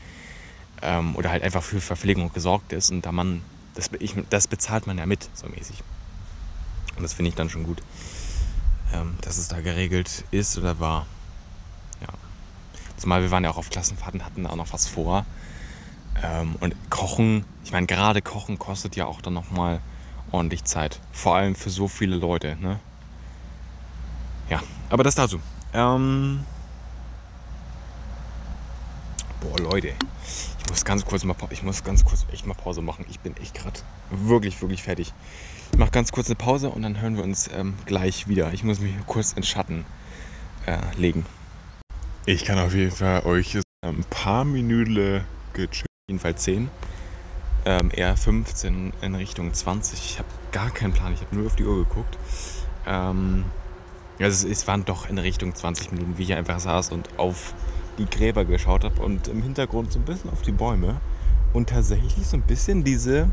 Ähm, 0.83 1.15
oder 1.15 1.31
halt 1.31 1.43
einfach 1.43 1.63
für 1.63 1.81
Verpflegung 1.81 2.33
gesorgt 2.33 2.73
ist. 2.73 2.91
Und 2.91 3.07
da 3.07 3.13
man, 3.13 3.43
das, 3.75 3.91
ich, 4.01 4.15
das 4.31 4.49
bezahlt 4.49 4.87
man 4.87 4.99
ja 4.99 5.07
mit, 5.07 5.29
so 5.35 5.47
mäßig. 5.47 5.83
Und 6.97 7.03
das 7.03 7.13
finde 7.13 7.29
ich 7.29 7.35
dann 7.35 7.49
schon 7.49 7.65
gut, 7.65 7.83
ähm, 8.93 9.15
dass 9.21 9.39
es 9.39 9.49
da 9.49 9.61
geregelt 9.61 10.25
ist 10.31 10.59
oder 10.59 10.81
war. 10.81 11.07
Ja. 12.01 12.09
Zumal 12.97 13.23
wir 13.23 13.31
waren 13.31 13.45
ja 13.45 13.51
auch 13.51 13.59
auf 13.59 13.71
Klassenfahrten, 13.71 14.25
hatten 14.25 14.45
da 14.45 14.51
auch 14.51 14.57
noch 14.57 14.73
was 14.73 14.89
vor. 14.89 15.25
Ähm, 16.23 16.57
und 16.61 16.75
Kochen, 16.91 17.45
ich 17.65 17.73
meine, 17.73 17.87
gerade 17.87 18.21
Kochen 18.21 18.59
kostet 18.59 18.97
ja 18.97 19.07
auch 19.07 19.21
dann 19.21 19.35
nochmal 19.35 19.81
ordentlich 20.33 20.65
Zeit. 20.65 21.01
Vor 21.13 21.37
allem 21.37 21.55
für 21.55 21.71
so 21.71 21.89
viele 21.89 22.17
Leute. 22.17 22.57
Ne? 22.61 22.81
Ja, 24.51 24.61
aber 24.91 25.05
das 25.05 25.15
dazu. 25.15 25.41
Ähm 25.73 26.41
Boah, 29.41 29.59
Leute. 29.59 29.95
Ich 30.59 30.69
muss 30.69 30.85
ganz 30.85 31.05
kurz 31.05 31.25
mal, 31.25 31.35
ich 31.51 31.63
muss 31.63 31.83
ganz 31.83 32.05
kurz 32.05 32.27
echt 32.33 32.47
mal 32.47 32.55
Pause 32.55 32.83
machen. 32.83 33.07
Ich 33.09 33.21
bin 33.21 33.37
echt 33.39 33.55
gerade 33.55 33.81
wirklich, 34.11 34.61
wirklich 34.61 34.83
fertig. 34.83 35.13
Ich 35.73 35.79
mache 35.79 35.91
ganz 35.91 36.13
kurz 36.13 36.27
eine 36.27 36.35
Pause 36.35 36.69
und 36.71 36.83
dann 36.83 37.01
hören 37.01 37.17
wir 37.17 37.23
uns 37.23 37.49
ähm, 37.55 37.75
gleich 37.87 38.29
wieder. 38.29 38.53
Ich 38.53 38.65
muss 38.65 38.81
mich 38.81 38.93
kurz 39.07 39.33
in 39.33 39.45
Schatten 39.45 39.87
äh, 40.67 40.79
legen. 40.99 41.25
Ich 42.27 42.45
kann 42.45 42.59
auf 42.59 42.75
jeden 42.75 42.91
Fall 42.91 43.25
euch 43.25 43.59
ein 43.83 44.05
paar 44.11 44.45
Minuten 44.45 45.25
gechillt, 45.55 45.87
jedenfalls 46.09 46.43
10, 46.43 46.69
ähm, 47.65 47.91
eher 47.95 48.17
15 48.17 48.93
in 49.01 49.15
Richtung 49.15 49.55
20. 49.55 49.99
Ich 49.99 50.19
habe 50.19 50.29
gar 50.53 50.71
keinen 50.71 50.93
Plan, 50.93 51.15
ich 51.15 51.21
habe 51.21 51.35
nur 51.35 51.47
auf 51.47 51.57
die 51.57 51.65
Uhr 51.65 51.79
geguckt. 51.79 52.19
Ähm, 52.87 53.45
also 54.21 54.47
es, 54.47 54.61
es 54.61 54.67
waren 54.67 54.85
doch 54.85 55.09
in 55.09 55.19
Richtung 55.19 55.55
20 55.55 55.93
Minuten, 55.93 56.19
wie 56.19 56.25
ich 56.25 56.35
einfach 56.35 56.61
saß 56.61 56.93
und 56.93 57.19
auf 57.19 57.55
die 57.99 58.07
Gräber 58.07 58.45
geschaut 58.45 58.85
habe 58.85 59.01
und 59.03 59.29
im 59.29 59.43
Hintergrund 59.43 59.93
so 59.93 59.99
ein 59.99 60.05
bisschen 60.05 60.31
auf 60.31 60.43
die 60.43 60.53
Bäume 60.53 61.01
und 61.53 61.69
tatsächlich 61.71 62.27
so 62.27 62.37
ein 62.37 62.43
bisschen 62.43 62.85
diese 62.85 63.31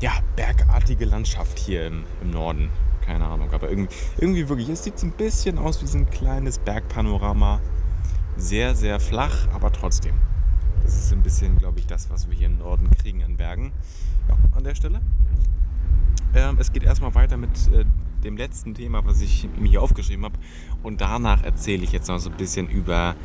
ja, 0.00 0.12
bergartige 0.36 1.04
Landschaft 1.04 1.58
hier 1.58 1.86
im, 1.86 2.04
im 2.22 2.30
Norden 2.30 2.70
keine 3.10 3.26
Ahnung. 3.26 3.52
Aber 3.52 3.68
irgendwie, 3.68 3.94
irgendwie 4.18 4.48
wirklich, 4.48 4.68
es 4.68 4.84
sieht 4.84 4.98
so 4.98 5.06
ein 5.06 5.12
bisschen 5.12 5.58
aus 5.58 5.82
wie 5.82 5.86
so 5.86 5.98
ein 5.98 6.08
kleines 6.10 6.58
Bergpanorama. 6.58 7.60
Sehr, 8.36 8.74
sehr 8.74 9.00
flach, 9.00 9.48
aber 9.52 9.72
trotzdem. 9.72 10.14
Das 10.84 10.94
ist 10.94 11.12
ein 11.12 11.22
bisschen, 11.22 11.58
glaube 11.58 11.80
ich, 11.80 11.86
das, 11.86 12.08
was 12.10 12.28
wir 12.28 12.36
hier 12.36 12.46
im 12.46 12.58
Norden 12.58 12.88
kriegen 12.90 13.22
an 13.24 13.36
Bergen. 13.36 13.72
Ja, 14.28 14.36
an 14.56 14.64
der 14.64 14.74
Stelle. 14.74 15.00
Ähm, 16.34 16.56
es 16.60 16.72
geht 16.72 16.84
erstmal 16.84 17.14
weiter 17.14 17.36
mit 17.36 17.50
äh, 17.72 17.84
dem 18.24 18.36
letzten 18.36 18.74
Thema, 18.74 19.04
was 19.04 19.20
ich 19.20 19.48
mir 19.58 19.68
hier 19.68 19.82
aufgeschrieben 19.82 20.24
habe. 20.24 20.38
Und 20.82 21.00
danach 21.00 21.42
erzähle 21.42 21.84
ich 21.84 21.92
jetzt 21.92 22.08
noch 22.08 22.18
so 22.18 22.30
ein 22.30 22.36
bisschen 22.36 22.68
über 22.68 23.16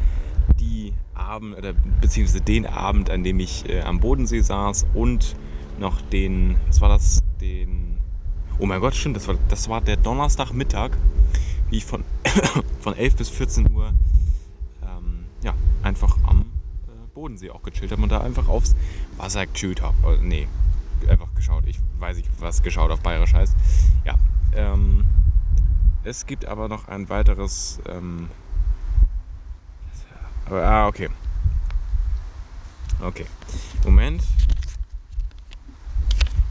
die 0.59 0.93
Abend 1.13 1.57
oder 1.57 1.73
beziehungsweise 1.73 2.41
den 2.41 2.65
Abend, 2.65 3.09
an 3.09 3.23
dem 3.23 3.39
ich 3.39 3.67
äh, 3.69 3.81
am 3.81 3.99
Bodensee 3.99 4.41
saß 4.41 4.85
und 4.93 5.35
noch 5.79 6.01
den, 6.01 6.55
was 6.67 6.81
war 6.81 6.89
das, 6.89 7.21
den 7.41 7.95
Oh 8.57 8.65
mein 8.65 8.79
Gott, 8.79 8.95
stimmt, 8.95 9.17
das 9.17 9.27
war, 9.27 9.35
das 9.49 9.67
war 9.67 9.81
der 9.81 9.97
Donnerstagmittag, 9.97 10.91
wie 11.69 11.77
ich 11.77 11.85
von, 11.85 12.05
von 12.79 12.95
11 12.95 13.15
bis 13.17 13.29
14 13.29 13.69
Uhr 13.69 13.91
ähm, 14.81 15.25
ja, 15.43 15.53
einfach 15.83 16.17
am 16.25 16.41
äh, 16.41 17.07
Bodensee 17.13 17.49
auch 17.49 17.63
gechillt 17.63 17.91
habe 17.91 18.01
und 18.01 18.09
da 18.09 18.21
einfach 18.21 18.47
aufs 18.47 18.75
Wasser 19.17 19.45
gechillt 19.45 19.81
habe. 19.81 19.95
Äh, 20.07 20.19
nee, 20.21 20.47
einfach 21.09 21.33
geschaut. 21.35 21.65
Ich 21.67 21.79
weiß 21.99 22.15
nicht, 22.15 22.29
was 22.39 22.63
geschaut 22.63 22.91
auf 22.91 23.01
Bayerisch 23.01 23.33
heißt. 23.33 23.55
Ja, 24.05 24.15
ähm, 24.55 25.05
es 26.03 26.25
gibt 26.25 26.45
aber 26.45 26.67
noch 26.67 26.87
ein 26.87 27.09
weiteres. 27.09 27.79
Ähm, 27.87 28.29
ah, 30.49 30.87
okay. 30.87 31.09
Okay. 33.01 33.25
Moment. 33.83 34.23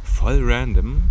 Voll 0.05 0.41
random 0.43 1.03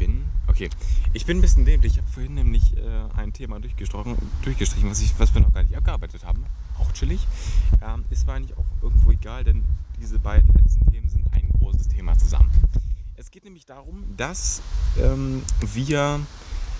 bin. 0.00 0.24
Okay, 0.48 0.68
ich 1.12 1.26
bin 1.26 1.38
ein 1.38 1.40
bisschen 1.42 1.64
dämlich. 1.64 1.92
Ich 1.92 1.98
habe 1.98 2.08
vorhin 2.08 2.34
nämlich 2.34 2.76
äh, 2.76 2.80
ein 3.16 3.32
Thema 3.32 3.60
durchgestrichen, 3.60 4.16
durchgestrichen 4.42 4.90
was, 4.90 5.00
ich, 5.00 5.16
was 5.18 5.32
wir 5.32 5.42
noch 5.42 5.52
gar 5.52 5.62
nicht 5.62 5.76
abgearbeitet 5.76 6.24
haben. 6.24 6.44
Auch 6.78 6.90
chillig. 6.92 7.24
Ähm, 7.82 8.04
ist 8.10 8.26
war 8.26 8.34
eigentlich 8.34 8.56
auch 8.56 8.64
irgendwo 8.82 9.12
egal, 9.12 9.44
denn 9.44 9.62
diese 10.00 10.18
beiden 10.18 10.52
letzten 10.54 10.90
Themen 10.90 11.08
sind 11.08 11.26
ein 11.32 11.48
großes 11.60 11.88
Thema 11.88 12.18
zusammen. 12.18 12.50
Es 13.20 13.30
geht 13.30 13.44
nämlich 13.44 13.66
darum, 13.66 14.02
dass 14.16 14.62
ähm, 14.98 15.42
wir, 15.74 16.20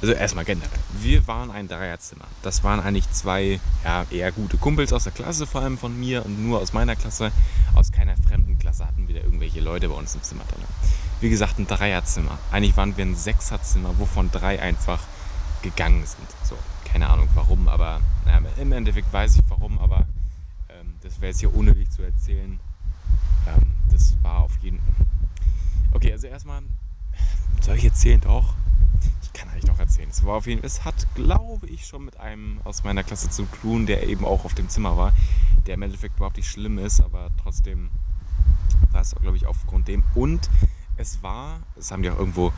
also 0.00 0.14
erstmal 0.14 0.46
generell, 0.46 0.70
wir 0.98 1.26
waren 1.26 1.50
ein 1.50 1.68
Dreierzimmer. 1.68 2.24
Das 2.40 2.64
waren 2.64 2.80
eigentlich 2.80 3.10
zwei 3.10 3.60
ja, 3.84 4.06
eher 4.10 4.32
gute 4.32 4.56
Kumpels 4.56 4.94
aus 4.94 5.04
der 5.04 5.12
Klasse, 5.12 5.46
vor 5.46 5.60
allem 5.60 5.76
von 5.76 6.00
mir 6.00 6.24
und 6.24 6.42
nur 6.42 6.60
aus 6.60 6.72
meiner 6.72 6.96
Klasse. 6.96 7.30
Aus 7.74 7.92
keiner 7.92 8.16
fremden 8.26 8.58
Klasse 8.58 8.86
hatten 8.86 9.06
wir 9.06 9.16
da 9.16 9.20
irgendwelche 9.20 9.60
Leute 9.60 9.90
bei 9.90 9.94
uns 9.94 10.14
im 10.14 10.22
Zimmer 10.22 10.44
drin 10.44 10.64
wie 11.20 11.28
gesagt, 11.28 11.58
ein 11.58 11.66
Dreierzimmer. 11.66 12.38
Eigentlich 12.50 12.74
waren 12.78 12.96
wir 12.96 13.04
ein 13.04 13.16
Sechserzimmer, 13.16 13.98
wovon 13.98 14.30
drei 14.30 14.62
einfach 14.62 15.02
gegangen 15.60 16.06
sind. 16.06 16.26
So, 16.42 16.56
keine 16.90 17.10
Ahnung 17.10 17.28
warum, 17.34 17.68
aber 17.68 18.00
naja, 18.24 18.40
im 18.56 18.72
Endeffekt 18.72 19.12
weiß 19.12 19.36
ich 19.36 19.42
warum, 19.50 19.78
aber 19.78 20.06
ähm, 20.70 20.94
das 21.02 21.20
wäre 21.20 21.32
jetzt 21.32 21.40
hier 21.40 21.54
unnötig 21.54 21.90
zu 21.90 22.00
erzählen. 22.00 22.58
Ähm, 23.46 23.66
das 23.92 24.14
war 24.22 24.38
auf 24.38 24.56
jeden 24.62 24.78
Fall. 24.78 25.19
Okay, 25.92 26.12
also 26.12 26.28
erstmal, 26.28 26.62
soll 27.60 27.76
ich 27.76 27.84
erzählen 27.84 28.20
doch? 28.20 28.54
Ich 29.22 29.32
kann 29.32 29.48
eigentlich 29.48 29.64
doch 29.64 29.78
erzählen. 29.78 30.08
Es 30.08 30.24
war 30.24 30.36
auf 30.36 30.46
jeden 30.46 30.60
Fall, 30.60 30.66
es 30.66 30.84
hat, 30.84 31.06
glaube 31.14 31.66
ich, 31.66 31.86
schon 31.86 32.04
mit 32.04 32.18
einem 32.18 32.60
aus 32.64 32.84
meiner 32.84 33.02
Klasse 33.02 33.28
zu 33.28 33.44
tun, 33.60 33.86
der 33.86 34.06
eben 34.08 34.24
auch 34.24 34.44
auf 34.44 34.54
dem 34.54 34.68
Zimmer 34.68 34.96
war, 34.96 35.12
der 35.66 35.74
im 35.74 35.82
Endeffekt 35.82 36.16
überhaupt 36.16 36.36
nicht 36.36 36.48
schlimm 36.48 36.78
ist, 36.78 37.00
aber 37.00 37.30
trotzdem 37.42 37.90
war 38.92 39.00
es, 39.00 39.14
glaube 39.20 39.36
ich, 39.36 39.46
aufgrund 39.46 39.88
dem. 39.88 40.04
Und 40.14 40.48
es 40.96 41.22
war, 41.22 41.60
das 41.74 41.90
haben 41.90 42.02
die 42.02 42.10
auch 42.10 42.18
irgendwo 42.18 42.52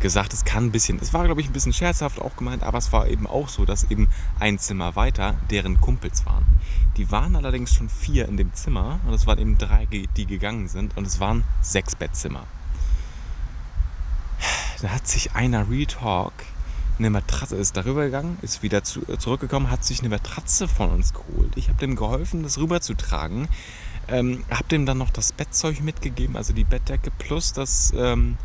gesagt, 0.00 0.32
es 0.32 0.44
kann 0.44 0.64
ein 0.66 0.72
bisschen, 0.72 0.98
es 1.00 1.14
war 1.14 1.24
glaube 1.24 1.40
ich 1.40 1.48
ein 1.48 1.52
bisschen 1.52 1.72
scherzhaft 1.72 2.20
auch 2.20 2.36
gemeint, 2.36 2.64
aber 2.64 2.78
es 2.78 2.92
war 2.92 3.06
eben 3.06 3.28
auch 3.28 3.48
so, 3.48 3.64
dass 3.64 3.88
eben 3.90 4.08
ein 4.40 4.58
Zimmer 4.58 4.96
weiter 4.96 5.36
deren 5.50 5.80
Kumpels 5.80 6.26
waren. 6.26 6.44
Die 6.96 7.12
waren 7.12 7.36
allerdings 7.36 7.72
schon 7.72 7.88
vier 7.88 8.28
in 8.28 8.36
dem 8.36 8.52
Zimmer 8.54 8.98
und 9.06 9.14
es 9.14 9.28
waren 9.28 9.38
eben 9.38 9.58
drei, 9.58 9.86
die 9.86 10.26
gegangen 10.26 10.66
sind 10.66 10.96
und 10.96 11.06
es 11.06 11.20
waren 11.20 11.44
sechs 11.60 11.94
Bettzimmer. 11.94 12.46
Da 14.80 14.88
hat 14.88 15.06
sich 15.06 15.32
einer 15.34 15.70
Retalk 15.70 16.32
eine 16.98 17.10
Matratze 17.10 17.56
ist 17.56 17.76
darüber 17.76 18.04
gegangen, 18.04 18.38
ist 18.42 18.62
wieder 18.62 18.84
zu, 18.84 19.00
zurückgekommen, 19.16 19.70
hat 19.70 19.84
sich 19.84 20.00
eine 20.00 20.08
Matratze 20.10 20.68
von 20.68 20.90
uns 20.90 21.12
geholt. 21.12 21.52
Ich 21.56 21.68
habe 21.68 21.78
dem 21.78 21.96
geholfen, 21.96 22.42
das 22.42 22.58
rüberzutragen. 22.58 23.48
Ähm, 24.08 24.44
hab 24.50 24.68
dem 24.68 24.84
dann 24.84 24.98
noch 24.98 25.10
das 25.10 25.32
Bettzeug 25.32 25.80
mitgegeben, 25.80 26.36
also 26.36 26.52
die 26.52 26.64
Bettdecke 26.64 27.10
plus 27.18 27.52
das, 27.52 27.92
ähm, 27.96 28.36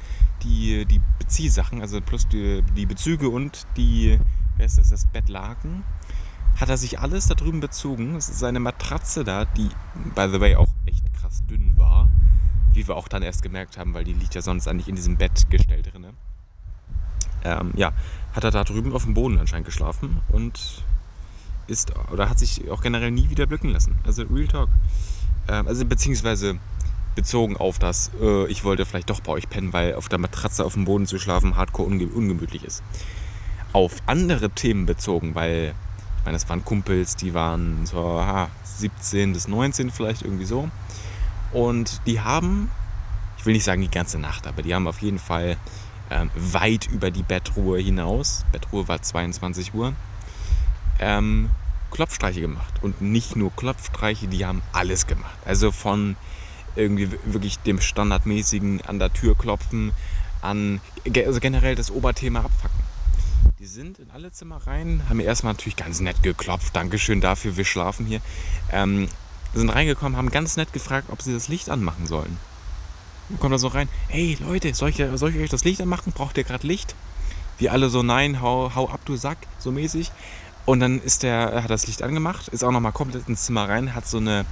die, 0.44 0.86
die 0.86 1.02
Beziehsachen, 1.20 1.82
also 1.82 2.00
plus 2.00 2.28
die, 2.28 2.64
die 2.76 2.86
Bezüge 2.86 3.30
und 3.30 3.66
die, 3.76 4.20
wer 4.56 4.66
ist 4.66 4.78
das, 4.78 4.90
das 4.90 5.06
Bettlaken. 5.06 5.84
Hat 6.60 6.70
er 6.70 6.78
sich 6.78 7.00
alles 7.00 7.28
da 7.28 7.36
drüben 7.36 7.60
bezogen. 7.60 8.16
Das 8.16 8.30
ist 8.30 8.40
seine 8.40 8.60
Matratze 8.60 9.24
da, 9.24 9.46
die, 9.46 9.70
by 10.16 10.28
the 10.32 10.40
way, 10.40 10.56
auch 10.56 10.70
echt 10.86 11.14
krass 11.14 11.44
dünn. 11.48 11.77
Wie 12.78 12.88
wir 12.88 12.96
auch 12.96 13.08
dann 13.08 13.24
erst 13.24 13.42
gemerkt 13.42 13.80
haben, 13.80 13.96
weil 13.96 14.04
die 14.04 14.14
liegt 14.14 14.36
ja 14.36 14.42
sonst 14.44 14.68
eigentlich 14.68 14.88
in 14.88 14.96
diesem 14.96 15.18
Bettgestell 15.18 15.82
drin. 15.82 16.06
Ähm, 17.44 17.72
ja, 17.76 17.92
hat 18.34 18.44
er 18.44 18.52
da 18.52 18.64
drüben 18.64 18.94
auf 18.94 19.04
dem 19.04 19.16
Boden 19.16 19.40
anscheinend 19.40 19.66
geschlafen 19.66 20.22
und 20.30 20.84
ist 21.66 21.92
oder 22.12 22.30
hat 22.30 22.38
sich 22.38 22.70
auch 22.70 22.84
generell 22.84 23.10
nie 23.10 23.32
wieder 23.32 23.48
blicken 23.48 23.70
lassen. 23.70 23.96
Also 24.06 24.24
Real 24.24 24.48
Talk. 24.48 24.70
Ähm, 25.48 25.68
also 25.68 25.86
beziehungsweise 25.86 26.60
bezogen 27.16 27.58
auf 27.58 27.80
das, 27.80 28.12
äh, 28.22 28.46
ich 28.46 28.64
wollte 28.64 28.86
vielleicht 28.86 29.10
doch 29.10 29.22
bei 29.22 29.32
euch 29.32 29.50
pennen, 29.50 29.74
weil 29.74 29.96
auf 29.96 30.08
der 30.08 30.20
Matratze 30.20 30.64
auf 30.64 30.74
dem 30.74 30.86
Boden 30.86 31.08
zu 31.08 31.18
schlafen 31.18 31.56
hardcore 31.56 31.90
unge 31.90 32.06
ungemütlich 32.06 32.64
ist. 32.64 32.84
Auf 33.74 33.96
andere 34.06 34.52
Themen 34.52 34.86
bezogen, 34.86 35.34
weil 35.34 35.74
ich 36.20 36.26
meine, 36.26 36.36
das 36.36 36.48
waren 36.48 36.64
Kumpels, 36.64 37.16
die 37.16 37.34
waren 37.34 37.88
so 37.88 37.98
aha, 37.98 38.50
17 38.64 39.34
bis 39.34 39.48
19 39.48 39.90
vielleicht 39.90 40.22
irgendwie 40.22 40.46
so. 40.46 40.70
Und 41.52 42.02
die 42.06 42.22
haben, 42.22 42.72
ich 43.38 43.46
will 43.46 43.54
nicht 43.54 43.64
sagen 43.64 43.82
die 43.82 43.92
ganze 43.92 44.20
Nacht, 44.20 44.48
aber 44.48 44.62
die 44.62 44.74
haben 44.74 44.88
auf 44.88 45.02
jeden 45.02 45.20
Fall 45.20 45.58
ähm, 46.10 46.30
weit 46.36 46.88
über 46.88 47.12
die 47.12 47.24
Bettruhe 47.24 47.80
hinaus, 47.80 48.46
Bettruhe 48.52 48.88
war 48.88 49.02
22 49.02 49.74
Uhr, 49.74 49.94
ähm, 51.00 51.50
Klopfstreiche 51.92 52.42
gemacht. 52.42 52.74
Und 52.82 53.02
nicht 53.02 53.36
nur 53.36 53.56
Klopfstreiche, 53.56 54.28
die 54.28 54.46
haben 54.46 54.62
alles 54.74 55.08
gemacht. 55.08 55.38
Also 55.46 55.72
von 55.72 56.16
irgendwie 56.76 57.10
wirklich 57.26 57.60
dem 57.60 57.82
standardmäßigen 57.82 58.82
an 58.82 59.00
der 59.00 59.12
Tür 59.12 59.36
klopfen, 59.36 59.94
an 60.42 60.80
also 61.26 61.40
generell 61.40 61.76
das 61.76 61.90
Oberthema 61.90 62.42
abfacken. 62.42 62.80
Die 63.60 63.66
sind 63.66 63.98
in 63.98 64.12
alle 64.12 64.32
Zimmer 64.32 64.58
rein, 64.68 65.02
haben 65.10 65.20
erstmal 65.20 65.54
natürlich 65.54 65.76
ganz 65.76 66.00
nett 66.00 66.22
geklopft. 66.22 66.76
Dankeschön 66.76 67.22
dafür, 67.22 67.58
wir 67.58 67.66
schlafen 67.66 68.06
hier. 68.06 68.22
Ähm, 68.72 69.08
sind 69.54 69.70
reingekommen, 69.70 70.18
haben 70.18 70.32
ganz 70.32 70.58
nett 70.58 70.74
gefragt, 70.74 71.08
ob 71.12 71.22
sie 71.22 71.34
das 71.34 71.48
Licht 71.48 71.70
anmachen 71.70 72.08
sollen. 72.08 72.38
Kommt 73.40 73.54
da 73.54 73.58
so 73.58 73.68
rein, 73.68 73.90
hey 74.08 74.38
Leute, 74.40 74.74
soll 74.74 74.90
ich, 74.90 75.04
soll 75.16 75.32
ich 75.32 75.42
euch 75.42 75.50
das 75.50 75.64
Licht 75.64 75.82
anmachen? 75.82 76.14
Braucht 76.14 76.38
ihr 76.38 76.44
gerade 76.44 76.66
Licht? 76.66 76.96
Wir 77.58 77.72
alle 77.72 77.90
so, 77.90 78.04
nein, 78.04 78.42
hau, 78.42 78.72
hau 78.76 78.90
ab, 78.90 79.02
du 79.06 79.16
Sack, 79.16 79.40
so 79.60 79.72
mäßig. 79.72 80.12
Und 80.66 80.80
dann 80.80 81.02
ist 81.02 81.24
der, 81.24 81.64
hat 81.64 81.70
das 81.70 81.88
Licht 81.88 82.04
angemacht, 82.04 82.50
ist 82.50 82.64
auch 82.64 82.72
nochmal 82.72 82.92
komplett 82.92 83.28
ins 83.28 83.46
Zimmer 83.46 83.68
rein, 83.68 83.96
hat 83.96 84.08
so 84.08 84.18
eine 84.18 84.46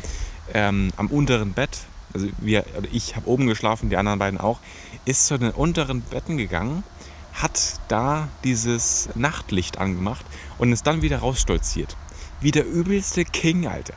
ähm, 0.54 0.92
am 0.98 1.08
unteren 1.08 1.54
Bett, 1.54 1.80
also 2.14 2.28
wir, 2.38 2.66
ich 2.92 3.16
habe 3.16 3.28
oben 3.28 3.48
geschlafen, 3.48 3.90
die 3.90 3.98
anderen 3.98 4.20
beiden 4.20 4.40
auch, 4.40 4.60
ist 5.04 5.28
zu 5.28 5.38
den 5.38 5.52
unteren 5.52 6.02
Betten 6.02 6.38
gegangen, 6.38 6.84
hat 7.34 7.80
da 7.90 8.30
dieses 8.44 9.10
Nachtlicht 9.16 9.78
angemacht 9.78 10.26
und 10.58 10.72
ist 10.72 10.88
dann 10.88 11.02
wieder 11.02 11.20
rausstolziert. 11.20 11.98
Wie 12.40 12.52
der 12.52 12.66
übelste 12.66 13.26
King, 13.26 13.68
Alter. 13.68 13.94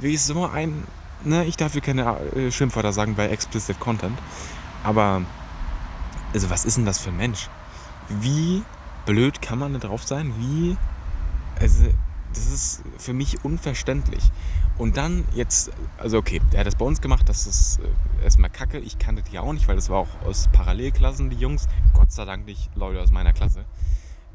Wie 0.00 0.16
so 0.16 0.46
ein, 0.46 0.84
ne, 1.24 1.44
ich 1.44 1.56
darf 1.56 1.72
hier 1.72 1.82
keine 1.82 2.18
äh, 2.34 2.50
Schimpfwörter 2.50 2.92
sagen 2.92 3.14
bei 3.14 3.28
Explicit 3.28 3.78
Content, 3.78 4.18
aber, 4.82 5.22
also 6.32 6.50
was 6.50 6.64
ist 6.64 6.76
denn 6.76 6.86
das 6.86 6.98
für 6.98 7.10
ein 7.10 7.16
Mensch? 7.16 7.48
Wie 8.08 8.62
blöd 9.06 9.42
kann 9.42 9.58
man 9.58 9.72
da 9.74 9.78
drauf 9.78 10.02
sein? 10.02 10.32
Wie 10.38 10.76
also, 11.60 11.84
das 12.32 12.46
ist 12.46 12.82
für 12.98 13.12
mich 13.12 13.44
unverständlich. 13.44 14.22
Und 14.78 14.96
dann 14.96 15.24
jetzt, 15.34 15.70
also 15.98 16.16
okay, 16.16 16.40
der 16.52 16.60
hat 16.60 16.66
das 16.66 16.76
bei 16.76 16.86
uns 16.86 17.02
gemacht, 17.02 17.28
das 17.28 17.46
ist 17.46 17.80
äh, 17.80 18.24
erstmal 18.24 18.48
kacke. 18.48 18.78
Ich 18.78 18.98
kannte 18.98 19.22
die 19.22 19.38
auch 19.38 19.52
nicht, 19.52 19.68
weil 19.68 19.76
das 19.76 19.90
war 19.90 19.98
auch 19.98 20.08
aus 20.24 20.48
Parallelklassen, 20.52 21.28
die 21.28 21.36
Jungs. 21.36 21.68
Gott 21.92 22.12
sei 22.12 22.24
Dank 22.24 22.46
nicht 22.46 22.70
Leute 22.76 23.00
aus 23.00 23.10
meiner 23.10 23.34
Klasse. 23.34 23.66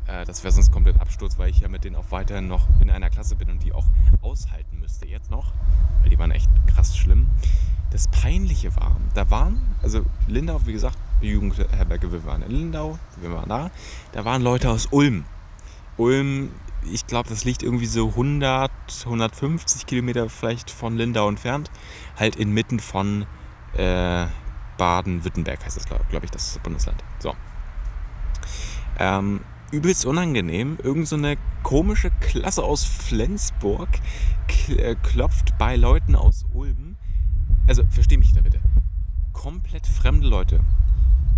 Äh, 0.07 0.25
das 0.25 0.43
wäre 0.43 0.53
sonst 0.53 0.71
komplett 0.71 0.99
Absturz, 0.99 1.37
weil 1.37 1.49
ich 1.49 1.59
ja 1.59 1.67
mit 1.67 1.83
denen 1.83 1.95
auch 1.95 2.11
weiterhin 2.11 2.47
noch 2.47 2.67
in 2.81 2.89
einer 2.89 3.09
Klasse 3.09 3.35
bin 3.35 3.49
und 3.49 3.63
die 3.63 3.73
auch 3.73 3.85
aushalten 4.21 4.79
müsste 4.79 5.05
jetzt 5.05 5.31
noch, 5.31 5.53
weil 6.01 6.09
die 6.09 6.19
waren 6.19 6.31
echt 6.31 6.49
krass 6.67 6.97
schlimm. 6.97 7.27
Das 7.91 8.07
Peinliche 8.07 8.75
war, 8.75 8.97
da 9.13 9.29
waren, 9.29 9.75
also 9.81 10.03
Lindau, 10.27 10.65
wie 10.65 10.73
gesagt, 10.73 10.97
die 11.21 11.29
Jugendherberge, 11.29 12.11
wir 12.11 12.25
waren 12.25 12.41
in 12.41 12.51
Lindau, 12.51 12.99
wir 13.21 13.31
waren 13.31 13.47
da, 13.47 13.71
da 14.11 14.25
waren 14.25 14.41
Leute 14.41 14.69
aus 14.69 14.87
Ulm. 14.91 15.23
Ulm 15.97 16.49
ich 16.91 17.07
glaube, 17.07 17.29
das 17.29 17.45
liegt 17.45 17.63
irgendwie 17.63 17.85
so 17.85 18.09
100, 18.09 18.71
150 19.05 19.85
Kilometer 19.85 20.29
vielleicht 20.29 20.69
von 20.69 20.95
Lindau 20.95 21.27
entfernt. 21.29 21.71
Halt 22.17 22.35
inmitten 22.35 22.79
von 22.79 23.25
äh, 23.73 24.27
Baden-Württemberg 24.77 25.63
heißt 25.65 25.77
das, 25.77 25.85
glaube 25.85 26.05
glaub 26.09 26.23
ich, 26.23 26.31
das 26.31 26.59
Bundesland. 26.63 27.03
So. 27.19 27.33
Ähm, 28.99 29.41
übelst 29.75 30.05
unangenehm. 30.05 30.77
Irgend 30.81 31.07
so 31.07 31.17
eine 31.17 31.37
komische 31.61 32.09
Klasse 32.21 32.63
aus 32.63 32.85
Flensburg 32.85 33.89
äh, 34.69 34.95
klopft 35.03 35.57
bei 35.57 35.75
Leuten 35.75 36.15
aus 36.15 36.45
Ulm. 36.53 36.95
Also, 37.67 37.83
versteh 37.89 38.17
mich 38.17 38.31
da 38.33 38.41
bitte. 38.41 38.59
Komplett 39.33 39.85
fremde 39.85 40.27
Leute 40.27 40.61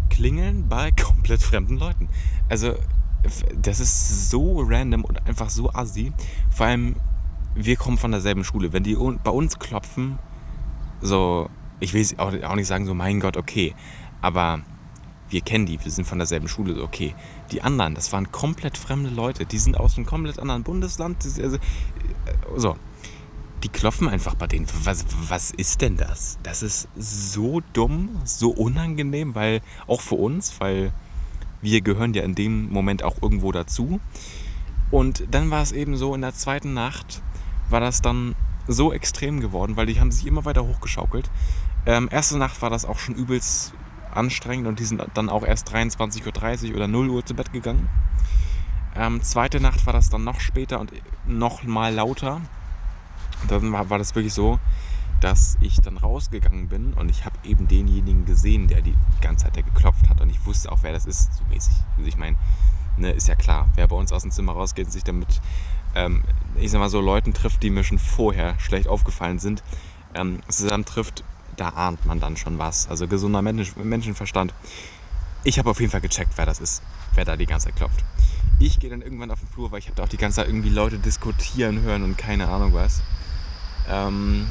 klingeln 0.10 0.68
bei 0.70 0.92
komplett 1.04 1.42
fremden 1.42 1.78
Leuten. 1.78 2.10
Also, 2.48 2.76
das 3.60 3.80
ist 3.80 4.30
so 4.30 4.62
random 4.62 5.04
und 5.04 5.26
einfach 5.28 5.50
so 5.50 5.72
assi. 5.72 6.14
Vor 6.52 6.68
allem, 6.68 6.96
wir 7.56 7.76
kommen 7.76 7.98
von 7.98 8.12
derselben 8.12 8.44
Schule. 8.44 8.72
Wenn 8.72 8.84
die 8.84 8.96
bei 8.96 9.32
uns 9.32 9.58
klopfen, 9.58 10.20
so, 11.02 11.50
ich 11.80 11.94
will 11.94 12.06
auch 12.18 12.56
nicht 12.56 12.68
sagen, 12.68 12.86
so, 12.86 12.94
mein 12.94 13.20
Gott, 13.20 13.36
okay. 13.36 13.74
Aber 14.22 14.62
wir 15.30 15.42
kennen 15.42 15.66
die, 15.66 15.84
wir 15.84 15.92
sind 15.92 16.06
von 16.06 16.20
derselben 16.20 16.48
Schule, 16.48 16.76
so, 16.76 16.84
okay. 16.84 17.16
Die 17.52 17.62
anderen, 17.62 17.96
das 17.96 18.12
waren 18.12 18.32
komplett 18.32 18.78
fremde 18.78 19.10
Leute, 19.10 19.46
die 19.46 19.58
sind 19.58 19.78
aus 19.78 19.98
einem 19.98 20.06
komplett 20.06 20.40
anderen 20.40 20.64
Bundesland. 20.64 21.24
Also, 21.24 21.56
äh, 21.56 21.60
so, 22.56 22.76
die 23.64 23.70
klopfen 23.70 24.08
einfach 24.08 24.36
bei 24.36 24.48
denen. 24.48 24.68
Was, 24.84 25.06
was 25.30 25.52
ist 25.52 25.82
denn 25.82 25.98
das? 25.98 26.38
Das 26.44 26.62
ist 26.62 26.88
so 26.98 27.62
dumm, 27.74 28.22
so 28.24 28.52
unangenehm, 28.52 29.36
weil 29.36 29.62
auch 29.88 30.02
für 30.02 30.16
uns, 30.16 30.60
weil 30.60 30.94
wir 31.62 31.82
gehören 31.82 32.14
ja 32.14 32.24
in 32.24 32.36
dem 32.36 32.70
Moment 32.70 33.04
auch 33.04 33.22
irgendwo 33.22 33.52
dazu. 33.52 34.00
Und 34.92 35.24
dann 35.32 35.50
war 35.50 35.62
es 35.62 35.72
eben 35.72 35.98
so, 35.98 36.14
in 36.16 36.22
der 36.22 36.34
zweiten 36.34 36.74
Nacht 36.74 37.22
war 37.70 37.80
das 37.80 38.02
dann 38.02 38.36
so 38.68 38.94
extrem 38.94 39.40
geworden, 39.40 39.76
weil 39.76 39.86
die 39.86 40.00
haben 40.00 40.12
sich 40.12 40.28
immer 40.28 40.46
weiter 40.46 40.66
hochgeschaukelt. 40.66 41.30
Ähm, 41.86 42.10
erste 42.12 42.38
Nacht 42.38 42.62
war 42.62 42.70
das 42.70 42.86
auch 42.86 43.00
schon 43.00 43.16
übelst 43.16 43.74
anstrengend 44.18 44.68
und 44.68 44.80
die 44.80 44.86
sind 44.86 45.02
dann 45.14 45.30
auch 45.30 45.44
erst 45.44 45.74
23.30 45.74 46.70
Uhr 46.70 46.76
oder 46.76 46.88
0 46.88 47.10
Uhr 47.10 47.26
zu 47.26 47.34
Bett 47.34 47.54
gegangen. 47.54 47.88
Ähm, 48.96 49.22
zweite 49.22 49.60
Nacht 49.60 49.86
war 49.86 49.94
das 49.94 50.10
dann 50.10 50.24
noch 50.24 50.40
später 50.40 50.80
und 50.80 50.92
noch 51.26 51.64
mal 51.64 51.94
lauter. 51.94 52.42
Dann 53.48 53.72
war, 53.72 53.90
war 53.90 53.98
das 54.00 54.16
wirklich 54.16 54.34
so, 54.34 54.60
dass 55.20 55.58
ich 55.62 55.80
dann 55.82 55.98
rausgegangen 55.98 56.68
bin 56.68 56.94
und 56.94 57.10
ich 57.10 57.26
habe 57.26 57.38
eben 57.44 57.68
denjenigen 57.68 58.26
gesehen, 58.26 58.68
der 58.68 58.82
die 58.82 58.96
ganze 59.22 59.46
Zeit 59.46 59.56
der 59.56 59.64
geklopft 59.64 60.10
hat 60.10 60.22
und 60.22 60.30
ich 60.30 60.46
wusste 60.46 60.72
auch, 60.72 60.80
wer 60.82 60.94
das 60.94 61.06
ist, 61.06 61.34
so 61.36 61.44
mäßig. 61.50 61.76
Also 61.98 62.08
ich 62.08 62.18
meine, 62.18 62.38
ne, 62.98 63.12
ist 63.12 63.28
ja 63.28 63.36
klar, 63.36 63.68
wer 63.76 63.88
bei 63.88 63.96
uns 63.96 64.12
aus 64.12 64.24
dem 64.24 64.32
Zimmer 64.32 64.54
rausgeht 64.54 64.86
und 64.86 64.92
sich 64.92 65.04
damit, 65.04 65.42
ähm, 65.96 66.24
ich 66.56 66.72
sag 66.72 66.80
mal 66.80 66.90
so, 66.90 67.02
Leuten 67.02 67.34
trifft, 67.34 67.64
die 67.64 67.70
mir 67.70 67.84
schon 67.84 68.00
vorher 68.00 68.60
schlecht 68.60 68.88
aufgefallen 68.88 69.40
sind, 69.40 69.64
ähm, 70.14 70.40
zusammen 70.50 70.86
trifft, 70.86 71.24
da 71.58 71.70
ahnt 71.70 72.06
man 72.06 72.20
dann 72.20 72.38
schon 72.38 72.58
was. 72.58 72.88
Also 72.88 73.08
gesunder 73.08 73.42
Mensch, 73.42 73.76
Menschenverstand. 73.76 74.54
Ich 75.44 75.60
habe 75.60 75.70
auf 75.70 75.80
jeden 75.80 75.92
Fall 75.92 76.02
gecheckt, 76.02 76.34
wer 76.38 76.46
das 76.46 76.60
ist, 76.60 76.82
wer 77.14 77.26
da 77.26 77.36
die 77.36 77.46
ganze 77.46 77.68
Zeit 77.68 77.76
klopft. 77.76 78.04
Ich 78.60 78.80
gehe 78.80 78.90
dann 78.90 79.02
irgendwann 79.02 79.32
auf 79.32 79.40
den 79.40 79.50
Flur, 79.50 79.72
weil 79.72 79.80
ich 79.80 79.86
habe 79.86 79.96
da 79.96 80.04
auch 80.04 80.10
die 80.10 80.18
ganze 80.18 80.38
Zeit 80.38 80.48
irgendwie 80.48 80.70
Leute 80.70 80.98
diskutieren 80.98 81.82
hören 81.82 82.04
und 82.04 82.18
keine 82.18 82.48
Ahnung 82.48 82.74
was. 82.74 83.02
Ähm, 83.88 84.48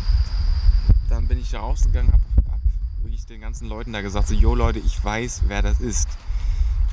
dann 1.08 1.28
bin 1.28 1.38
ich 1.38 1.50
da 1.50 1.60
rausgegangen, 1.60 2.12
habe 2.12 2.22
hab 2.50 2.60
wirklich 3.02 3.26
den 3.26 3.40
ganzen 3.40 3.68
Leuten 3.68 3.92
da 3.92 4.00
gesagt, 4.00 4.28
so, 4.28 4.34
yo 4.34 4.54
Leute, 4.54 4.78
ich 4.78 5.02
weiß, 5.02 5.42
wer 5.46 5.62
das 5.62 5.80
ist. 5.80 6.08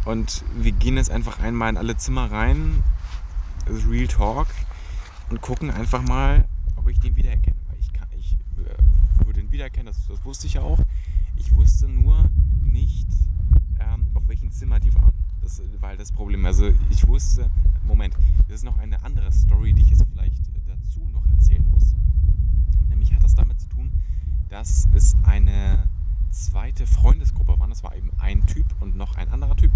Und 0.05 0.43
wir 0.55 0.71
gehen 0.71 0.97
jetzt 0.97 1.09
einfach 1.09 1.39
einmal 1.39 1.69
in 1.69 1.77
alle 1.77 1.95
Zimmer 1.95 2.29
rein, 2.31 2.83
also 3.67 3.87
Real 3.89 4.07
Talk, 4.07 4.47
und 5.29 5.41
gucken 5.41 5.71
einfach 5.71 6.01
mal, 6.01 6.45
ob 6.75 6.89
ich 6.89 6.99
den 6.99 7.15
wiedererkenne. 7.15 7.55
Weil 7.69 7.79
ich, 7.79 7.93
kann, 7.93 8.07
ich 8.17 8.33
äh, 8.57 9.25
würde 9.25 9.41
den 9.41 9.42
wiedererkennen, 9.53 9.93
das, 9.93 10.07
das 10.07 10.25
wusste 10.25 10.47
ich 10.47 10.55
ja 10.55 10.61
auch. 10.61 10.79
Ich 11.37 11.55
wusste 11.55 11.87
nur 11.87 12.29
nicht, 12.61 13.07
ähm, 13.79 14.07
auf 14.13 14.27
welchem 14.27 14.51
Zimmer 14.51 14.79
die 14.79 14.93
waren. 14.95 15.13
Das 15.41 15.61
war 15.79 15.95
das 15.95 16.11
Problem. 16.11 16.45
Also 16.45 16.71
ich 16.89 17.07
wusste, 17.07 17.49
Moment, 17.83 18.15
das 18.47 18.57
ist 18.57 18.63
noch 18.63 18.77
eine 18.77 19.01
andere 19.03 19.31
Story, 19.31 19.73
die 19.73 19.83
ich 19.83 19.91
jetzt 19.91 20.03
vielleicht 20.11 20.41
dazu 20.67 21.07
noch 21.11 21.25
erzählen 21.27 21.65
muss. 21.71 21.93
Nämlich 22.89 23.13
hat 23.13 23.23
das 23.23 23.35
damit 23.35 23.59
zu 23.61 23.69
tun, 23.69 23.91
dass 24.49 24.87
es 24.93 25.15
eine 25.23 25.87
zweite 26.31 26.87
Freundesgruppe 26.87 27.59
war. 27.59 27.67
Das 27.67 27.83
war 27.83 27.95
eben 27.95 28.11
ein 28.17 28.45
Typ 28.47 28.65
und 28.81 28.95
noch 28.95 29.15
ein 29.15 29.29
anderer 29.29 29.55
Typ. 29.55 29.71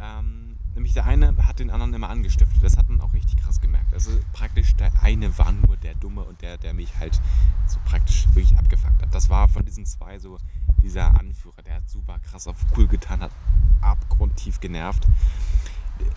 Ähm, 0.00 0.51
nämlich 0.74 0.94
der 0.94 1.06
eine 1.06 1.34
hat 1.46 1.58
den 1.58 1.70
anderen 1.70 1.94
immer 1.94 2.08
angestiftet. 2.08 2.62
Das 2.62 2.76
hat 2.76 2.88
man 2.88 3.00
auch 3.00 3.12
richtig 3.12 3.36
krass 3.36 3.60
gemerkt. 3.60 3.92
Also 3.92 4.10
praktisch 4.32 4.74
der 4.76 4.90
eine 5.02 5.36
war 5.38 5.52
nur 5.52 5.76
der 5.76 5.94
Dumme 5.94 6.22
und 6.22 6.42
der, 6.42 6.58
der 6.58 6.74
mich 6.74 6.98
halt 6.98 7.20
so 7.66 7.78
praktisch 7.84 8.26
wirklich 8.34 8.56
abgefuckt 8.56 9.02
hat. 9.02 9.14
Das 9.14 9.28
war 9.30 9.48
von 9.48 9.64
diesen 9.64 9.86
zwei 9.86 10.18
so 10.18 10.38
dieser 10.82 11.18
Anführer. 11.18 11.62
Der 11.62 11.74
hat 11.76 11.88
super 11.88 12.18
krass 12.18 12.46
auf 12.46 12.56
cool 12.76 12.86
getan, 12.86 13.20
hat 13.20 13.32
abgrundtief 13.80 14.60
genervt. 14.60 15.06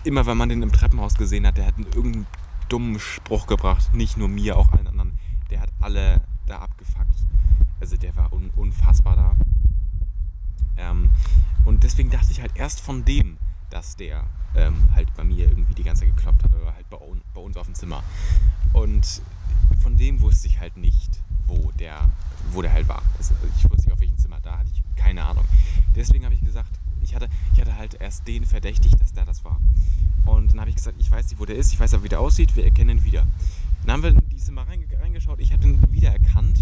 Immer 0.04 0.26
wenn 0.26 0.36
man 0.36 0.48
den 0.48 0.62
im 0.62 0.72
Treppenhaus 0.72 1.14
gesehen 1.14 1.46
hat, 1.46 1.58
der 1.58 1.66
hat 1.66 1.76
einen 1.76 1.86
irgendeinen 1.86 2.26
dummen 2.68 2.98
Spruch 2.98 3.46
gebracht. 3.46 3.94
Nicht 3.94 4.16
nur 4.16 4.28
mir, 4.28 4.56
auch 4.56 4.72
allen 4.72 4.88
anderen. 4.88 5.12
Der 5.50 5.60
hat 5.60 5.70
alle 5.80 6.22
da 6.46 6.58
abgefuckt. 6.58 7.24
Also 7.80 7.96
der 7.96 8.16
war 8.16 8.32
un 8.32 8.50
unfassbar 8.56 9.16
da. 9.16 9.36
Ähm, 10.78 11.10
und 11.64 11.84
deswegen 11.84 12.10
dachte 12.10 12.32
ich 12.32 12.40
halt 12.40 12.52
erst 12.56 12.80
von 12.80 13.04
dem, 13.04 13.38
dass 13.70 13.96
der 13.96 14.24
ähm, 14.54 14.76
halt 14.94 15.14
bei 15.14 15.24
mir 15.24 15.48
irgendwie 15.48 15.74
die 15.74 15.82
ganze 15.82 16.04
Zeit 16.04 16.16
gekloppt 16.16 16.44
hat 16.44 16.54
oder 16.54 16.74
halt 16.74 16.88
bei, 16.88 16.98
bei 17.34 17.40
uns 17.40 17.56
auf 17.56 17.66
dem 17.66 17.74
Zimmer. 17.74 18.02
Und 18.72 19.22
von 19.80 19.96
dem 19.96 20.20
wusste 20.20 20.48
ich 20.48 20.60
halt 20.60 20.76
nicht, 20.76 21.20
wo 21.46 21.70
der, 21.78 22.08
wo 22.52 22.62
der 22.62 22.72
halt 22.72 22.88
war. 22.88 23.02
Also 23.18 23.34
ich 23.56 23.64
wusste 23.70 23.86
nicht 23.86 23.92
auf 23.92 24.00
welchem 24.00 24.18
Zimmer, 24.18 24.40
da 24.40 24.58
hatte 24.58 24.70
ich 24.72 24.82
keine 24.96 25.24
Ahnung. 25.24 25.44
Deswegen 25.94 26.24
habe 26.24 26.34
ich 26.34 26.44
gesagt, 26.44 26.70
ich 27.02 27.14
hatte, 27.14 27.28
ich 27.52 27.60
hatte 27.60 27.76
halt 27.76 27.94
erst 28.00 28.26
den 28.26 28.44
verdächtigt, 28.44 29.00
dass 29.00 29.12
der 29.12 29.24
das 29.24 29.44
war. 29.44 29.60
Und 30.24 30.52
dann 30.52 30.60
habe 30.60 30.70
ich 30.70 30.76
gesagt, 30.76 30.96
ich 30.98 31.10
weiß 31.10 31.30
nicht, 31.30 31.38
wo 31.38 31.44
der 31.44 31.56
ist, 31.56 31.72
ich 31.72 31.78
weiß 31.78 31.94
aber, 31.94 32.04
wie 32.04 32.08
der 32.08 32.20
aussieht, 32.20 32.56
wir 32.56 32.64
erkennen 32.64 32.98
ihn 32.98 33.04
wieder. 33.04 33.26
Dann 33.84 33.92
haben 33.92 34.02
wir 34.02 34.10
in 34.10 34.28
die 34.30 34.36
Zimmer 34.36 34.66
reingeschaut, 34.68 35.40
ich 35.40 35.52
habe 35.52 35.64
ihn 35.64 35.80
wiedererkannt 35.90 36.58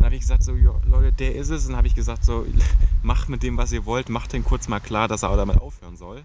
dann 0.00 0.06
habe 0.06 0.14
ich 0.14 0.22
gesagt, 0.22 0.42
so, 0.42 0.54
Leute, 0.86 1.12
der 1.12 1.34
ist 1.34 1.50
es. 1.50 1.64
Und 1.64 1.72
dann 1.72 1.76
habe 1.76 1.86
ich 1.86 1.94
gesagt, 1.94 2.24
so, 2.24 2.46
macht 3.02 3.28
mit 3.28 3.42
dem, 3.42 3.58
was 3.58 3.70
ihr 3.70 3.84
wollt, 3.84 4.08
macht 4.08 4.32
den 4.32 4.42
kurz 4.42 4.66
mal 4.66 4.80
klar, 4.80 5.08
dass 5.08 5.24
er 5.24 5.36
damit 5.36 5.60
aufhören 5.60 5.98
soll. 5.98 6.24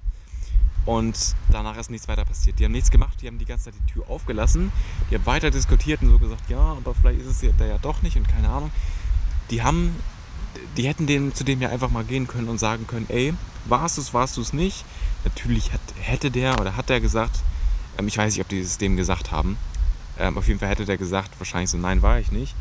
Und 0.86 1.36
danach 1.49 1.76
ist 1.76 1.89
nichts 1.89 2.07
weiter 2.07 2.23
passiert. 2.23 2.57
Die 2.57 2.63
haben 2.63 2.71
nichts 2.71 2.89
gemacht, 2.89 3.21
die 3.21 3.28
haben 3.28 3.38
die 3.38 3.43
ganze 3.43 3.65
Zeit 3.65 3.73
die 3.78 3.91
Tür 3.91 4.09
aufgelassen. 4.09 4.71
Die 5.11 5.15
haben 5.15 5.26
weiter 5.26 5.51
diskutiert 5.51 6.01
und 6.01 6.09
so 6.09 6.19
gesagt, 6.19 6.49
ja, 6.49 6.57
aber 6.57 6.95
vielleicht 6.95 7.19
ist 7.19 7.43
es 7.43 7.51
da 7.57 7.65
ja 7.65 7.78
doch 7.78 8.01
nicht 8.01 8.15
und 8.15 8.30
keine 8.30 8.47
Ahnung. 8.47 8.71
Die 9.49 9.61
haben, 9.61 9.93
die 10.78 10.88
hätten 10.88 11.05
den, 11.05 11.36
zu 11.36 11.43
dem 11.43 11.61
ja 11.61 11.67
einfach 11.67 11.89
mal 11.91 12.05
gehen 12.05 12.28
können 12.28 12.47
und 12.47 12.59
sagen 12.59 12.88
können, 12.88 13.07
ey, 13.09 13.34
warst 13.65 13.97
du 13.97 14.01
es, 14.01 14.13
warst 14.13 14.38
du 14.38 14.41
es 14.41 14.53
nicht? 14.53 14.86
Natürlich 15.26 15.73
hat, 15.73 15.82
hätte 15.99 16.32
der 16.32 16.61
oder 16.61 16.78
hat 16.78 16.88
der 16.88 17.01
gesagt, 17.01 17.41
ähm, 17.97 18.07
ich 18.07 18.17
weiß 18.17 18.34
nicht, 18.34 18.41
ob 18.41 18.47
die 18.47 18.59
es 18.59 18.78
dem 18.78 18.95
gesagt 18.95 19.32
haben. 19.32 19.57
Ähm, 20.18 20.38
auf 20.38 20.47
jeden 20.47 20.59
Fall 20.59 20.70
hätte 20.70 20.86
der 20.86 20.97
gesagt, 20.97 21.39
wahrscheinlich 21.39 21.70
so, 21.70 21.78
nein, 21.78 22.01
war 22.01 22.20
ich 22.20 22.32
nicht. 22.32 22.55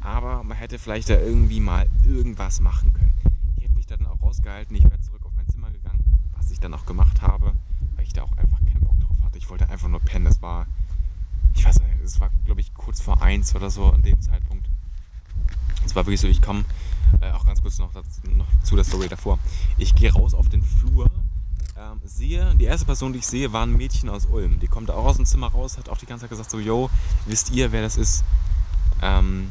Aber 0.00 0.42
man 0.42 0.56
hätte 0.56 0.78
vielleicht 0.78 1.08
da 1.10 1.18
irgendwie 1.18 1.60
mal 1.60 1.86
irgendwas 2.04 2.60
machen 2.60 2.92
können. 2.92 3.14
Ich 3.56 3.64
hätte 3.64 3.74
mich 3.74 3.86
dann 3.86 4.06
auch 4.06 4.20
rausgehalten, 4.22 4.76
ich 4.76 4.84
wäre 4.84 5.00
zurück 5.00 5.24
auf 5.24 5.32
mein 5.36 5.48
Zimmer 5.48 5.70
gegangen, 5.70 6.02
was 6.36 6.50
ich 6.50 6.60
dann 6.60 6.74
auch 6.74 6.86
gemacht 6.86 7.22
habe, 7.22 7.52
weil 7.94 8.04
ich 8.04 8.12
da 8.12 8.22
auch 8.22 8.36
einfach 8.36 8.58
keinen 8.64 8.80
Bock 8.80 8.98
drauf 9.00 9.16
hatte. 9.24 9.38
Ich 9.38 9.48
wollte 9.50 9.68
einfach 9.68 9.88
nur 9.88 10.00
pennen. 10.00 10.26
Es 10.26 10.42
war, 10.42 10.66
ich 11.54 11.64
weiß 11.64 11.80
nicht, 11.80 12.00
es 12.04 12.20
war, 12.20 12.30
glaube 12.44 12.60
ich, 12.60 12.74
kurz 12.74 13.00
vor 13.00 13.22
eins 13.22 13.54
oder 13.54 13.70
so 13.70 13.86
an 13.86 14.02
dem 14.02 14.20
Zeitpunkt. 14.20 14.68
Es 15.84 15.94
war 15.94 16.06
wirklich 16.06 16.20
so, 16.20 16.28
ich 16.28 16.42
komme, 16.42 16.64
äh, 17.20 17.30
auch 17.30 17.46
ganz 17.46 17.62
kurz 17.62 17.78
noch, 17.78 17.92
noch 17.94 18.46
zu 18.62 18.74
der 18.74 18.84
Story 18.84 19.08
davor. 19.08 19.38
Ich 19.78 19.94
gehe 19.94 20.12
raus 20.12 20.34
auf 20.34 20.48
den 20.48 20.62
Flur 20.62 21.10
ähm, 21.78 22.00
sehe, 22.04 22.54
die 22.54 22.64
erste 22.64 22.86
Person, 22.86 23.12
die 23.12 23.18
ich 23.18 23.26
sehe, 23.26 23.52
war 23.52 23.64
ein 23.64 23.76
Mädchen 23.76 24.08
aus 24.08 24.26
Ulm. 24.26 24.58
Die 24.60 24.66
kommt 24.66 24.90
auch 24.90 25.04
aus 25.04 25.16
dem 25.16 25.26
Zimmer 25.26 25.48
raus, 25.48 25.76
hat 25.76 25.88
auch 25.88 25.98
die 25.98 26.06
ganze 26.06 26.22
Zeit 26.22 26.30
gesagt, 26.30 26.50
so, 26.50 26.58
yo, 26.58 26.90
wisst 27.26 27.50
ihr, 27.50 27.72
wer 27.72 27.82
das 27.82 27.96
ist? 27.96 28.24
Ähm, 29.02 29.50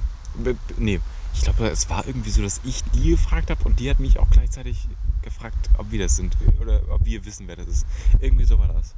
nee, 0.78 0.99
ich 1.34 1.41
glaube, 1.41 1.67
es 1.69 1.89
war 1.89 2.05
irgendwie 2.07 2.32
so, 2.32 2.41
dass 2.41 2.61
ich 2.63 2.84
die 2.95 3.11
gefragt 3.11 3.49
habe 3.49 3.63
und 3.63 3.80
die 3.80 3.89
hat 3.89 3.99
mich 3.99 4.17
auch 4.19 4.30
gleichzeitig 4.30 4.88
gefragt, 5.21 5.69
ob 5.78 5.91
wir 5.91 5.99
das 5.99 6.15
sind 6.15 6.36
oder 6.59 6.82
ob 6.89 7.05
wir 7.05 7.23
wissen, 7.26 7.47
wer 7.47 7.57
das 7.57 7.67
ist. 7.67 7.86
Irgendwie 8.19 8.45
so 8.45 8.57
war 8.57 8.67
das. 8.69 8.95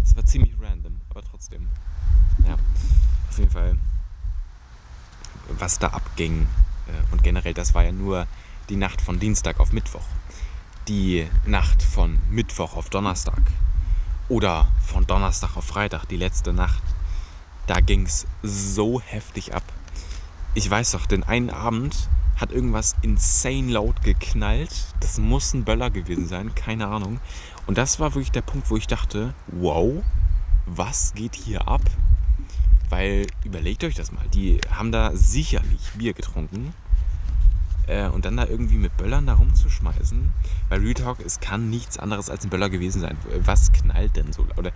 Das 0.00 0.14
war 0.14 0.24
ziemlich 0.24 0.54
random, 0.60 1.00
aber 1.10 1.22
trotzdem. 1.22 1.68
Ja, 2.46 2.54
auf 3.28 3.38
jeden 3.38 3.50
Fall, 3.50 3.76
was 5.58 5.78
da 5.78 5.88
abging. 5.88 6.46
Äh, 6.88 7.12
und 7.12 7.22
generell, 7.22 7.54
das 7.54 7.74
war 7.74 7.84
ja 7.84 7.92
nur 7.92 8.26
die 8.68 8.76
Nacht 8.76 9.00
von 9.00 9.18
Dienstag 9.18 9.60
auf 9.60 9.72
Mittwoch 9.72 10.04
die 10.88 11.26
Nacht 11.44 11.82
von 11.82 12.18
Mittwoch 12.30 12.76
auf 12.76 12.90
Donnerstag 12.90 13.40
oder 14.28 14.68
von 14.84 15.06
Donnerstag 15.06 15.56
auf 15.56 15.64
Freitag, 15.64 16.06
die 16.06 16.16
letzte 16.16 16.52
Nacht, 16.52 16.82
da 17.66 17.80
ging 17.80 18.06
es 18.06 18.26
so 18.42 19.00
heftig 19.00 19.54
ab. 19.54 19.64
Ich 20.54 20.70
weiß 20.70 20.92
doch, 20.92 21.06
den 21.06 21.24
einen 21.24 21.50
Abend 21.50 22.08
hat 22.36 22.52
irgendwas 22.52 22.94
insane 23.02 23.72
laut 23.72 24.02
geknallt. 24.02 24.70
Das 25.00 25.18
muss 25.18 25.54
ein 25.54 25.64
Böller 25.64 25.90
gewesen 25.90 26.28
sein, 26.28 26.54
keine 26.54 26.86
Ahnung. 26.86 27.18
Und 27.66 27.78
das 27.78 27.98
war 27.98 28.14
wirklich 28.14 28.30
der 28.30 28.42
Punkt, 28.42 28.70
wo 28.70 28.76
ich 28.76 28.86
dachte, 28.86 29.34
wow, 29.48 30.04
was 30.66 31.14
geht 31.14 31.34
hier 31.34 31.66
ab? 31.66 31.82
Weil 32.90 33.26
überlegt 33.44 33.82
euch 33.82 33.94
das 33.94 34.12
mal, 34.12 34.26
die 34.28 34.60
haben 34.70 34.92
da 34.92 35.16
sicherlich 35.16 35.90
Bier 35.96 36.12
getrunken 36.12 36.72
äh, 37.86 38.08
und 38.08 38.24
dann 38.24 38.36
da 38.36 38.46
irgendwie 38.46 38.76
mit 38.76 38.96
Böllern 38.96 39.26
da 39.26 39.34
rumzuschmeißen. 39.34 40.32
Bei 40.68 40.76
Real 40.76 40.94
Talk, 40.94 41.20
es 41.24 41.40
kann 41.40 41.70
nichts 41.70 41.98
anderes 41.98 42.30
als 42.30 42.44
ein 42.44 42.50
Böller 42.50 42.70
gewesen 42.70 43.00
sein. 43.00 43.16
Was 43.44 43.72
knallt 43.72 44.16
denn 44.16 44.32
so? 44.32 44.46
Oder 44.56 44.72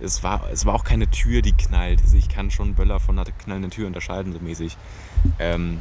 es 0.00 0.22
war, 0.22 0.48
es 0.52 0.66
war 0.66 0.74
auch 0.74 0.84
keine 0.84 1.08
Tür, 1.10 1.42
die 1.42 1.52
knallt. 1.52 2.02
Also 2.02 2.16
ich 2.16 2.28
kann 2.28 2.50
schon 2.50 2.74
Böller 2.74 3.00
von 3.00 3.18
einer 3.18 3.30
knallenden 3.30 3.70
Tür 3.70 3.86
unterscheiden, 3.86 4.32
so 4.32 4.40
mäßig. 4.40 4.76
Ähm, 5.38 5.80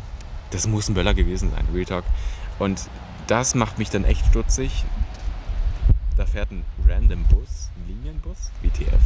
das 0.52 0.68
muss 0.68 0.90
ein 0.90 0.96
Böller 0.96 1.14
gewesen 1.14 1.52
sein, 1.52 1.66
Real 1.74 1.86
Talk. 1.86 2.06
Und 2.58 2.90
das 3.28 3.56
macht 3.56 3.78
mich 3.78 3.90
dann 3.90 4.04
echt 4.04 4.26
stutzig. 4.26 4.86
Da 6.18 6.26
fährt 6.26 6.52
ein 6.52 6.66
random 6.88 7.24
Bus, 7.26 7.70
ein 7.78 7.88
Linienbus, 7.88 8.52
WTF. 8.62 9.02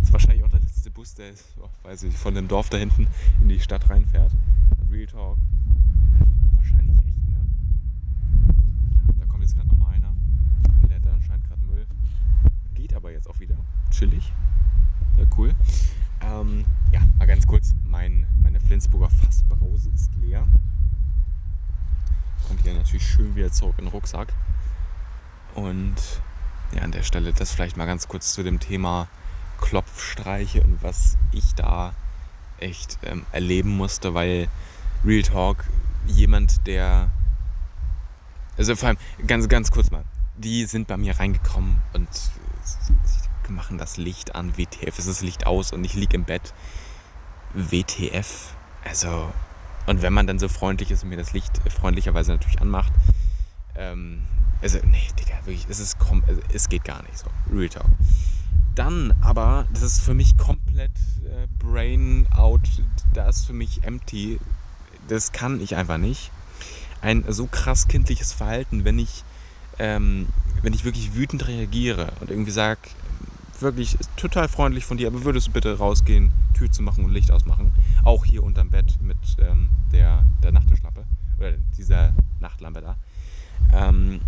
Das 0.00 0.08
ist 0.08 0.12
wahrscheinlich 0.12 0.42
auch 0.44 0.48
der 0.48 0.60
letzte 0.60 0.90
Bus, 0.90 1.14
der 1.14 1.32
oh, 1.60 1.68
weiß 1.82 2.04
ich, 2.04 2.16
von 2.16 2.34
dem 2.34 2.48
Dorf 2.48 2.70
da 2.70 2.78
hinten 2.78 3.06
in 3.40 3.48
die 3.48 3.60
Stadt 3.60 3.88
reinfährt. 3.90 4.32
Real 4.90 5.06
Talk. 5.06 5.38
Wahrscheinlich 6.54 6.98
echt, 6.98 7.28
ne? 7.28 7.44
Da 9.18 9.26
kommt 9.26 9.42
jetzt 9.42 9.54
gerade 9.54 9.68
nochmal 9.68 9.94
einer. 9.94 10.12
Lädt 10.88 11.04
da 11.04 11.12
anscheinend 11.12 11.46
gerade 11.46 11.62
Müll. 11.62 11.86
Geht 12.74 12.94
aber 12.94 13.12
jetzt 13.12 13.28
auch 13.28 13.38
wieder. 13.40 13.56
Chillig. 13.90 14.32
Ja, 15.18 15.24
cool. 15.36 15.54
Ähm, 16.22 16.64
ja, 16.92 17.00
mal 17.18 17.26
ganz 17.26 17.46
kurz. 17.46 17.74
Mein, 17.84 18.26
meine 18.42 18.58
Flensburger 18.58 19.10
Fassbrause 19.10 19.90
ist 19.90 20.14
leer. 20.16 20.46
Kommt 22.48 22.62
hier 22.62 22.74
natürlich 22.74 23.06
schön 23.06 23.36
wieder 23.36 23.52
zurück 23.52 23.74
in 23.78 23.84
den 23.84 23.92
Rucksack. 23.92 24.32
Und 25.54 25.94
ja, 26.74 26.82
an 26.82 26.92
der 26.92 27.02
Stelle 27.02 27.32
das 27.32 27.52
vielleicht 27.52 27.76
mal 27.76 27.86
ganz 27.86 28.08
kurz 28.08 28.32
zu 28.32 28.42
dem 28.42 28.60
Thema 28.60 29.08
Klopfstreiche 29.60 30.62
und 30.62 30.82
was 30.82 31.16
ich 31.32 31.54
da 31.54 31.94
echt 32.58 32.98
ähm, 33.02 33.24
erleben 33.32 33.70
musste, 33.76 34.14
weil 34.14 34.48
Real 35.04 35.22
Talk, 35.22 35.64
jemand, 36.06 36.66
der. 36.66 37.10
Also 38.56 38.76
vor 38.76 38.88
allem, 38.88 38.98
ganz, 39.26 39.48
ganz 39.48 39.70
kurz 39.70 39.90
mal, 39.90 40.04
die 40.36 40.66
sind 40.66 40.86
bei 40.86 40.96
mir 40.96 41.18
reingekommen 41.18 41.80
und 41.94 42.08
machen 43.48 43.78
das 43.78 43.96
Licht 43.96 44.34
an, 44.34 44.56
WTF, 44.56 44.98
es 44.98 45.06
ist 45.06 45.08
das 45.08 45.20
Licht 45.22 45.46
aus 45.46 45.72
und 45.72 45.84
ich 45.84 45.94
liege 45.94 46.14
im 46.14 46.24
Bett. 46.24 46.54
WTF, 47.54 48.54
also. 48.84 49.32
Und 49.86 50.02
wenn 50.02 50.12
man 50.12 50.26
dann 50.26 50.38
so 50.38 50.48
freundlich 50.48 50.90
ist 50.90 51.02
und 51.02 51.08
mir 51.08 51.16
das 51.16 51.32
Licht 51.32 51.60
freundlicherweise 51.68 52.30
natürlich 52.30 52.60
anmacht, 52.60 52.92
ähm, 53.74 54.24
also, 54.62 54.78
nee, 54.84 55.08
Digga, 55.18 55.34
wirklich, 55.46 55.66
es 55.68 55.80
ist, 55.80 55.96
also, 56.28 56.40
es 56.52 56.68
geht 56.68 56.84
gar 56.84 57.02
nicht 57.02 57.18
so. 57.18 57.26
Real 57.52 57.68
Talk. 57.68 57.86
Dann 58.80 59.12
aber, 59.20 59.66
das 59.74 59.82
ist 59.82 60.00
für 60.00 60.14
mich 60.14 60.38
komplett 60.38 60.90
äh, 61.26 61.46
Brain 61.58 62.26
out, 62.34 62.62
da 63.12 63.28
ist 63.28 63.44
für 63.44 63.52
mich 63.52 63.84
empty 63.84 64.40
das 65.06 65.32
kann 65.32 65.60
ich 65.60 65.76
einfach 65.76 65.98
nicht. 65.98 66.30
Ein 67.02 67.22
so 67.28 67.46
krass 67.46 67.88
kindliches 67.88 68.32
Verhalten, 68.32 68.86
wenn 68.86 68.98
ich, 68.98 69.22
ähm, 69.78 70.28
wenn 70.62 70.72
ich 70.72 70.84
wirklich 70.84 71.14
wütend 71.14 71.46
reagiere 71.46 72.10
und 72.20 72.30
irgendwie 72.30 72.52
sage, 72.52 72.80
wirklich 73.60 73.98
total 74.16 74.48
freundlich 74.48 74.86
von 74.86 74.96
dir, 74.96 75.08
aber 75.08 75.24
würdest 75.24 75.48
du 75.48 75.52
bitte 75.52 75.76
rausgehen, 75.76 76.32
Tür 76.54 76.70
zu 76.70 76.82
machen 76.82 77.04
und 77.04 77.10
Licht 77.10 77.32
ausmachen? 77.32 77.72
Auch 78.02 78.24
hier 78.24 78.42
unterm 78.42 78.70
Bett 78.70 78.98
mit 79.02 79.18
ähm, 79.40 79.68
der, 79.92 80.24
der 80.42 80.52
Nachttischlampe 80.52 81.04
oder 81.36 81.52
dieser 81.76 82.14
Nachtlampe 82.40 82.80
da. 82.80 82.96
Ähm, 83.72 84.20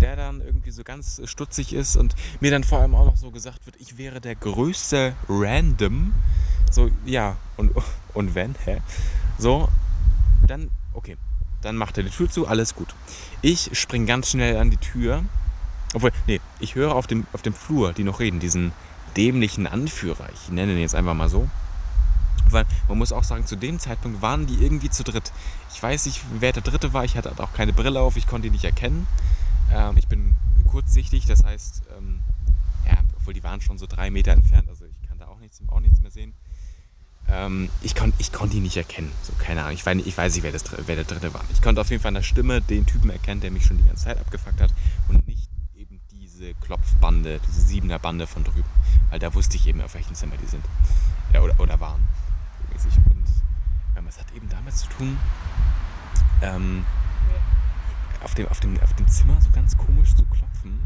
der 0.00 0.16
dann 0.16 0.40
irgendwie 0.40 0.70
so 0.70 0.82
ganz 0.82 1.20
stutzig 1.24 1.72
ist 1.72 1.96
und 1.96 2.14
mir 2.40 2.50
dann 2.50 2.64
vor 2.64 2.78
allem 2.80 2.94
auch 2.94 3.04
noch 3.04 3.16
so 3.16 3.30
gesagt 3.30 3.66
wird, 3.66 3.76
ich 3.78 3.98
wäre 3.98 4.20
der 4.20 4.34
größte 4.34 5.14
Random. 5.28 6.14
So, 6.70 6.90
ja, 7.04 7.36
und, 7.56 7.72
und 8.14 8.34
wenn, 8.34 8.54
hä? 8.64 8.80
So, 9.38 9.68
dann, 10.46 10.70
okay, 10.94 11.16
dann 11.62 11.76
macht 11.76 11.98
er 11.98 12.04
die 12.04 12.10
Tür 12.10 12.30
zu, 12.30 12.46
alles 12.46 12.74
gut. 12.74 12.94
Ich 13.42 13.70
springe 13.78 14.06
ganz 14.06 14.30
schnell 14.30 14.56
an 14.56 14.70
die 14.70 14.76
Tür. 14.78 15.24
Obwohl, 15.92 16.12
nee, 16.26 16.40
ich 16.60 16.76
höre 16.76 16.94
auf 16.94 17.06
dem, 17.06 17.26
auf 17.32 17.42
dem 17.42 17.52
Flur, 17.52 17.92
die 17.92 18.04
noch 18.04 18.20
reden, 18.20 18.40
diesen 18.40 18.72
dämlichen 19.16 19.66
Anführer. 19.66 20.28
Ich 20.32 20.50
nenne 20.50 20.72
ihn 20.72 20.78
jetzt 20.78 20.94
einfach 20.94 21.14
mal 21.14 21.28
so. 21.28 21.48
Weil 22.48 22.66
man 22.88 22.98
muss 22.98 23.12
auch 23.12 23.24
sagen, 23.24 23.46
zu 23.46 23.56
dem 23.56 23.78
Zeitpunkt 23.78 24.22
waren 24.22 24.46
die 24.46 24.62
irgendwie 24.62 24.90
zu 24.90 25.04
dritt. 25.04 25.32
Ich 25.72 25.82
weiß 25.82 26.06
nicht, 26.06 26.22
wer 26.38 26.52
der 26.52 26.62
Dritte 26.62 26.92
war. 26.92 27.04
Ich 27.04 27.16
hatte 27.16 27.32
auch 27.38 27.52
keine 27.52 27.72
Brille 27.72 28.00
auf, 28.00 28.16
ich 28.16 28.26
konnte 28.26 28.48
ihn 28.48 28.52
nicht 28.52 28.64
erkennen. 28.64 29.06
Ähm, 29.72 29.96
ich 29.96 30.08
bin 30.08 30.34
kurzsichtig, 30.68 31.26
das 31.26 31.44
heißt, 31.44 31.82
ähm, 31.96 32.20
ja, 32.86 32.98
obwohl 33.16 33.34
die 33.34 33.42
waren 33.42 33.60
schon 33.60 33.78
so 33.78 33.86
drei 33.86 34.10
Meter 34.10 34.32
entfernt, 34.32 34.68
also 34.68 34.84
ich 34.84 35.08
kann 35.08 35.18
da 35.18 35.26
auch 35.26 35.38
nichts, 35.38 35.60
auch 35.68 35.80
nichts 35.80 36.00
mehr 36.00 36.10
sehen. 36.10 36.34
Ähm, 37.28 37.68
ich, 37.82 37.94
kon, 37.94 38.12
ich 38.18 38.32
konnte 38.32 38.56
ihn 38.56 38.62
nicht 38.62 38.76
erkennen. 38.76 39.12
So, 39.22 39.32
keine 39.38 39.62
Ahnung. 39.62 39.74
Ich, 39.74 39.86
weiß, 39.86 39.98
ich 40.04 40.16
weiß 40.16 40.34
nicht, 40.34 40.42
wer, 40.42 40.52
das, 40.52 40.64
wer 40.86 40.96
der 40.96 41.04
Dritte 41.04 41.32
war. 41.32 41.44
Ich 41.52 41.62
konnte 41.62 41.80
auf 41.80 41.90
jeden 41.90 42.02
Fall 42.02 42.10
in 42.10 42.16
der 42.16 42.22
Stimme 42.22 42.60
den 42.60 42.86
Typen 42.86 43.10
erkennen, 43.10 43.40
der 43.40 43.50
mich 43.50 43.64
schon 43.64 43.78
die 43.78 43.84
ganze 43.84 44.04
Zeit 44.04 44.18
abgefuckt 44.18 44.60
hat. 44.60 44.72
Und 45.08 45.26
nicht 45.28 45.48
eben 45.76 46.00
diese 46.10 46.54
Klopfbande, 46.54 47.40
diese 47.46 47.60
Siebener 47.60 47.98
Bande 47.98 48.26
von 48.26 48.42
drüben. 48.42 48.68
Weil 49.10 49.20
da 49.20 49.32
wusste 49.34 49.56
ich 49.56 49.66
eben, 49.68 49.80
auf 49.80 49.94
welchem 49.94 50.14
Zimmer 50.14 50.36
die 50.42 50.46
sind. 50.46 50.64
Ja, 51.32 51.42
oder, 51.42 51.58
oder 51.60 51.78
waren. 51.78 52.00
Und 52.84 53.24
ähm, 53.96 54.06
es 54.08 54.18
hat 54.18 54.30
eben 54.34 54.48
damit 54.48 54.76
zu 54.76 54.88
tun, 54.88 55.18
ähm, 56.42 56.84
auf, 58.22 58.34
dem, 58.34 58.48
auf, 58.48 58.60
dem, 58.60 58.80
auf 58.80 58.92
dem 58.94 59.08
Zimmer 59.08 59.40
so 59.40 59.50
ganz 59.50 59.76
komisch 59.76 60.14
zu 60.14 60.24
klopfen. 60.26 60.80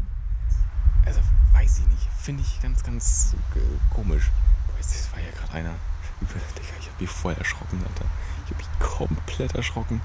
Also 1.05 1.19
weiß 1.53 1.79
ich 1.79 1.87
nicht. 1.87 2.07
Finde 2.19 2.41
ich 2.43 2.61
ganz, 2.61 2.83
ganz 2.83 3.35
äh, 3.55 3.59
komisch. 3.93 4.31
Boah, 4.67 4.77
jetzt 4.77 5.11
war 5.13 5.19
ja 5.19 5.31
gerade 5.31 5.53
einer. 5.53 5.75
Ich 6.21 6.87
hab 6.89 7.01
mich 7.01 7.09
voll 7.09 7.33
erschrocken, 7.33 7.83
Alter. 7.83 8.05
Ich 8.45 8.51
hab 8.51 8.57
mich 8.57 8.79
komplett 8.79 9.53
erschrocken. 9.53 10.01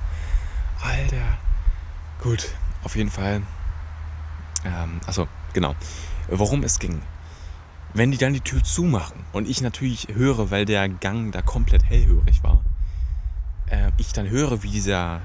Alter. 0.82 1.38
Gut, 2.22 2.54
auf 2.82 2.96
jeden 2.96 3.10
Fall. 3.10 3.42
Ähm, 4.64 5.00
achso, 5.06 5.28
genau. 5.52 5.74
Worum 6.28 6.62
es 6.64 6.78
ging. 6.78 7.00
Wenn 7.92 8.12
die 8.12 8.18
dann 8.18 8.32
die 8.32 8.40
Tür 8.40 8.62
zumachen 8.62 9.24
und 9.32 9.48
ich 9.48 9.60
natürlich 9.62 10.08
höre, 10.14 10.50
weil 10.50 10.64
der 10.64 10.88
Gang 10.88 11.32
da 11.32 11.42
komplett 11.42 11.84
hellhörig 11.84 12.42
war, 12.42 12.62
äh, 13.66 13.90
ich 13.96 14.12
dann 14.12 14.28
höre, 14.28 14.62
wie 14.62 14.70
dieser 14.70 15.22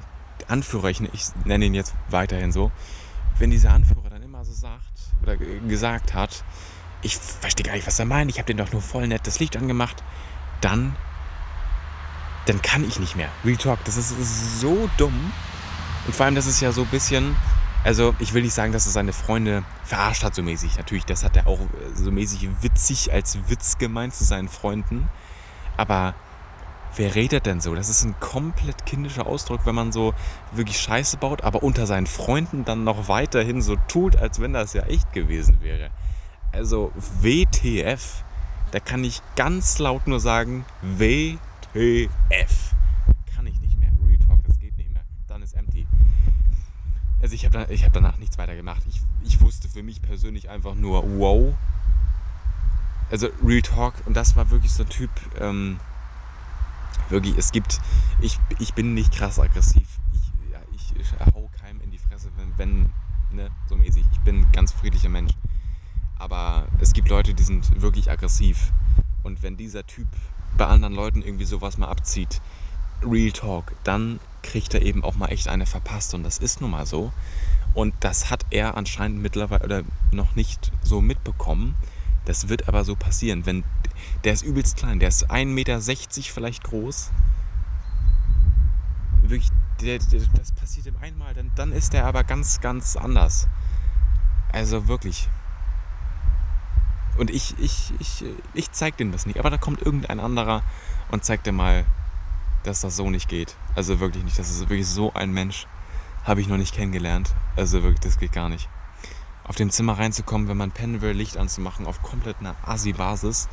Anführer, 0.48 0.90
ich, 0.90 1.02
ich 1.02 1.26
nenne 1.46 1.66
ihn 1.66 1.74
jetzt 1.74 1.94
weiterhin 2.10 2.52
so, 2.52 2.72
wenn 3.38 3.52
dieser 3.52 3.72
Anführer 3.72 4.10
dann 4.10 4.24
immer 4.24 4.44
so 4.46 4.54
sagt 4.54 5.14
oder 5.22 5.38
gesagt 5.38 6.14
hat, 6.14 6.44
ich 7.02 7.18
verstehe 7.18 7.66
gar 7.66 7.74
nicht, 7.74 7.86
was 7.86 8.00
er 8.00 8.06
meint, 8.06 8.32
ich 8.32 8.40
habe 8.40 8.48
den 8.48 8.58
doch 8.58 8.72
nur 8.72 8.82
voll 8.82 9.08
nett 9.08 9.28
das 9.28 9.40
Licht 9.40 9.58
angemacht, 9.58 10.04
dann, 10.62 10.96
dann 12.48 12.62
kann 12.62 12.84
ich 12.84 13.00
nicht 13.00 13.16
mehr. 13.16 13.30
Real 13.44 13.58
Talk, 13.58 13.84
das 13.86 13.98
ist 13.98 14.60
so 14.60 14.90
dumm. 14.98 15.32
Und 16.08 16.16
vor 16.16 16.26
allem, 16.26 16.36
das 16.36 16.48
ist 16.48 16.62
ja 16.62 16.72
so 16.72 16.82
ein 16.82 16.88
bisschen, 16.88 17.36
also 17.86 18.16
ich 18.18 18.34
will 18.34 18.42
nicht 18.42 18.56
sagen, 18.56 18.74
dass 18.74 18.88
er 18.88 18.92
seine 18.92 19.14
Freunde 19.14 19.64
verarscht 19.84 20.24
hat, 20.24 20.34
so 20.34 20.42
mäßig. 20.42 20.78
Natürlich, 20.78 21.06
das 21.06 21.24
hat 21.24 21.38
er 21.38 21.46
auch 21.46 21.60
so 21.94 22.12
mäßig 22.12 22.50
witzig 22.62 23.14
als 23.14 23.38
Witz 23.48 23.78
gemeint 23.78 24.16
zu 24.16 24.24
seinen 24.24 24.50
Freunden. 24.50 25.08
Aber 25.78 26.16
wer 26.96 27.14
redet 27.14 27.46
denn 27.46 27.62
so? 27.62 27.76
Das 27.76 27.90
ist 27.90 28.04
ein 28.04 28.20
komplett 28.20 28.88
kindischer 28.88 29.28
Ausdruck, 29.28 29.68
wenn 29.68 29.76
man 29.76 29.92
so 29.92 30.16
wirklich 30.52 30.80
Scheiße 30.80 31.18
baut, 31.18 31.44
aber 31.44 31.62
unter 31.62 31.86
seinen 31.86 32.08
Freunden 32.08 32.66
dann 32.66 32.84
noch 32.84 33.08
weiterhin 33.08 33.62
so 33.62 33.76
tut, 33.88 34.16
als 34.16 34.42
wenn 34.42 34.54
das 34.54 34.74
ja 34.74 34.82
echt 34.84 35.14
gewesen 35.14 35.62
wäre. 35.62 35.92
Also 36.52 36.92
WTF, 37.22 38.24
da 38.72 38.80
kann 38.80 39.04
ich 39.04 39.22
ganz 39.36 39.78
laut 39.78 40.08
nur 40.08 40.20
sagen, 40.20 40.66
WTF. 40.82 41.38
Kann 43.36 43.46
ich 43.46 43.62
nicht 43.62 43.78
mehr. 43.78 43.92
Real 44.04 44.18
Talk, 44.28 44.44
das 44.48 44.58
geht 44.58 44.76
nicht 44.76 44.92
mehr. 44.92 45.04
Dann 45.28 45.44
ist 45.44 45.54
empty. 45.54 45.86
Also 47.26 47.34
ich 47.34 47.44
habe 47.44 47.58
da, 47.58 47.66
hab 47.74 47.94
danach 47.94 48.20
nichts 48.20 48.38
weiter 48.38 48.56
gemacht. 48.56 48.84
Ich, 48.88 49.02
ich 49.24 49.42
wusste 49.42 49.68
für 49.68 49.82
mich 49.82 50.00
persönlich 50.00 50.48
einfach 50.48 50.76
nur, 50.76 51.02
wow. 51.18 51.56
Also 53.10 53.30
Real 53.44 53.64
Talk, 53.64 53.96
und 54.06 54.16
das 54.16 54.36
war 54.36 54.52
wirklich 54.52 54.72
so 54.72 54.84
ein 54.84 54.90
Typ, 54.90 55.10
ähm, 55.40 55.80
wirklich, 57.10 57.36
es 57.36 57.52
gibt, 57.52 57.82
ich, 58.22 58.40
ich 58.60 58.76
bin 58.76 58.94
nicht 58.94 59.12
krass 59.12 59.40
aggressiv. 59.40 59.88
Ich, 60.14 60.52
ja, 60.52 60.60
ich, 60.76 60.96
ich 61.00 61.14
hau 61.34 61.50
keinem 61.60 61.82
in 61.82 61.90
die 61.90 61.98
Fresse, 61.98 62.30
wenn, 62.38 62.56
wenn, 62.60 62.90
ne, 63.32 63.50
so 63.68 63.76
mäßig. 63.76 64.06
Ich 64.12 64.20
bin 64.20 64.42
ein 64.42 64.52
ganz 64.52 64.72
friedlicher 64.72 65.10
Mensch. 65.10 65.34
Aber 66.20 66.68
es 66.80 66.94
gibt 66.94 67.10
Leute, 67.10 67.34
die 67.34 67.42
sind 67.42 67.82
wirklich 67.82 68.12
aggressiv. 68.12 68.72
Und 69.24 69.42
wenn 69.42 69.58
dieser 69.58 69.88
Typ 69.88 70.10
bei 70.60 70.68
anderen 70.68 70.94
Leuten 70.94 71.24
irgendwie 71.24 71.46
sowas 71.46 71.80
mal 71.80 71.88
abzieht, 71.88 72.40
Real 73.02 73.32
Talk, 73.32 73.74
dann 73.84 74.20
kriegt 74.46 74.74
er 74.74 74.82
eben 74.82 75.04
auch 75.04 75.16
mal 75.16 75.28
echt 75.28 75.48
eine 75.48 75.66
verpasst. 75.66 76.14
Und 76.14 76.24
das 76.24 76.38
ist 76.38 76.62
nun 76.62 76.72
mal 76.72 76.86
so. 76.86 77.12
Und 77.74 77.94
das 78.00 78.30
hat 78.30 78.46
er 78.52 78.78
anscheinend 78.78 79.22
mittlerweile 79.22 79.64
oder 79.64 79.84
noch 80.12 80.36
nicht 80.36 80.72
so 80.82 81.02
mitbekommen. 81.02 81.76
Das 82.24 82.48
wird 82.48 82.68
aber 82.70 82.86
so 82.86 82.96
passieren. 82.96 83.46
Wenn, 83.46 83.64
der 84.24 84.34
ist 84.34 84.44
übelst 84.44 84.78
klein, 84.78 85.00
der 85.00 85.10
ist 85.10 85.30
1,60 85.30 85.46
Meter 85.46 85.82
vielleicht 86.34 86.64
groß. 86.64 87.12
Wirklich, 89.24 89.50
der, 89.82 90.00
der, 90.00 90.22
das 90.36 90.52
passiert 90.54 90.86
ihm 90.86 90.98
einmal, 91.02 91.34
dann, 91.34 91.52
dann 91.56 91.72
ist 91.72 91.94
der 91.94 92.06
aber 92.06 92.24
ganz, 92.24 92.62
ganz 92.62 92.96
anders. 92.96 93.48
Also 94.52 94.88
wirklich. 94.88 95.28
Und 97.18 97.30
ich, 97.30 97.56
ich, 97.60 97.94
ich, 98.00 98.24
ich 98.54 98.72
zeig 98.72 98.98
dem 98.98 99.12
das 99.12 99.26
nicht. 99.26 99.40
Aber 99.40 99.50
da 99.50 99.58
kommt 99.58 99.82
irgendein 99.82 100.20
anderer 100.20 100.64
und 101.12 101.26
zeigt 101.26 101.46
dir 101.46 101.52
mal, 101.52 101.86
dass 102.66 102.82
das 102.82 102.96
so 102.96 103.10
nicht 103.10 103.30
geht. 103.30 103.56
Also 103.76 104.00
wirklich 104.00 104.24
nicht. 104.24 104.40
Das 104.40 104.50
ist 104.50 104.62
wirklich 104.62 104.88
so 104.88 105.14
ein 105.14 105.32
Mensch. 105.32 105.68
Habe 106.24 106.42
ich 106.42 106.48
noch 106.48 106.58
nicht 106.58 106.74
kennengelernt. 106.74 107.34
Also 107.56 107.84
wirklich, 107.84 108.00
das 108.00 108.18
geht 108.18 108.32
gar 108.32 108.50
nicht. 108.50 108.68
Auf 109.44 109.56
dem 109.56 109.70
Zimmer 109.70 109.98
reinzukommen, 109.98 110.48
wenn 110.48 110.58
man 110.58 110.72
pennen 110.72 111.02
will, 111.02 111.12
Licht 111.12 111.38
anzumachen, 111.38 111.86
auf 111.86 112.02
komplett 112.02 112.40
einer 112.40 112.56
Assi-Basis 112.66 113.48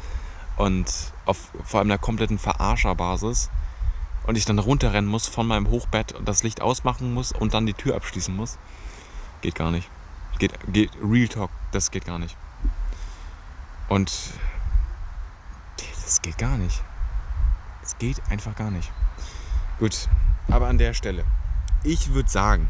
und 0.56 0.90
auf 1.26 1.50
vor 1.64 1.80
allem 1.80 1.90
einer 1.90 1.98
kompletten 1.98 2.38
Verarscher-Basis 2.38 3.50
und 4.26 4.38
ich 4.38 4.44
dann 4.44 4.58
runterrennen 4.58 5.10
muss 5.10 5.26
von 5.26 5.46
meinem 5.46 5.68
Hochbett 5.68 6.12
und 6.12 6.26
das 6.26 6.42
Licht 6.42 6.62
ausmachen 6.62 7.12
muss 7.12 7.32
und 7.32 7.52
dann 7.54 7.66
die 7.66 7.74
Tür 7.74 7.96
abschließen 7.96 8.34
muss. 8.34 8.58
Geht 9.42 9.54
gar 9.54 9.70
nicht. 9.70 9.90
Geht, 10.38 10.52
geht 10.72 10.90
Real 11.02 11.28
Talk, 11.28 11.50
das 11.72 11.90
geht 11.90 12.06
gar 12.06 12.18
nicht. 12.18 12.36
Und 13.88 14.12
das 16.04 16.22
geht 16.22 16.38
gar 16.38 16.56
nicht. 16.56 16.82
Es 17.82 17.98
geht 17.98 18.22
einfach 18.30 18.54
gar 18.54 18.70
nicht. 18.70 18.90
Gut, 19.78 20.08
aber 20.48 20.68
an 20.68 20.78
der 20.78 20.94
Stelle. 20.94 21.24
Ich 21.82 22.14
würde 22.14 22.30
sagen, 22.30 22.68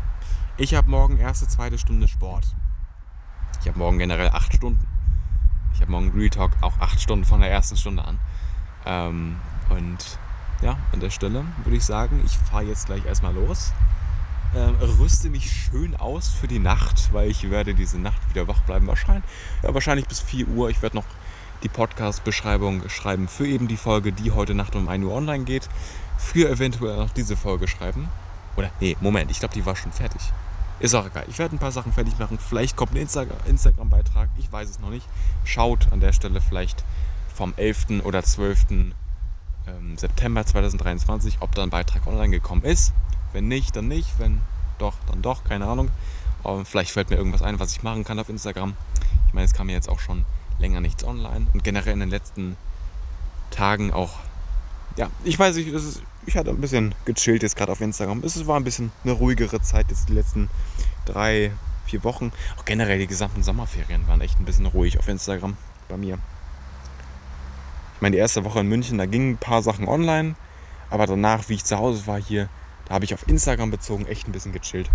ich 0.56 0.74
habe 0.74 0.90
morgen 0.90 1.18
erste, 1.18 1.46
zweite 1.46 1.78
Stunde 1.78 2.08
Sport. 2.08 2.46
Ich 3.60 3.68
habe 3.68 3.78
morgen 3.78 3.98
generell 3.98 4.30
acht 4.30 4.54
Stunden. 4.54 4.86
Ich 5.74 5.80
habe 5.80 5.90
morgen 5.90 6.10
Real 6.12 6.30
Talk 6.30 6.52
auch 6.62 6.78
acht 6.80 7.00
Stunden 7.00 7.24
von 7.24 7.40
der 7.40 7.50
ersten 7.50 7.76
Stunde 7.76 8.04
an. 8.04 8.18
Ähm, 8.86 9.36
und 9.68 10.18
ja, 10.62 10.78
an 10.92 11.00
der 11.00 11.10
Stelle 11.10 11.44
würde 11.64 11.76
ich 11.76 11.84
sagen, 11.84 12.22
ich 12.24 12.36
fahre 12.38 12.64
jetzt 12.64 12.86
gleich 12.86 13.04
erstmal 13.04 13.34
los. 13.34 13.72
Ähm, 14.54 14.76
rüste 14.98 15.30
mich 15.30 15.50
schön 15.50 15.96
aus 15.96 16.28
für 16.28 16.48
die 16.48 16.58
Nacht, 16.58 17.12
weil 17.12 17.30
ich 17.30 17.50
werde 17.50 17.74
diese 17.74 17.98
Nacht 17.98 18.28
wieder 18.30 18.48
wach 18.48 18.60
bleiben. 18.62 18.86
Wahrscheinlich, 18.86 19.24
ja, 19.62 19.72
wahrscheinlich 19.72 20.06
bis 20.06 20.20
4 20.20 20.48
Uhr. 20.48 20.70
Ich 20.70 20.82
werde 20.82 20.96
noch 20.96 21.06
die 21.62 21.68
Podcast-Beschreibung 21.68 22.88
schreiben 22.88 23.28
für 23.28 23.46
eben 23.46 23.68
die 23.68 23.76
Folge, 23.76 24.12
die 24.12 24.32
heute 24.32 24.54
Nacht 24.54 24.74
um 24.74 24.88
1 24.88 25.04
Uhr 25.04 25.12
online 25.12 25.44
geht. 25.44 25.68
Für 26.18 26.48
eventuell 26.48 26.96
noch 26.96 27.10
diese 27.10 27.36
Folge 27.36 27.68
schreiben. 27.68 28.08
Oder, 28.56 28.70
nee, 28.80 28.96
Moment, 29.00 29.30
ich 29.30 29.38
glaube, 29.38 29.54
die 29.54 29.64
war 29.64 29.76
schon 29.76 29.92
fertig. 29.92 30.20
Ist 30.80 30.94
auch 30.94 31.06
egal. 31.06 31.24
Ich 31.28 31.38
werde 31.38 31.54
ein 31.54 31.58
paar 31.58 31.72
Sachen 31.72 31.92
fertig 31.92 32.18
machen. 32.18 32.38
Vielleicht 32.38 32.76
kommt 32.76 32.92
ein 32.94 33.08
Instagram-Beitrag. 33.46 34.28
Ich 34.38 34.50
weiß 34.50 34.68
es 34.68 34.80
noch 34.80 34.90
nicht. 34.90 35.06
Schaut 35.44 35.92
an 35.92 36.00
der 36.00 36.12
Stelle 36.12 36.40
vielleicht 36.40 36.84
vom 37.34 37.54
11. 37.56 38.02
oder 38.04 38.22
12. 38.22 38.66
Ähm, 38.70 39.96
September 39.96 40.44
2023, 40.44 41.36
ob 41.40 41.54
da 41.54 41.62
ein 41.62 41.70
Beitrag 41.70 42.06
online 42.06 42.30
gekommen 42.30 42.62
ist. 42.62 42.92
Wenn 43.32 43.46
nicht, 43.46 43.76
dann 43.76 43.88
nicht. 43.88 44.18
Wenn 44.18 44.40
doch, 44.78 44.94
dann 45.06 45.22
doch. 45.22 45.44
Keine 45.44 45.66
Ahnung. 45.66 45.90
Aber 46.42 46.64
vielleicht 46.64 46.90
fällt 46.90 47.10
mir 47.10 47.16
irgendwas 47.16 47.42
ein, 47.42 47.60
was 47.60 47.72
ich 47.72 47.84
machen 47.84 48.02
kann 48.02 48.18
auf 48.18 48.28
Instagram. 48.28 48.74
Ich 49.28 49.34
meine, 49.34 49.44
es 49.44 49.54
kam 49.54 49.68
mir 49.68 49.74
jetzt 49.74 49.88
auch 49.88 50.00
schon 50.00 50.24
länger 50.62 50.80
nichts 50.80 51.04
online. 51.04 51.46
Und 51.52 51.62
generell 51.62 51.92
in 51.92 52.00
den 52.00 52.10
letzten 52.10 52.56
Tagen 53.50 53.92
auch. 53.92 54.20
Ja, 54.96 55.10
ich 55.24 55.38
weiß 55.38 55.56
nicht, 55.56 55.68
ist, 55.68 56.02
ich 56.26 56.36
hatte 56.36 56.50
ein 56.50 56.60
bisschen 56.60 56.94
gechillt 57.04 57.42
jetzt 57.42 57.56
gerade 57.56 57.72
auf 57.72 57.80
Instagram. 57.80 58.22
Es 58.24 58.46
war 58.46 58.58
ein 58.58 58.64
bisschen 58.64 58.92
eine 59.04 59.12
ruhigere 59.12 59.60
Zeit 59.60 59.90
jetzt 59.90 60.08
die 60.08 60.14
letzten 60.14 60.48
drei, 61.04 61.52
vier 61.86 62.04
Wochen. 62.04 62.32
Auch 62.58 62.64
generell 62.64 62.98
die 62.98 63.06
gesamten 63.06 63.42
Sommerferien 63.42 64.06
waren 64.08 64.20
echt 64.20 64.40
ein 64.40 64.44
bisschen 64.44 64.66
ruhig 64.66 64.98
auf 64.98 65.08
Instagram 65.08 65.56
bei 65.88 65.96
mir. 65.96 66.18
Ich 67.96 68.00
meine, 68.00 68.16
die 68.16 68.20
erste 68.20 68.44
Woche 68.44 68.60
in 68.60 68.68
München, 68.68 68.98
da 68.98 69.06
gingen 69.06 69.32
ein 69.32 69.38
paar 69.38 69.62
Sachen 69.62 69.88
online. 69.88 70.34
Aber 70.90 71.06
danach, 71.06 71.48
wie 71.48 71.54
ich 71.54 71.64
zu 71.64 71.78
Hause 71.78 72.06
war 72.06 72.20
hier, 72.20 72.48
da 72.86 72.94
habe 72.94 73.04
ich 73.04 73.14
auf 73.14 73.26
Instagram 73.28 73.70
bezogen 73.70 74.06
echt 74.06 74.28
ein 74.28 74.32
bisschen 74.32 74.52
gechillt. 74.52 74.90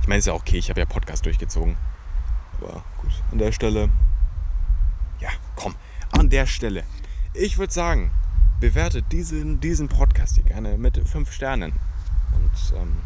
Ich 0.00 0.08
meine, 0.08 0.18
ist 0.18 0.26
ja 0.26 0.34
okay, 0.34 0.56
ich 0.56 0.70
habe 0.70 0.80
ja 0.80 0.86
Podcast 0.86 1.26
durchgezogen. 1.26 1.76
Aber 2.62 2.84
gut, 3.00 3.10
an 3.30 3.38
der 3.38 3.52
Stelle. 3.52 3.88
Ja, 5.20 5.30
komm, 5.56 5.74
an 6.12 6.30
der 6.30 6.46
Stelle. 6.46 6.84
Ich 7.34 7.58
würde 7.58 7.72
sagen, 7.72 8.10
bewertet 8.60 9.06
diesen, 9.10 9.60
diesen 9.60 9.88
Podcast 9.88 10.36
hier 10.36 10.44
gerne 10.44 10.78
mit 10.78 11.08
fünf 11.08 11.32
Sternen. 11.32 11.72
Und 12.34 12.76
ähm, 12.76 12.96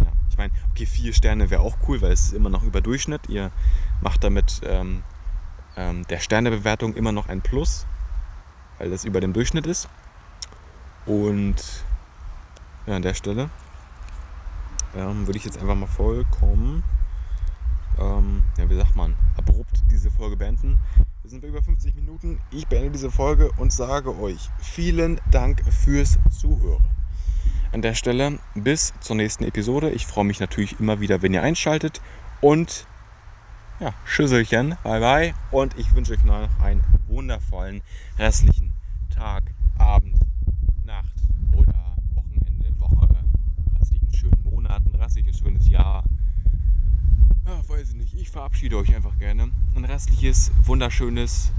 ja, 0.00 0.12
ich 0.28 0.36
meine, 0.36 0.52
okay, 0.70 0.86
vier 0.86 1.14
Sterne 1.14 1.50
wäre 1.50 1.62
auch 1.62 1.76
cool, 1.88 2.02
weil 2.02 2.12
es 2.12 2.26
ist 2.26 2.32
immer 2.32 2.50
noch 2.50 2.62
über 2.62 2.80
Durchschnitt. 2.80 3.28
Ihr 3.28 3.50
macht 4.00 4.24
damit 4.24 4.60
ähm, 4.64 5.02
ähm, 5.76 6.06
der 6.08 6.18
Sternebewertung 6.18 6.94
immer 6.94 7.12
noch 7.12 7.28
ein 7.28 7.40
Plus, 7.40 7.86
weil 8.78 8.90
das 8.90 9.04
über 9.04 9.20
dem 9.20 9.32
Durchschnitt 9.32 9.66
ist. 9.66 9.88
Und 11.06 11.56
ja, 12.86 12.96
an 12.96 13.02
der 13.02 13.14
Stelle 13.14 13.48
ähm, 14.94 15.26
würde 15.26 15.38
ich 15.38 15.44
jetzt 15.44 15.58
einfach 15.58 15.74
mal 15.74 15.86
vollkommen, 15.86 16.82
ähm, 17.98 18.42
ja, 18.58 18.68
wie 18.68 18.76
sagt 18.76 18.96
man, 18.96 19.16
abrupt 19.36 19.82
diese 19.90 20.10
Folge 20.10 20.36
beenden. 20.36 20.78
Wir 21.22 21.30
sind 21.30 21.42
bei 21.42 21.48
über 21.48 21.62
50 21.62 21.94
Minuten. 21.94 22.40
Ich 22.50 22.66
beende 22.66 22.90
diese 22.90 23.10
Folge 23.10 23.50
und 23.56 23.72
sage 23.72 24.18
euch 24.18 24.50
vielen 24.58 25.20
Dank 25.30 25.62
fürs 25.72 26.18
Zuhören. 26.30 26.84
An 27.72 27.82
der 27.82 27.94
Stelle 27.94 28.38
bis 28.54 28.92
zur 29.00 29.16
nächsten 29.16 29.44
Episode. 29.44 29.90
Ich 29.90 30.06
freue 30.06 30.24
mich 30.24 30.40
natürlich 30.40 30.80
immer 30.80 31.00
wieder, 31.00 31.22
wenn 31.22 31.32
ihr 31.32 31.42
einschaltet. 31.42 32.00
Und 32.40 32.86
ja, 33.80 33.94
Schüsselchen, 34.04 34.76
bye 34.82 35.00
bye. 35.00 35.34
Und 35.50 35.78
ich 35.78 35.94
wünsche 35.94 36.14
euch 36.14 36.24
noch 36.24 36.48
einen 36.60 36.82
wundervollen 37.06 37.82
restlichen 38.18 38.72
Tag, 39.08 39.44
Abend, 39.78 40.18
Nacht 40.84 41.14
oder 41.54 41.96
Wochenende, 42.14 42.78
Woche, 42.80 43.08
restlichen 43.78 44.12
schönen 44.12 44.42
Monat, 44.42 44.82
ein 44.84 44.94
restliches 44.96 45.38
schönes 45.38 45.68
Jahr. 45.68 46.04
Ja, 47.50 47.68
weiß 47.68 47.90
ich 47.90 47.96
nicht. 47.96 48.14
Ich 48.14 48.30
verabschiede 48.30 48.76
euch 48.76 48.94
einfach 48.94 49.18
gerne. 49.18 49.50
Ein 49.74 49.84
restliches, 49.84 50.52
wunderschönes 50.62 51.50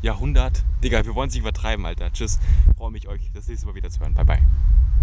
Jahrhundert. 0.00 0.62
Digga, 0.84 1.04
wir 1.04 1.16
wollen 1.16 1.26
es 1.28 1.34
nicht 1.34 1.42
übertreiben, 1.42 1.84
Alter. 1.84 2.12
Tschüss. 2.12 2.38
Freue 2.76 2.92
mich, 2.92 3.08
euch 3.08 3.28
das 3.34 3.48
nächste 3.48 3.66
Mal 3.66 3.74
wieder 3.74 3.90
zu 3.90 3.98
hören. 3.98 4.14
Bye, 4.14 4.24
bye. 4.24 4.42